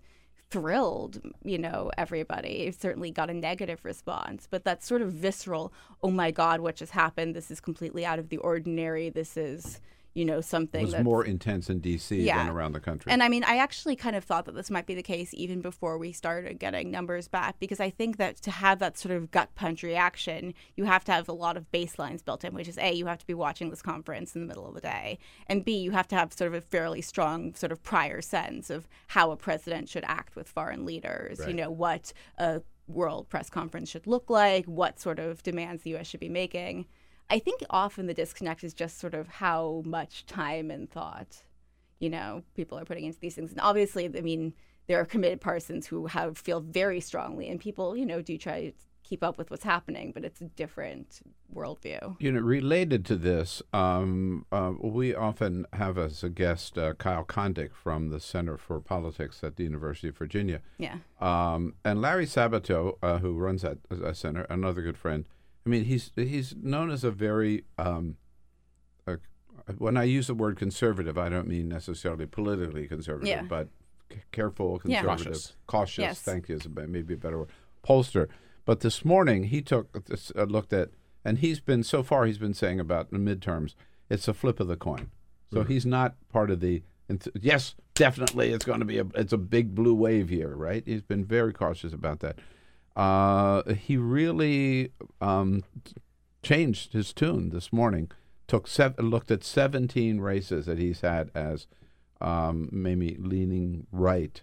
[0.50, 2.62] thrilled, you know, everybody.
[2.62, 5.72] It certainly got a negative response, but that sort of visceral,
[6.02, 7.36] oh my God, what just happened?
[7.36, 9.10] This is completely out of the ordinary.
[9.10, 9.80] This is,
[10.18, 12.20] you know, something It was that's more intense in D.C.
[12.20, 12.38] Yeah.
[12.38, 13.12] than around the country.
[13.12, 15.60] And I mean, I actually kind of thought that this might be the case even
[15.60, 19.30] before we started getting numbers back, because I think that to have that sort of
[19.30, 22.78] gut punch reaction, you have to have a lot of baselines built in, which is
[22.78, 25.64] A, you have to be watching this conference in the middle of the day, and
[25.64, 28.88] B, you have to have sort of a fairly strong sort of prior sense of
[29.06, 33.88] how a president should act with foreign leaders, you know, what a world press conference
[33.88, 36.08] should look like, what sort of demands the U.S.
[36.08, 36.86] should be making.
[37.30, 41.42] I think often the disconnect is just sort of how much time and thought,
[41.98, 43.50] you know, people are putting into these things.
[43.50, 44.54] And obviously, I mean,
[44.86, 48.70] there are committed persons who have feel very strongly, and people, you know, do try
[48.70, 48.72] to
[49.02, 51.20] keep up with what's happening, but it's a different
[51.54, 52.16] worldview.
[52.20, 57.24] You know, related to this, um, uh, we often have as a guest uh, Kyle
[57.24, 60.60] Kondik from the Center for Politics at the University of Virginia.
[60.76, 60.96] Yeah.
[61.20, 65.24] Um, and Larry Sabato, uh, who runs that, that center, another good friend.
[65.68, 68.16] I mean, he's he's known as a very um,
[69.06, 69.16] uh,
[69.76, 73.42] when I use the word conservative, I don't mean necessarily politically conservative, Yeah.
[73.42, 73.68] but
[74.10, 75.02] c- careful, Yeah.
[75.02, 75.56] Cautious.
[75.66, 75.98] cautious.
[76.02, 76.20] Yes.
[76.22, 77.50] Thank you, is a, be- maybe a better word.
[77.86, 78.28] Pollster.
[78.64, 80.88] But this morning he took this, uh, looked at,
[81.22, 83.74] and he's been so far he's been saying about the midterms.
[84.08, 85.10] It's a flip of the coin.
[85.52, 86.82] So he's not part of the.
[87.38, 89.04] Yes, definitely, it's going to be a.
[89.14, 90.82] It's a big blue wave here, right?
[90.86, 92.38] He's been very cautious about that.
[92.96, 95.64] Uh, he really um,
[96.42, 98.10] changed his tune this morning.
[98.46, 101.66] Took seven, looked at seventeen races that he's had as
[102.20, 104.40] um, maybe leaning right,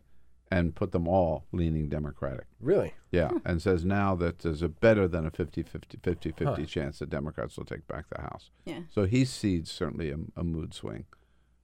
[0.52, 2.46] and put them all leaning Democratic.
[2.62, 2.94] Really?
[3.12, 7.00] Yeah, and says now that there's a better than a 50 50 50 50 chance
[7.00, 8.52] that Democrats will take back the House.
[8.66, 8.82] Yeah.
[8.94, 11.06] So he sees certainly a, a mood swing.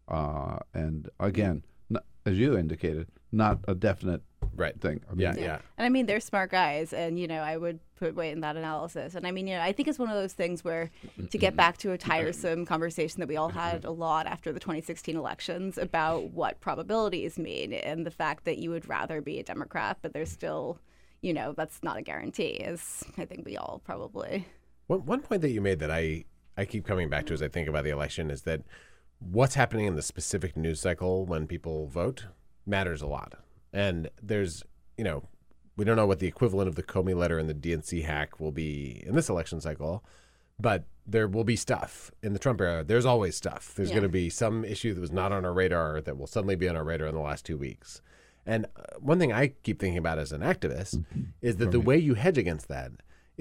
[0.07, 1.63] Uh, and again,
[1.93, 4.23] n- as you indicated, not a definite
[4.55, 4.79] Right.
[4.79, 5.01] thing.
[5.09, 5.59] I Yeah, mean, yeah.
[5.77, 8.57] And I mean, they're smart guys, and you know, I would put weight in that
[8.57, 9.15] analysis.
[9.15, 10.89] And I mean, you know, I think it's one of those things where,
[11.29, 14.59] to get back to a tiresome conversation that we all had a lot after the
[14.59, 19.43] 2016 elections about what probabilities mean, and the fact that you would rather be a
[19.43, 20.79] Democrat, but there's still,
[21.21, 22.53] you know, that's not a guarantee.
[22.53, 24.45] Is I think we all probably.
[24.87, 26.25] One, one point that you made that I,
[26.57, 28.61] I keep coming back to as I think about the election is that
[29.19, 32.25] what's happening in the specific news cycle when people vote
[32.65, 33.35] matters a lot.
[33.73, 34.63] And there's,
[34.97, 35.23] you know,
[35.77, 38.51] we don't know what the equivalent of the Comey letter and the DNC hack will
[38.51, 40.03] be in this election cycle,
[40.59, 42.83] but there will be stuff in the Trump era.
[42.83, 43.73] There's always stuff.
[43.75, 43.95] There's Yeah.
[43.95, 46.67] going to be some issue that was not on our radar that will suddenly be
[46.69, 48.01] on our radar in the last two weeks.
[48.45, 51.03] And uh, one thing I keep thinking about as an activist
[51.41, 52.91] is that the way you hedge against that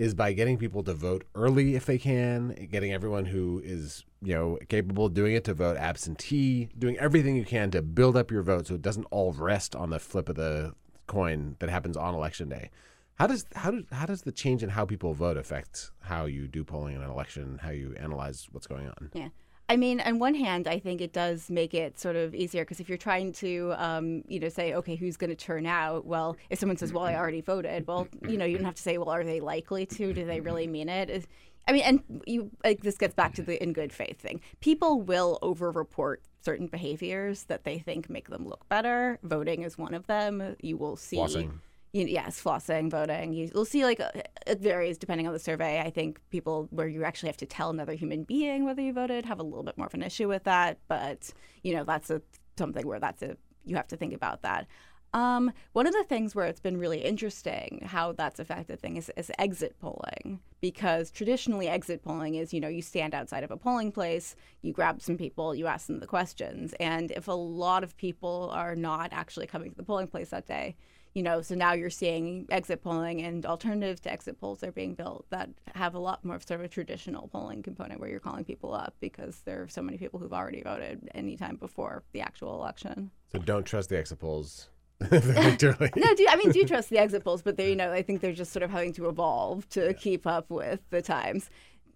[0.01, 4.35] is by getting people to vote early if they can, getting everyone who is you
[4.35, 8.31] know capable of doing it to vote absentee, doing everything you can to build up
[8.31, 10.74] your vote so it doesn't all rest on the flip of the
[11.06, 12.70] coin that happens on election day.
[13.16, 16.48] How does how does how does the change in how people vote affect how you
[16.48, 19.10] do polling in an election, how you analyze what's going on?
[19.12, 19.28] Yeah.
[19.70, 22.80] I mean, on one hand, I think it does make it sort of easier because
[22.80, 26.05] if you're trying to, um, you know, say, okay, who's going to turn out?
[26.05, 28.82] Well, if someone says, well, I already voted, well, you know, you don't have to
[28.82, 30.12] say, well, are they likely to?
[30.12, 31.09] Do they really mean it?
[31.09, 31.28] Is-
[31.68, 34.40] I mean, and you like this gets back to the in good faith thing.
[34.59, 39.20] People will over-report certain behaviors that they think make them look better.
[39.22, 40.56] Voting is one of them.
[40.60, 41.18] You will see.
[41.18, 41.60] Flossing.
[41.92, 43.32] You, yes, flossing, voting.
[43.32, 45.80] You, you'll see like it varies depending on the survey.
[45.80, 49.24] I think people where you actually have to tell another human being whether you voted
[49.26, 50.78] have a little bit more of an issue with that.
[50.88, 51.30] But
[51.62, 52.22] you know that's a
[52.56, 54.66] something where that's a you have to think about that.
[55.12, 59.14] Um, one of the things where it's been really interesting how that's affected things is,
[59.16, 63.56] is exit polling because traditionally exit polling is you know you stand outside of a
[63.56, 67.82] polling place, you grab some people, you ask them the questions, and if a lot
[67.82, 70.76] of people are not actually coming to the polling place that day,
[71.14, 74.94] you know, so now you're seeing exit polling and alternatives to exit polls are being
[74.94, 78.20] built that have a lot more of sort of a traditional polling component where you're
[78.20, 82.20] calling people up because there are so many people who've already voted anytime before the
[82.20, 83.10] actual election.
[83.32, 84.68] So don't trust the exit polls.
[85.10, 88.20] No, do I mean do trust the exit polls, but they, you know, I think
[88.20, 91.50] they're just sort of having to evolve to keep up with the times.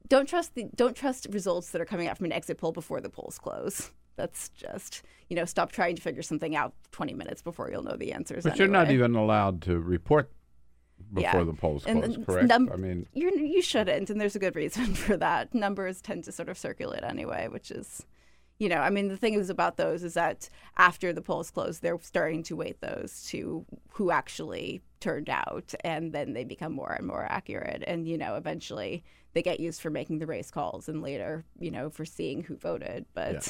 [0.08, 3.00] Don't trust the don't trust results that are coming out from an exit poll before
[3.00, 3.92] the polls close.
[4.16, 7.96] That's just you know, stop trying to figure something out 20 minutes before you'll know
[7.96, 8.44] the answers.
[8.44, 10.30] But you're not even allowed to report
[11.12, 11.44] before Yeah.
[11.44, 12.48] the polls And- close, and correct?
[12.48, 15.54] num- I mean, you're, you shouldn't, and there's a good reason for that.
[15.54, 18.04] Numbers tend to sort of circulate anyway, which is,
[18.58, 21.78] you know, I mean, the thing is about those is that after the polls close,
[21.78, 23.64] they're starting to weight those to
[23.94, 27.82] who actually turned out, and then they become more and more accurate.
[27.86, 31.70] And, you know, eventually they get used for making the race calls and later, you
[31.70, 33.06] know, for seeing who voted.
[33.14, 33.40] But Yeah.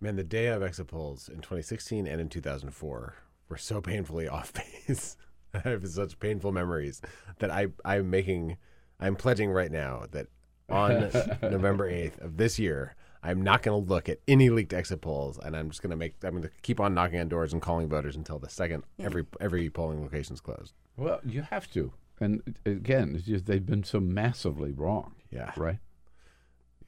[0.00, 3.14] Man, the day of exit polls in 2016 and in 2004
[3.48, 5.16] were so painfully off base.
[5.54, 7.00] I have such painful memories
[7.38, 8.58] that I I'm making
[9.00, 10.26] I'm pledging right now that
[10.68, 10.90] on
[11.42, 15.38] November 8th of this year I'm not going to look at any leaked exit polls,
[15.42, 16.14] and I'm just going to make.
[16.22, 19.26] I'm going to keep on knocking on doors and calling voters until the second every
[19.40, 20.72] every polling location is closed.
[20.96, 21.92] Well, you have to.
[22.20, 25.14] And again, just they've been so massively wrong.
[25.30, 25.52] Yeah.
[25.56, 25.78] Right?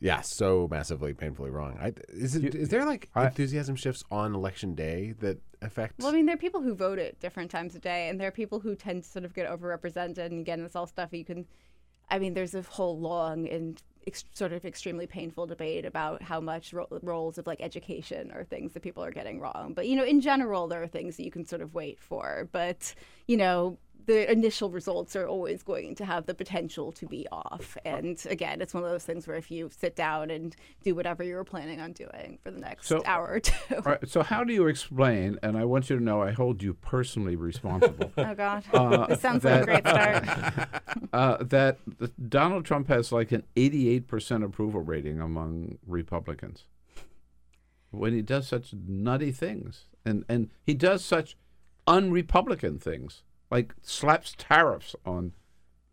[0.00, 1.78] Yeah, so massively, painfully wrong.
[1.80, 2.54] I, is it?
[2.54, 5.98] Is there like I- enthusiasm shifts on election day that affect?
[5.98, 8.28] Well, I mean, there are people who vote at different times of day, and there
[8.28, 10.18] are people who tend to sort of get overrepresented.
[10.26, 11.46] And again, it's all stuff you can.
[12.10, 16.40] I mean, there's a whole long and ex- sort of extremely painful debate about how
[16.40, 19.74] much ro- roles of like education are things that people are getting wrong.
[19.74, 22.48] But you know, in general, there are things that you can sort of wait for.
[22.52, 22.94] But
[23.28, 23.76] you know.
[24.06, 27.76] The initial results are always going to have the potential to be off.
[27.84, 31.22] And again, it's one of those things where if you sit down and do whatever
[31.22, 33.76] you were planning on doing for the next So- hour or two.
[33.76, 36.62] All right, so how do you explain, and I want you to know I hold
[36.62, 38.64] you personally responsible, Oh, God.
[38.72, 41.08] Uh, this sounds like a that- great start.
[41.12, 46.64] uh, that the- Donald Trump has like an 88% approval rating among Republicans
[47.90, 49.86] when he does such nutty things.
[50.04, 51.36] And, and he does such
[51.86, 55.32] un-Republican things, like slaps tariffs on,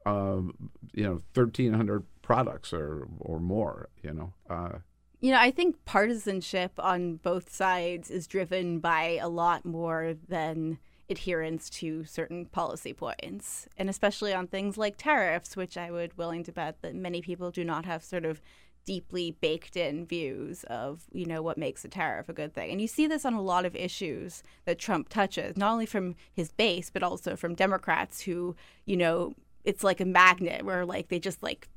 [0.05, 4.33] um, you know, 1,300 products or, or more, you know.
[4.49, 4.79] Uh,
[5.19, 10.77] You know, I think partisanship on both sides is driven by a lot more than
[11.09, 16.43] adherence to certain policy points, and especially on things like tariffs, which I would willing
[16.43, 18.41] to bet that many people do not have sort of
[18.87, 22.81] deeply baked in views of you know what makes a tariff a good thing and
[22.81, 26.51] you see this on a lot of issues that trump touches not only from his
[26.53, 28.55] base but also from democrats who
[28.85, 29.35] you know
[29.65, 31.67] it's like a magnet where like they just like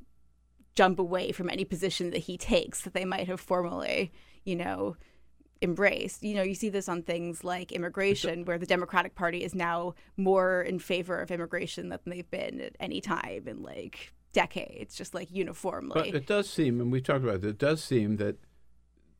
[0.74, 4.12] jump away from any position that he takes that they might have formerly,
[4.45, 4.97] you know,
[5.61, 6.23] embraced.
[6.23, 9.95] You know, you see this on things like immigration, where the Democratic Party is now
[10.16, 15.15] more in favor of immigration than they've been at any time in like decades, just
[15.15, 15.93] like uniformly.
[15.94, 18.36] But it does seem, and we talked about it, it does seem that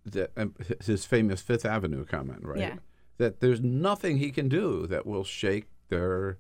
[0.05, 0.55] that um,
[0.85, 2.59] his famous Fifth Avenue comment, right?
[2.59, 2.77] Yeah.
[3.19, 6.39] That there's nothing he can do that will shake their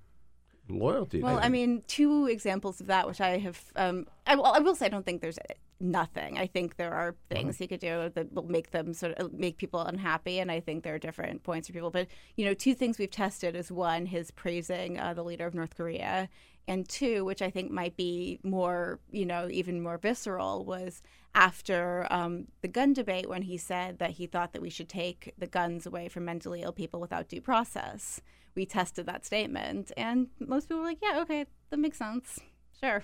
[0.68, 1.20] loyalty.
[1.20, 3.62] Well, I mean, two examples of that, which I have.
[3.76, 5.38] Um, I, well, I will say, I don't think there's
[5.81, 6.39] nothing.
[6.39, 9.57] I think there are things he could do that will make them sort of make
[9.57, 11.90] people unhappy, and I think there are different points for people.
[11.90, 15.55] But you know, two things we've tested is one, his praising uh, the leader of
[15.55, 16.28] North Korea,
[16.69, 21.02] and two, which I think might be more, you know, even more visceral, was
[21.35, 25.32] after um, the gun debate when he said that he thought that we should take
[25.39, 28.20] the guns away from mentally ill people without due process.
[28.55, 32.40] We tested that statement, and most people were like, "Yeah, okay, that makes sense.
[32.81, 33.02] Sure."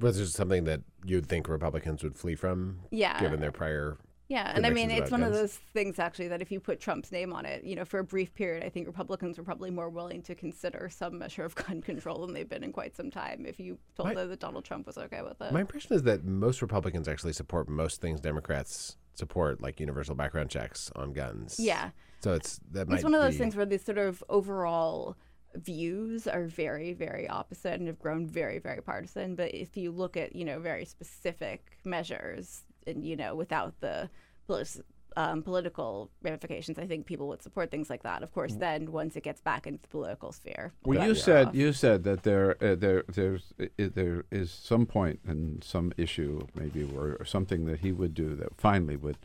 [0.00, 2.80] Was this something that you'd think Republicans would flee from?
[2.90, 3.18] Yeah.
[3.20, 3.98] Given their prior.
[4.28, 7.10] Yeah, and I mean, it's one of those things actually that if you put Trump's
[7.10, 9.88] name on it, you know, for a brief period, I think Republicans were probably more
[9.88, 13.46] willing to consider some measure of gun control than they've been in quite some time.
[13.46, 15.50] If you told My- them that Donald Trump was okay with it.
[15.50, 20.50] My impression is that most Republicans actually support most things Democrats support, like universal background
[20.50, 21.58] checks on guns.
[21.58, 21.90] Yeah.
[22.20, 25.16] So it's that might it's one of those be- things where these sort of overall
[25.54, 30.16] views are very very opposite and have grown very very partisan but if you look
[30.16, 34.08] at you know very specific measures and you know without the
[34.46, 34.84] polit-
[35.16, 39.16] um, political ramifications i think people would support things like that of course then once
[39.16, 41.54] it gets back into the political sphere Well, you said off.
[41.54, 46.46] you said that there uh, there there's uh, there is some point in some issue
[46.54, 49.16] maybe or, or something that he would do that finally would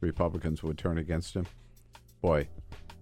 [0.00, 1.46] Republicans would turn against him.
[2.20, 2.48] Boy,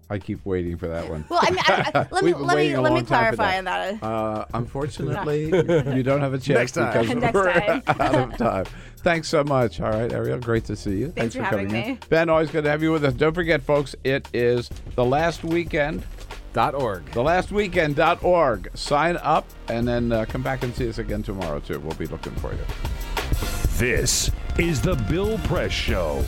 [0.09, 1.25] I keep waiting for that one.
[1.29, 3.57] well i mean I, I, let me let me let me long time for clarify
[3.57, 5.45] on that Uh, unfortunately,
[5.95, 7.01] you don't have a chance Next time.
[7.01, 7.83] because Next we're time.
[7.87, 8.65] out of time.
[8.97, 9.81] Thanks so much.
[9.81, 11.11] All right, Ariel, great to see you.
[11.11, 11.91] Thanks for coming having in.
[11.95, 11.99] me.
[12.09, 13.13] Ben, always good to have you with us.
[13.13, 16.03] Don't forget, folks, it is the last weekend.
[16.53, 17.03] Dot org.
[17.13, 18.69] The last weekend.org.
[18.77, 21.79] Sign up and then uh, come back and see us again tomorrow, too.
[21.79, 22.59] We'll be looking for you.
[23.77, 26.23] This is the Bill Press Show.